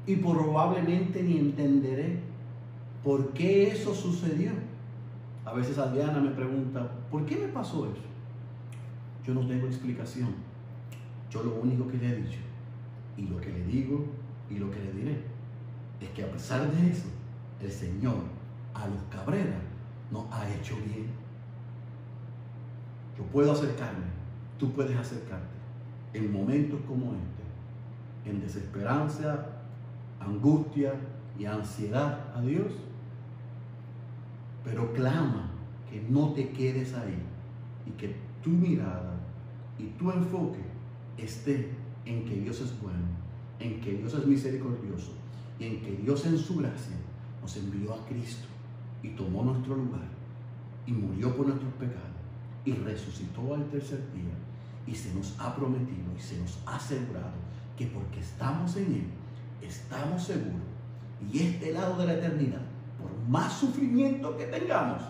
y 0.07 0.17
probablemente 0.17 1.23
ni 1.23 1.39
entenderé 1.39 2.19
por 3.05 3.33
qué 3.33 3.69
eso 3.69 3.95
sucedió. 3.95 4.53
A 5.45 5.53
veces 5.53 5.79
Adriana 5.79 6.21
me 6.21 6.31
pregunta, 6.31 6.91
¿por 7.11 7.27
qué 7.27 7.37
me 7.37 7.49
pasó 7.49 7.87
eso? 7.87 8.12
Yo 9.25 9.35
no 9.35 9.47
tengo 9.47 9.67
explicación. 9.67 10.35
Yo 11.31 11.43
lo 11.43 11.55
único 11.55 11.89
que 11.89 11.97
le 11.97 12.09
he 12.09 12.17
dicho, 12.17 12.41
y 13.17 13.23
lo 13.23 13.41
que 13.41 13.51
le 13.51 13.65
digo, 13.65 14.05
y 14.51 14.59
lo 14.59 14.71
que 14.71 14.81
le 14.81 14.93
diré, 14.93 15.23
es 16.01 16.09
que 16.11 16.25
a 16.25 16.31
pesar 16.31 16.71
de 16.71 16.91
eso, 16.91 17.09
el 17.61 17.71
Señor 17.71 18.17
a 18.75 18.87
los 18.87 19.03
Cabrera 19.11 19.61
nos 20.11 20.31
ha 20.33 20.49
hecho 20.51 20.77
bien. 20.77 21.07
Yo 23.17 23.25
puedo 23.25 23.53
acercarme, 23.53 24.05
tú 24.59 24.73
puedes 24.73 24.97
acercarte 24.97 25.53
en 26.13 26.33
momentos 26.33 26.81
como 26.87 27.13
este, 27.13 28.31
en 28.31 28.41
desesperanza, 28.41 29.47
angustia 30.21 30.95
y 31.39 31.45
ansiedad 31.47 32.21
a 32.35 32.41
Dios. 32.43 32.73
Pero 34.65 34.93
clama 34.93 35.51
que 35.91 36.03
no 36.09 36.33
te 36.33 36.51
quedes 36.51 36.95
ahí 36.95 37.19
y 37.87 37.91
que 37.93 38.15
tu 38.43 38.51
mirada 38.51 39.15
y 39.79 39.85
tu 39.99 40.11
enfoque 40.11 40.61
esté 41.17 41.71
en 42.05 42.25
que 42.25 42.37
Dios 42.37 42.61
es 42.61 42.81
bueno, 42.81 43.07
en 43.61 43.81
que 43.81 43.93
Dios 43.93 44.15
es 44.15 44.27
misericordioso 44.27 45.13
y 45.59 45.67
en 45.67 45.81
que 45.81 45.93
Dios 45.93 46.27
en 46.27 46.37
su 46.39 46.57
gracia 46.57 46.97
nos 47.41 47.57
envió 47.57 47.95
a 47.95 48.07
Cristo 48.07 48.47
y 49.03 49.11
tomó 49.11 49.45
nuestro 49.45 49.77
lugar 49.77 50.09
y 50.87 50.93
murió 50.93 51.37
por 51.37 51.47
nuestros 51.47 51.73
pecados 51.75 52.03
y 52.65 52.73
resucitó 52.73 53.55
al 53.55 53.69
tercer 53.71 54.01
día 54.13 54.35
y 54.87 54.95
se 54.95 55.15
nos 55.15 55.39
ha 55.39 55.55
prometido 55.55 56.13
y 56.17 56.21
se 56.21 56.39
nos 56.39 56.59
ha 56.67 56.77
asegurado 56.77 57.33
que 57.77 57.87
porque 57.87 58.21
estamos 58.21 58.77
en 58.77 58.93
Él, 58.93 59.07
estamos 59.61 60.23
seguros 60.23 60.61
y 61.33 61.39
este 61.39 61.73
lado 61.73 61.97
de 61.99 62.07
la 62.07 62.15
eternidad, 62.15 62.63
por 63.01 63.11
más 63.29 63.53
sufrimiento 63.53 64.37
que 64.37 64.47
tengamos, 64.47 65.03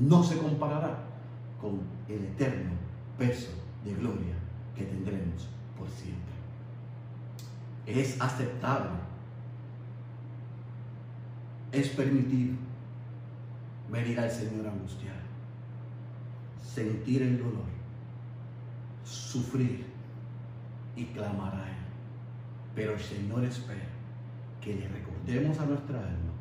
no 0.00 0.22
se 0.22 0.38
comparará 0.38 1.07
con 1.60 1.80
el 2.08 2.24
eterno 2.24 2.70
peso 3.18 3.50
de 3.84 3.94
gloria 3.94 4.34
que 4.76 4.84
tendremos 4.84 5.48
por 5.76 5.88
siempre. 5.90 6.34
Es 7.86 8.20
aceptable, 8.20 8.90
es 11.72 11.88
permitido 11.88 12.54
venir 13.90 14.20
al 14.20 14.30
Señor 14.30 14.66
angustiado, 14.66 15.18
sentir 16.62 17.22
el 17.22 17.38
dolor, 17.38 17.64
sufrir 19.04 19.86
y 20.96 21.04
clamar 21.06 21.54
a 21.54 21.68
Él. 21.68 21.76
Pero 22.74 22.92
el 22.92 23.00
Señor 23.00 23.44
espera 23.44 23.88
que 24.60 24.74
le 24.74 24.88
recordemos 24.88 25.58
a 25.58 25.66
nuestra 25.66 25.98
alma 25.98 26.32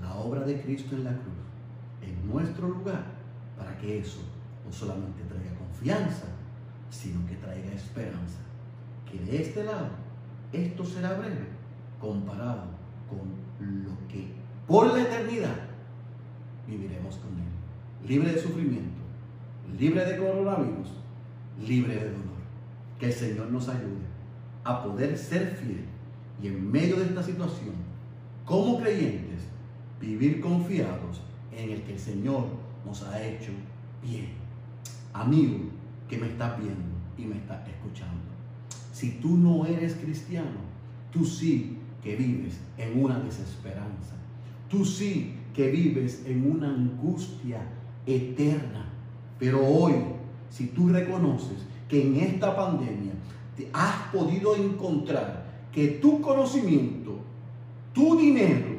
la 0.00 0.14
obra 0.14 0.42
de 0.42 0.60
Cristo 0.60 0.94
en 0.94 1.04
la 1.04 1.12
cruz, 1.12 1.46
en 2.02 2.28
nuestro 2.28 2.68
lugar, 2.68 3.04
para 3.56 3.76
que 3.78 4.00
eso 4.00 4.20
no 4.66 4.72
solamente 4.72 5.22
traiga 5.22 5.54
confianza, 5.54 6.26
sino 6.90 7.24
que 7.26 7.36
traiga 7.36 7.72
esperanza. 7.72 8.38
Que 9.10 9.18
de 9.20 9.42
este 9.42 9.64
lado 9.64 9.90
esto 10.52 10.84
será 10.84 11.14
breve 11.14 11.46
comparado 12.00 12.64
con 13.08 13.84
lo 13.84 14.08
que 14.08 14.32
por 14.66 14.92
la 14.92 15.02
eternidad 15.02 15.56
viviremos 16.66 17.16
con 17.16 17.30
Él. 17.38 18.08
Libre 18.08 18.32
de 18.32 18.40
sufrimiento, 18.40 19.00
libre 19.78 20.04
de 20.04 20.18
coronavirus, 20.18 20.88
libre 21.60 21.94
de 21.94 22.10
dolor. 22.10 22.36
Que 22.98 23.06
el 23.06 23.12
Señor 23.12 23.50
nos 23.50 23.68
ayude 23.68 24.06
a 24.64 24.82
poder 24.82 25.16
ser 25.16 25.56
fiel 25.56 25.84
y 26.42 26.48
en 26.48 26.70
medio 26.70 26.96
de 26.96 27.04
esta 27.04 27.22
situación, 27.22 27.74
como 28.44 28.80
creyentes, 28.80 29.42
vivir 30.00 30.40
confiados 30.40 31.22
en 31.52 31.70
el 31.70 31.82
que 31.82 31.92
el 31.92 31.98
Señor 31.98 32.46
nos 32.84 33.02
ha 33.04 33.22
hecho 33.22 33.52
bien. 34.02 34.45
Amigo 35.20 35.60
que 36.08 36.18
me 36.18 36.28
estás 36.28 36.58
viendo 36.58 36.94
y 37.16 37.22
me 37.24 37.36
estás 37.36 37.66
escuchando, 37.68 38.22
si 38.92 39.12
tú 39.12 39.36
no 39.36 39.66
eres 39.66 39.94
cristiano, 39.94 40.60
tú 41.10 41.24
sí 41.24 41.78
que 42.02 42.16
vives 42.16 42.60
en 42.78 43.02
una 43.02 43.18
desesperanza. 43.18 44.14
Tú 44.68 44.84
sí 44.84 45.34
que 45.54 45.70
vives 45.70 46.22
en 46.26 46.50
una 46.50 46.68
angustia 46.68 47.60
eterna. 48.06 48.92
Pero 49.38 49.66
hoy, 49.66 49.94
si 50.50 50.68
tú 50.68 50.88
reconoces 50.88 51.66
que 51.88 52.06
en 52.06 52.16
esta 52.16 52.54
pandemia 52.54 53.12
te 53.56 53.68
has 53.72 54.12
podido 54.12 54.54
encontrar 54.54 55.46
que 55.72 55.88
tu 55.88 56.20
conocimiento, 56.20 57.18
tu 57.92 58.16
dinero, 58.16 58.76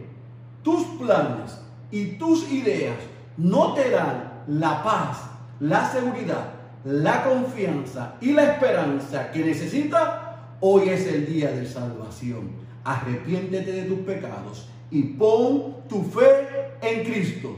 tus 0.64 0.84
planes 1.00 1.60
y 1.92 2.18
tus 2.18 2.52
ideas 2.52 2.98
no 3.38 3.74
te 3.74 3.90
dan 3.90 4.44
la 4.48 4.84
paz, 4.84 5.37
la 5.60 5.90
seguridad, 5.90 6.54
la 6.84 7.24
confianza 7.24 8.16
y 8.22 8.34
la 8.34 8.54
esperanza 8.54 9.32
que 9.32 9.40
necesitas, 9.40 10.10
hoy 10.60 10.90
es 10.90 11.08
el 11.08 11.26
día 11.26 11.52
de 11.52 11.66
salvación. 11.66 12.52
Arrepiéntete 12.84 13.72
de 13.72 13.84
tus 13.84 14.00
pecados 14.00 14.70
y 14.90 15.04
pon 15.04 15.76
tu 15.90 16.04
fe 16.04 16.48
en 16.82 17.04
Cristo 17.04 17.56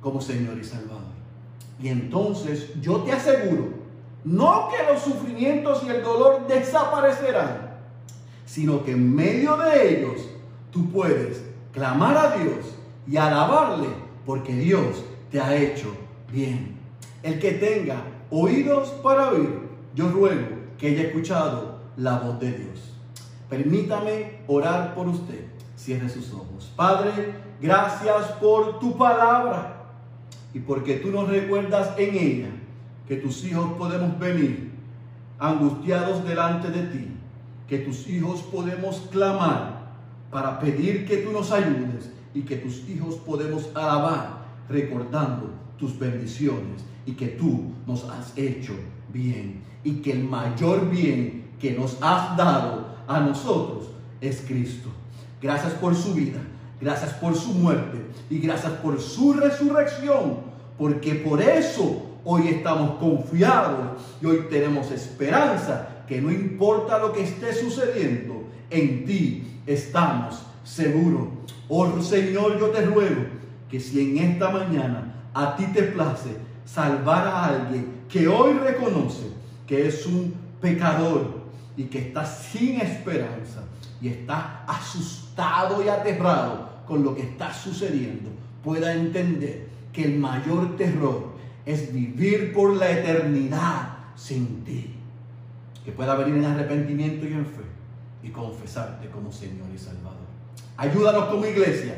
como 0.00 0.20
Señor 0.20 0.58
y 0.58 0.64
Salvador. 0.64 0.98
Y 1.80 1.88
entonces 1.88 2.72
yo 2.80 2.98
te 2.98 3.12
aseguro, 3.12 3.68
no 4.24 4.68
que 4.68 4.92
los 4.92 5.02
sufrimientos 5.02 5.82
y 5.84 5.90
el 5.90 6.02
dolor 6.02 6.46
desaparecerán, 6.46 7.78
sino 8.44 8.84
que 8.84 8.92
en 8.92 9.14
medio 9.14 9.56
de 9.56 9.98
ellos 9.98 10.28
tú 10.70 10.90
puedes 10.90 11.42
clamar 11.72 12.16
a 12.16 12.36
Dios 12.36 12.74
y 13.06 13.16
alabarle 13.16 13.88
porque 14.26 14.52
Dios 14.52 15.04
te 15.30 15.40
ha 15.40 15.56
hecho 15.56 15.94
bien. 16.32 16.76
El 17.22 17.38
que 17.38 17.52
tenga 17.52 18.02
oídos 18.30 18.90
para 19.02 19.30
oír, 19.30 19.68
yo 19.94 20.08
ruego 20.08 20.56
que 20.78 20.88
haya 20.88 21.02
escuchado 21.02 21.78
la 21.96 22.18
voz 22.18 22.38
de 22.38 22.52
Dios. 22.52 22.94
Permítame 23.48 24.40
orar 24.46 24.94
por 24.94 25.08
usted. 25.08 25.46
Cierre 25.76 26.08
sus 26.08 26.32
ojos. 26.32 26.72
Padre, 26.76 27.34
gracias 27.60 28.26
por 28.40 28.78
tu 28.78 28.96
palabra 28.96 29.86
y 30.52 30.60
porque 30.60 30.94
tú 30.94 31.10
nos 31.10 31.28
recuerdas 31.28 31.92
en 31.96 32.14
ella 32.14 32.48
que 33.06 33.16
tus 33.16 33.44
hijos 33.44 33.72
podemos 33.78 34.18
venir 34.18 34.72
angustiados 35.38 36.24
delante 36.24 36.68
de 36.68 36.82
ti, 36.88 37.08
que 37.68 37.78
tus 37.78 38.08
hijos 38.08 38.42
podemos 38.42 39.08
clamar 39.10 39.78
para 40.30 40.58
pedir 40.58 41.06
que 41.06 41.18
tú 41.18 41.32
nos 41.32 41.52
ayudes 41.52 42.10
y 42.34 42.42
que 42.42 42.56
tus 42.56 42.88
hijos 42.88 43.14
podemos 43.16 43.70
alabar 43.74 44.38
recordando 44.68 45.57
tus 45.78 45.98
bendiciones 45.98 46.84
y 47.06 47.12
que 47.12 47.28
tú 47.28 47.72
nos 47.86 48.04
has 48.04 48.36
hecho 48.36 48.74
bien 49.12 49.62
y 49.84 49.96
que 49.96 50.12
el 50.12 50.24
mayor 50.24 50.90
bien 50.90 51.50
que 51.60 51.72
nos 51.72 51.96
has 52.02 52.36
dado 52.36 52.88
a 53.06 53.20
nosotros 53.20 53.90
es 54.20 54.44
Cristo. 54.46 54.90
Gracias 55.40 55.72
por 55.74 55.94
su 55.94 56.14
vida, 56.14 56.40
gracias 56.80 57.12
por 57.14 57.34
su 57.34 57.50
muerte 57.54 57.98
y 58.28 58.38
gracias 58.38 58.72
por 58.74 59.00
su 59.00 59.32
resurrección, 59.32 60.38
porque 60.76 61.14
por 61.14 61.40
eso 61.40 62.02
hoy 62.24 62.48
estamos 62.48 62.98
confiados 62.98 64.02
y 64.20 64.26
hoy 64.26 64.46
tenemos 64.50 64.90
esperanza 64.90 66.04
que 66.06 66.20
no 66.20 66.30
importa 66.30 66.98
lo 66.98 67.12
que 67.12 67.22
esté 67.22 67.54
sucediendo, 67.54 68.44
en 68.70 69.04
ti 69.04 69.60
estamos 69.66 70.42
seguros. 70.64 71.28
Oh 71.68 72.00
Señor, 72.02 72.58
yo 72.58 72.68
te 72.68 72.84
ruego 72.84 73.26
que 73.70 73.78
si 73.78 74.00
en 74.00 74.18
esta 74.18 74.50
mañana 74.50 75.07
a 75.38 75.54
ti 75.54 75.66
te 75.66 75.84
place 75.84 76.36
salvar 76.64 77.28
a 77.28 77.44
alguien 77.44 78.02
que 78.08 78.26
hoy 78.26 78.54
reconoce 78.54 79.28
que 79.68 79.86
es 79.86 80.04
un 80.04 80.34
pecador 80.60 81.42
y 81.76 81.84
que 81.84 82.00
está 82.00 82.26
sin 82.26 82.80
esperanza 82.80 83.62
y 84.00 84.08
está 84.08 84.64
asustado 84.66 85.84
y 85.84 85.88
aterrado 85.88 86.68
con 86.88 87.04
lo 87.04 87.14
que 87.14 87.22
está 87.22 87.54
sucediendo, 87.54 88.30
pueda 88.64 88.92
entender 88.92 89.68
que 89.92 90.04
el 90.04 90.18
mayor 90.18 90.76
terror 90.76 91.34
es 91.64 91.92
vivir 91.92 92.52
por 92.52 92.74
la 92.74 92.90
eternidad 92.90 93.90
sin 94.16 94.64
ti. 94.64 94.94
Que 95.84 95.92
pueda 95.92 96.16
venir 96.16 96.36
en 96.36 96.46
arrepentimiento 96.46 97.26
y 97.26 97.34
en 97.34 97.46
fe 97.46 97.62
y 98.24 98.30
confesarte 98.30 99.08
como 99.08 99.30
Señor 99.30 99.68
y 99.72 99.78
Salvador. 99.78 100.18
Ayúdanos 100.76 101.26
como 101.26 101.46
iglesia 101.46 101.94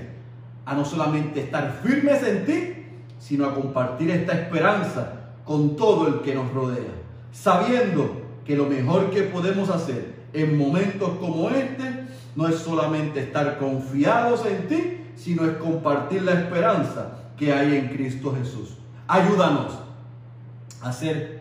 a 0.67 0.75
no 0.75 0.85
solamente 0.85 1.41
estar 1.41 1.81
firmes 1.83 2.23
en 2.23 2.45
ti, 2.45 2.80
sino 3.21 3.47
a 3.47 3.55
compartir 3.55 4.11
esta 4.11 4.33
esperanza 4.33 5.13
con 5.45 5.77
todo 5.77 6.09
el 6.09 6.21
que 6.23 6.35
nos 6.35 6.53
rodea, 6.53 6.91
sabiendo 7.31 8.23
que 8.45 8.57
lo 8.57 8.67
mejor 8.67 9.11
que 9.11 9.23
podemos 9.25 9.69
hacer 9.69 10.15
en 10.33 10.59
momentos 10.59 11.11
como 11.21 11.51
este 11.51 12.07
no 12.35 12.49
es 12.49 12.57
solamente 12.57 13.21
estar 13.21 13.59
confiados 13.59 14.45
en 14.47 14.67
ti, 14.67 14.97
sino 15.15 15.45
es 15.45 15.57
compartir 15.59 16.23
la 16.23 16.33
esperanza 16.33 17.13
que 17.37 17.53
hay 17.53 17.77
en 17.77 17.89
Cristo 17.89 18.35
Jesús. 18.35 18.77
Ayúdanos 19.07 19.79
a 20.83 20.93
ser 20.93 21.41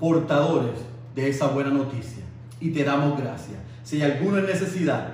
portadores 0.00 0.80
de 1.14 1.28
esa 1.28 1.48
buena 1.48 1.70
noticia 1.70 2.22
y 2.60 2.70
te 2.70 2.84
damos 2.84 3.20
gracias. 3.20 3.58
Si 3.82 4.00
hay 4.00 4.12
alguno 4.12 4.38
en 4.38 4.46
necesidad, 4.46 5.08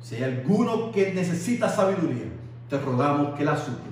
si 0.00 0.16
hay 0.16 0.24
alguno 0.24 0.92
que 0.92 1.12
necesita 1.12 1.68
sabiduría, 1.68 2.26
te 2.70 2.78
rogamos 2.78 3.36
que 3.36 3.44
la 3.44 3.56
supla 3.56 3.85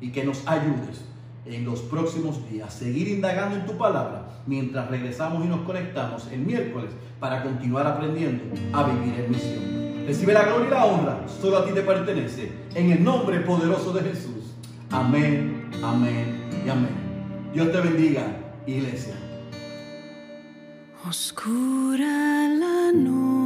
y 0.00 0.10
que 0.10 0.24
nos 0.24 0.46
ayudes 0.46 1.04
en 1.46 1.64
los 1.64 1.80
próximos 1.80 2.48
días, 2.50 2.68
a 2.68 2.70
seguir 2.70 3.08
indagando 3.08 3.56
en 3.56 3.66
tu 3.66 3.76
palabra 3.76 4.28
mientras 4.46 4.88
regresamos 4.88 5.44
y 5.44 5.48
nos 5.48 5.60
conectamos 5.60 6.26
el 6.30 6.40
miércoles 6.40 6.90
para 7.18 7.42
continuar 7.42 7.86
aprendiendo 7.86 8.44
a 8.72 8.84
vivir 8.84 9.20
en 9.20 9.30
misión. 9.30 10.06
Recibe 10.06 10.32
la 10.32 10.44
gloria 10.44 10.66
y 10.66 10.70
la 10.70 10.84
honra, 10.86 11.26
solo 11.40 11.58
a 11.58 11.66
ti 11.66 11.72
te 11.72 11.82
pertenece, 11.82 12.52
en 12.74 12.90
el 12.90 13.04
nombre 13.04 13.40
poderoso 13.40 13.92
de 13.92 14.02
Jesús. 14.02 14.54
Amén, 14.90 15.70
amén 15.82 16.50
y 16.64 16.68
amén. 16.68 17.50
Dios 17.52 17.70
te 17.70 17.80
bendiga, 17.80 18.26
iglesia. 18.66 19.14
Oscura 21.06 22.48
la 22.48 22.92
noche. 22.92 23.39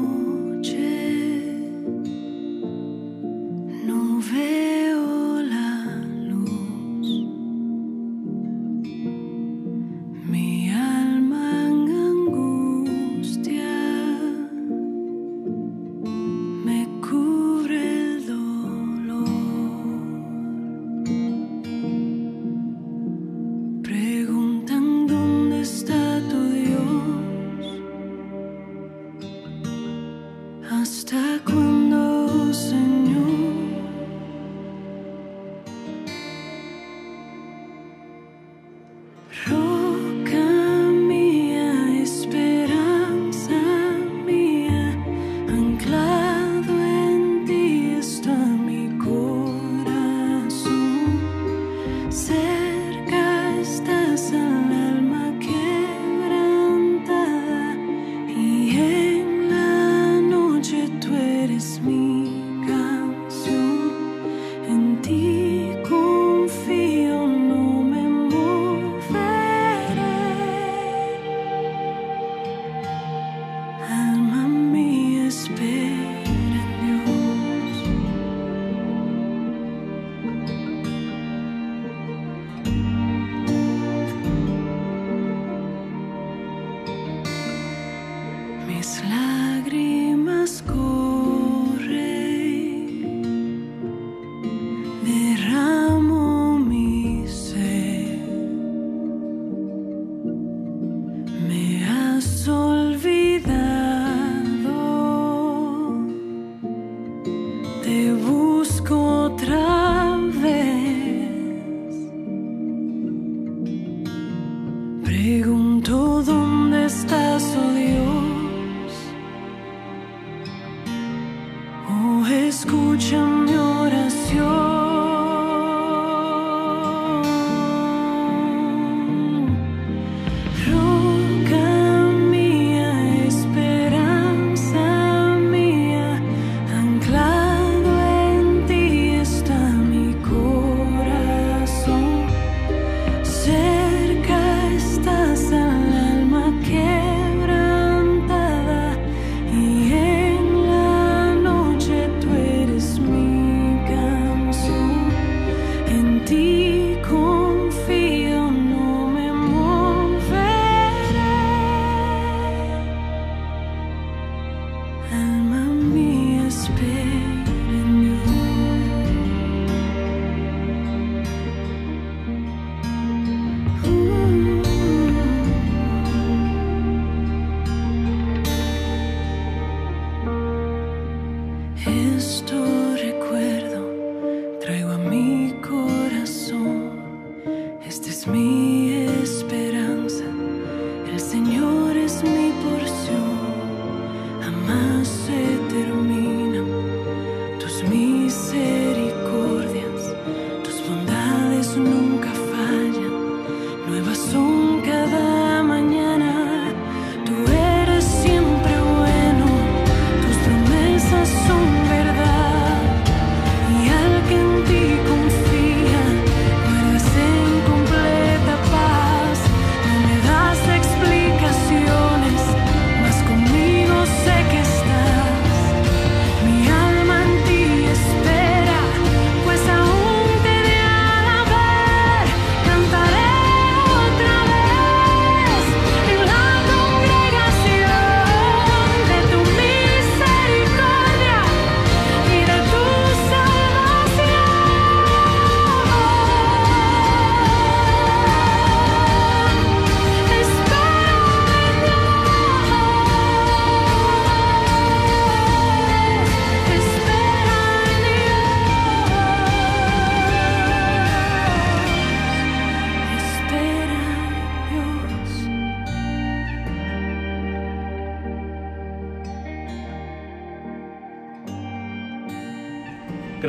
Pregunto 115.25 116.23
dónde 116.23 116.85
estás, 116.85 117.57
oh 117.57 117.73
Dios. 117.73 118.14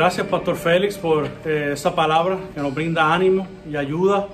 Pastor 0.06 0.56
Félix, 0.56 1.00
por 1.00 1.28
eh, 1.46 1.72
esa 1.74 1.96
palabra 1.96 2.38
que 2.54 2.62
nos 2.62 2.76
brinda 2.76 3.12
ánimo 3.12 3.48
y 3.68 3.76
ayuda. 3.76 4.28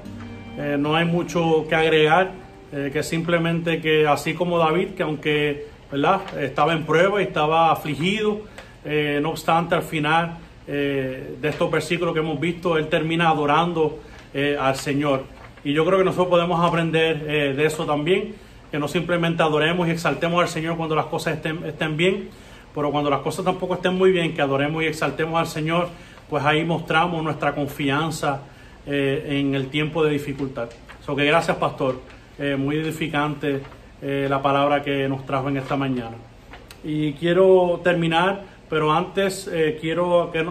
Eh, 0.58 0.76
no 0.78 0.98
hay 0.98 1.06
mucho 1.06 1.66
que 1.70 1.76
agregar, 1.76 2.32
eh, 2.74 2.90
que 2.92 3.02
simplemente 3.04 3.80
que 3.80 4.06
así 4.06 4.34
como 4.34 4.58
David, 4.58 4.90
que 4.90 5.04
aunque 5.04 5.68
¿verdad? 5.90 6.22
estaba 6.42 6.74
en 6.74 6.86
prueba 6.86 7.22
y 7.22 7.24
estaba 7.24 7.72
afligido, 7.72 8.42
eh, 8.84 9.20
no 9.22 9.30
obstante 9.30 9.74
al 9.74 9.84
final 9.84 10.40
eh, 10.68 11.38
de 11.40 11.48
estos 11.48 11.72
versículos 11.72 12.14
que 12.14 12.20
hemos 12.20 12.38
visto, 12.38 12.78
él 12.78 12.88
termina 12.88 13.30
adorando 13.30 14.00
eh, 14.34 14.58
al 14.60 14.76
Señor. 14.76 15.24
Y 15.64 15.72
yo 15.72 15.86
creo 15.86 16.00
que 16.00 16.06
nosotros 16.06 16.28
podemos 16.28 16.60
aprender 16.68 17.56
de 17.56 17.66
eso 17.66 17.86
también, 17.86 18.36
que 18.72 18.78
no 18.78 18.90
simplemente 18.90 19.42
adoremos 19.42 19.88
y 19.88 19.92
exaltemos 19.92 20.42
al 20.42 20.50
Señor 20.50 20.76
cuando 20.76 20.96
las 20.96 21.06
cosas 21.06 21.36
estén, 21.36 21.64
estén 21.66 21.96
bien, 21.96 22.30
pero 22.74 22.92
cuando 22.92 23.10
las 23.10 23.22
cosas 23.22 23.46
tampoco 23.46 23.76
estén 23.76 23.96
muy 23.96 24.12
bien, 24.12 24.34
que 24.34 24.42
adoremos 24.42 24.84
y 24.84 24.88
exaltemos 24.88 25.40
al 25.40 25.48
Señor, 25.48 25.90
pues 26.30 26.44
ahí 26.44 26.64
mostramos 26.64 27.24
nuestra 27.24 27.54
confianza 27.54 28.42
eh, 28.86 29.40
en 29.40 29.56
el 29.56 29.68
tiempo 29.68 30.04
de 30.04 30.12
dificultad. 30.12 30.70
So 31.06 31.16
que 31.16 31.26
gracias, 31.26 31.58
pastor. 31.58 32.00
Eh, 32.40 32.56
muy 32.56 32.78
edificante 32.78 33.62
eh, 34.02 34.26
la 34.28 34.42
palabra 34.42 34.82
que 34.82 35.08
nos 35.08 35.26
trajo 35.28 35.50
en 35.50 35.58
esta 35.58 35.76
mañana. 35.76 36.16
Y 36.84 37.14
quiero 37.14 37.82
terminar, 37.84 38.44
pero 38.68 38.92
antes 38.92 39.48
eh, 39.52 39.78
quiero 39.80 40.32
que, 40.32 40.44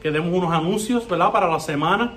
que 0.00 0.10
demos 0.10 0.32
unos 0.32 0.52
anuncios, 0.54 1.06
¿verdad? 1.08 1.32
Para 1.32 1.48
la 1.48 1.60
semana. 1.60 2.14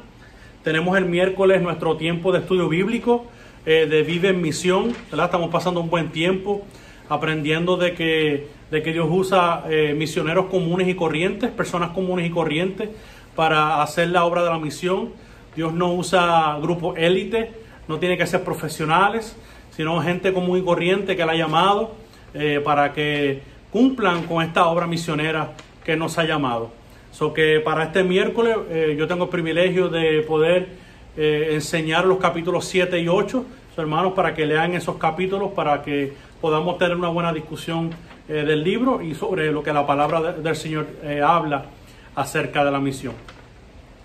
Tenemos 0.64 0.98
el 0.98 1.06
miércoles 1.06 1.62
nuestro 1.62 1.98
tiempo 1.98 2.32
de 2.32 2.40
estudio 2.40 2.70
bíblico 2.70 3.26
de 3.66 4.04
Vive 4.04 4.30
en 4.30 4.42
Misión, 4.42 4.96
¿verdad? 5.12 5.26
Estamos 5.26 5.50
pasando 5.52 5.80
un 5.80 5.90
buen 5.90 6.10
tiempo 6.10 6.66
aprendiendo 7.08 7.78
de 7.78 7.94
que, 7.94 8.48
de 8.72 8.84
que 8.84 8.94
Dios 8.94 9.08
usa 9.10 9.64
eh, 9.70 9.94
misioneros 9.98 10.46
comunes 10.46 10.88
y 10.88 10.96
corrientes, 10.96 11.50
personas 11.50 11.92
comunes 11.92 12.28
y 12.28 12.30
corrientes, 12.30 12.90
para 13.36 13.82
hacer 13.82 14.10
la 14.10 14.26
obra 14.26 14.44
de 14.44 14.50
la 14.50 14.60
misión. 14.60 15.10
Dios 15.56 15.74
no 15.74 15.94
usa 15.94 16.58
grupos 16.62 16.98
élite, 16.98 17.52
no 17.88 17.98
tiene 17.98 18.18
que 18.18 18.28
ser 18.28 18.44
profesionales, 18.44 19.36
sino 19.72 20.00
gente 20.02 20.34
común 20.34 20.60
y 20.60 20.62
corriente 20.62 21.16
que 21.16 21.24
Él 21.24 21.30
ha 21.30 21.36
llamado 21.36 21.96
eh, 22.34 22.62
para 22.64 22.94
que 22.94 23.42
cumplan 23.72 24.24
con 24.24 24.44
esta 24.44 24.68
obra 24.68 24.86
misionera 24.86 25.54
que 25.84 25.96
nos 25.96 26.18
ha 26.18 26.26
llamado. 26.26 26.72
So 27.12 27.34
que 27.34 27.60
para 27.60 27.86
este 27.86 28.04
miércoles 28.04 28.56
eh, 28.70 28.96
yo 28.98 29.08
tengo 29.08 29.24
el 29.24 29.30
privilegio 29.30 29.90
de 29.90 30.22
poder 30.22 30.90
enseñar 31.18 32.06
los 32.06 32.18
capítulos 32.18 32.64
7 32.64 32.98
y 33.02 33.10
8, 33.10 33.46
so, 33.76 33.82
hermanos, 33.82 34.14
para 34.14 34.34
que 34.34 34.46
lean 34.46 34.74
esos 34.74 34.96
capítulos, 34.96 35.52
para 35.52 35.82
que 35.82 36.14
podamos 36.40 36.78
tener 36.78 36.96
una 36.96 37.10
buena 37.10 37.34
discusión 37.34 37.90
eh, 38.30 38.34
del 38.46 38.64
libro 38.64 39.02
y 39.02 39.16
sobre 39.16 39.52
lo 39.52 39.62
que 39.64 39.74
la 39.74 39.86
palabra 39.86 40.22
de- 40.22 40.42
del 40.42 40.56
Señor 40.56 40.88
eh, 41.04 41.22
habla 41.26 41.66
acerca 42.16 42.64
de 42.64 42.72
la 42.72 42.80
misión. 42.80 43.14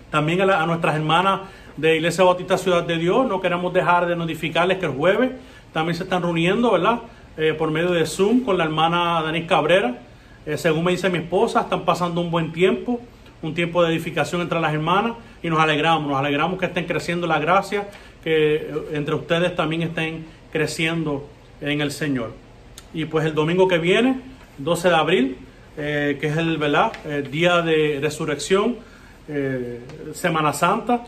También 0.09 0.41
a, 0.41 0.65
nuestras 0.65 0.95
hermanas 0.95 1.41
de 1.77 1.95
Iglesia 1.97 2.23
Bautista 2.23 2.57
Ciudad 2.57 2.83
de 2.83 2.97
Dios, 2.97 3.27
no 3.27 3.41
queremos 3.41 3.73
dejar 3.73 4.05
de 4.07 4.15
notificarles 4.15 4.77
que 4.77 4.85
el 4.85 4.93
jueves 4.93 5.31
también 5.73 5.95
se 5.95 6.03
están 6.03 6.21
reuniendo, 6.21 6.71
¿verdad? 6.71 6.99
Eh, 7.37 7.53
por 7.53 7.69
medio 7.69 7.91
de 7.91 8.05
Zoom 8.05 8.41
con 8.45 8.57
la 8.57 8.63
hermana 8.63 9.21
Denise 9.23 9.47
Cabrera. 9.47 9.97
Eh, 10.45 10.57
según 10.57 10.85
me 10.85 10.91
dice 10.91 11.09
mi 11.09 11.17
esposa, 11.17 11.61
están 11.61 11.81
pasando 11.83 12.21
un 12.21 12.31
buen 12.31 12.53
tiempo, 12.53 13.01
un 13.41 13.53
tiempo 13.53 13.83
de 13.83 13.91
edificación 13.91 14.41
entre 14.41 14.59
las 14.61 14.73
hermanas 14.73 15.13
y 15.43 15.49
nos 15.49 15.59
alegramos, 15.59 16.07
nos 16.07 16.17
alegramos 16.17 16.57
que 16.59 16.67
estén 16.67 16.85
creciendo 16.85 17.27
la 17.27 17.39
gracia, 17.39 17.89
que 18.23 18.71
entre 18.93 19.15
ustedes 19.15 19.53
también 19.55 19.81
estén 19.81 20.25
creciendo 20.53 21.27
en 21.59 21.81
el 21.81 21.91
Señor. 21.91 22.31
Y 22.95 23.03
pues 23.05 23.25
el 23.25 23.35
domingo 23.35 23.67
que 23.67 23.77
viene, 23.77 24.21
12 24.57 24.87
de 24.89 24.95
abril, 24.95 25.37
eh, 25.77 26.17
que 26.21 26.27
es 26.27 26.37
el, 26.37 26.57
¿verdad? 26.57 26.93
el 27.05 27.29
día 27.29 27.61
de 27.61 27.99
resurrección, 28.01 28.77
eh, 29.27 29.81
Semana 30.13 30.53
Santa. 30.53 31.03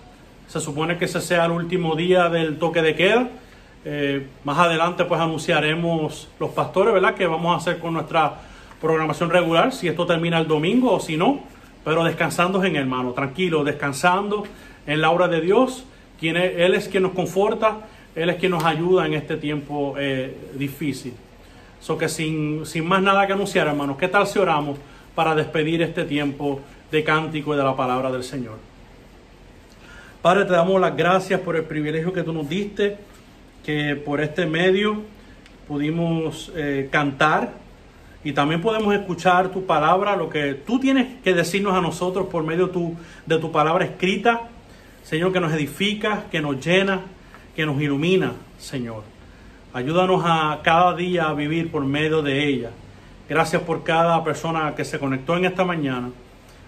Se 0.47 0.59
supone 0.59 0.97
que 0.97 1.05
ese 1.05 1.21
sea 1.21 1.45
el 1.45 1.51
último 1.51 1.95
día 1.95 2.27
del 2.27 2.57
toque 2.59 2.81
de 2.81 2.93
queda. 2.93 3.29
Eh, 3.85 4.27
más 4.43 4.57
adelante 4.59 5.05
pues 5.05 5.21
anunciaremos 5.21 6.27
los 6.41 6.49
pastores, 6.49 6.93
¿verdad? 6.93 7.15
Que 7.15 7.25
vamos 7.25 7.53
a 7.53 7.57
hacer 7.57 7.79
con 7.79 7.93
nuestra 7.93 8.33
programación 8.81 9.29
regular, 9.29 9.71
si 9.73 9.87
esto 9.87 10.05
termina 10.05 10.37
el 10.39 10.47
domingo 10.47 10.91
o 10.93 10.99
si 10.99 11.15
no, 11.15 11.39
pero 11.85 12.03
descansando 12.03 12.61
en 12.65 12.75
hermano, 12.75 13.13
tranquilo, 13.13 13.63
descansando 13.63 14.43
en 14.85 14.99
la 14.99 15.09
obra 15.09 15.29
de 15.29 15.39
Dios, 15.39 15.85
quien 16.19 16.35
es- 16.35 16.53
Él 16.57 16.73
es 16.75 16.89
quien 16.89 17.03
nos 17.03 17.13
conforta, 17.13 17.77
Él 18.13 18.29
es 18.29 18.35
quien 18.35 18.51
nos 18.51 18.65
ayuda 18.65 19.05
en 19.05 19.13
este 19.13 19.37
tiempo 19.37 19.95
eh, 19.97 20.35
difícil. 20.55 21.13
So 21.79 21.97
que 21.97 22.09
sin, 22.09 22.65
sin 22.65 22.87
más 22.87 23.01
nada 23.01 23.25
que 23.27 23.33
anunciar, 23.33 23.67
hermanos, 23.67 23.97
¿qué 23.97 24.07
tal 24.07 24.27
si 24.27 24.39
oramos 24.39 24.77
para 25.15 25.35
despedir 25.35 25.81
este 25.81 26.03
tiempo 26.03 26.61
de 26.91 27.03
cántico 27.03 27.53
y 27.53 27.57
de 27.57 27.63
la 27.63 27.75
palabra 27.75 28.11
del 28.11 28.23
Señor? 28.23 28.57
Padre, 30.21 30.45
te 30.45 30.51
damos 30.51 30.81
las 30.81 30.95
gracias 30.97 31.39
por 31.39 31.55
el 31.55 31.63
privilegio 31.63 32.11
que 32.11 32.23
tú 32.23 32.33
nos 32.33 32.49
diste, 32.49 32.97
que 33.63 33.95
por 33.95 34.19
este 34.19 34.45
medio 34.45 35.03
pudimos 35.67 36.51
eh, 36.55 36.89
cantar 36.91 37.51
y 38.23 38.33
también 38.33 38.61
podemos 38.61 38.93
escuchar 38.93 39.51
tu 39.51 39.65
palabra, 39.65 40.15
lo 40.15 40.29
que 40.29 40.53
tú 40.53 40.79
tienes 40.79 41.21
que 41.23 41.33
decirnos 41.33 41.73
a 41.73 41.81
nosotros 41.81 42.27
por 42.27 42.43
medio 42.43 42.69
de 43.25 43.37
tu 43.37 43.51
palabra 43.51 43.85
escrita, 43.85 44.49
Señor, 45.03 45.31
que 45.31 45.39
nos 45.39 45.53
edifica, 45.53 46.25
que 46.29 46.41
nos 46.41 46.59
llena, 46.65 47.01
que 47.55 47.65
nos 47.65 47.81
ilumina, 47.81 48.33
Señor. 48.59 49.16
Ayúdanos 49.77 50.23
a 50.25 50.61
cada 50.63 50.95
día 50.95 51.29
a 51.29 51.35
vivir 51.35 51.69
por 51.69 51.85
medio 51.85 52.23
de 52.23 52.47
ella. 52.47 52.71
Gracias 53.29 53.61
por 53.61 53.83
cada 53.83 54.23
persona 54.23 54.73
que 54.73 54.83
se 54.83 54.97
conectó 54.97 55.37
en 55.37 55.45
esta 55.45 55.65
mañana, 55.65 56.09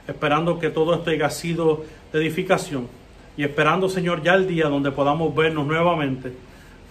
esperando 0.07 0.59
que 0.59 0.69
todo 0.69 0.93
esto 0.93 1.09
haya 1.09 1.31
sido 1.31 1.85
de 2.13 2.19
edificación 2.19 2.87
y 3.35 3.43
esperando, 3.43 3.89
Señor, 3.89 4.21
ya 4.21 4.35
el 4.35 4.47
día 4.47 4.67
donde 4.67 4.91
podamos 4.91 5.33
vernos 5.33 5.65
nuevamente, 5.65 6.33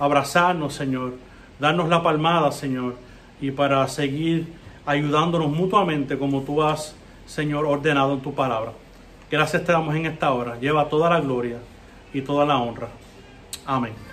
abrazarnos, 0.00 0.74
Señor, 0.74 1.14
darnos 1.60 1.88
la 1.88 2.02
palmada, 2.02 2.50
Señor, 2.50 2.96
y 3.40 3.52
para 3.52 3.86
seguir 3.86 4.52
ayudándonos 4.86 5.50
mutuamente 5.50 6.18
como 6.18 6.42
tú 6.42 6.64
has, 6.64 6.96
Señor, 7.26 7.64
ordenado 7.64 8.14
en 8.14 8.22
tu 8.22 8.34
palabra. 8.34 8.72
Gracias 9.30 9.64
te 9.64 9.70
damos 9.70 9.94
en 9.94 10.06
esta 10.06 10.32
hora. 10.32 10.58
Lleva 10.58 10.88
toda 10.88 11.10
la 11.10 11.20
gloria 11.20 11.58
y 12.12 12.22
toda 12.22 12.44
la 12.44 12.58
honra. 12.58 12.88
Amén. 13.64 14.07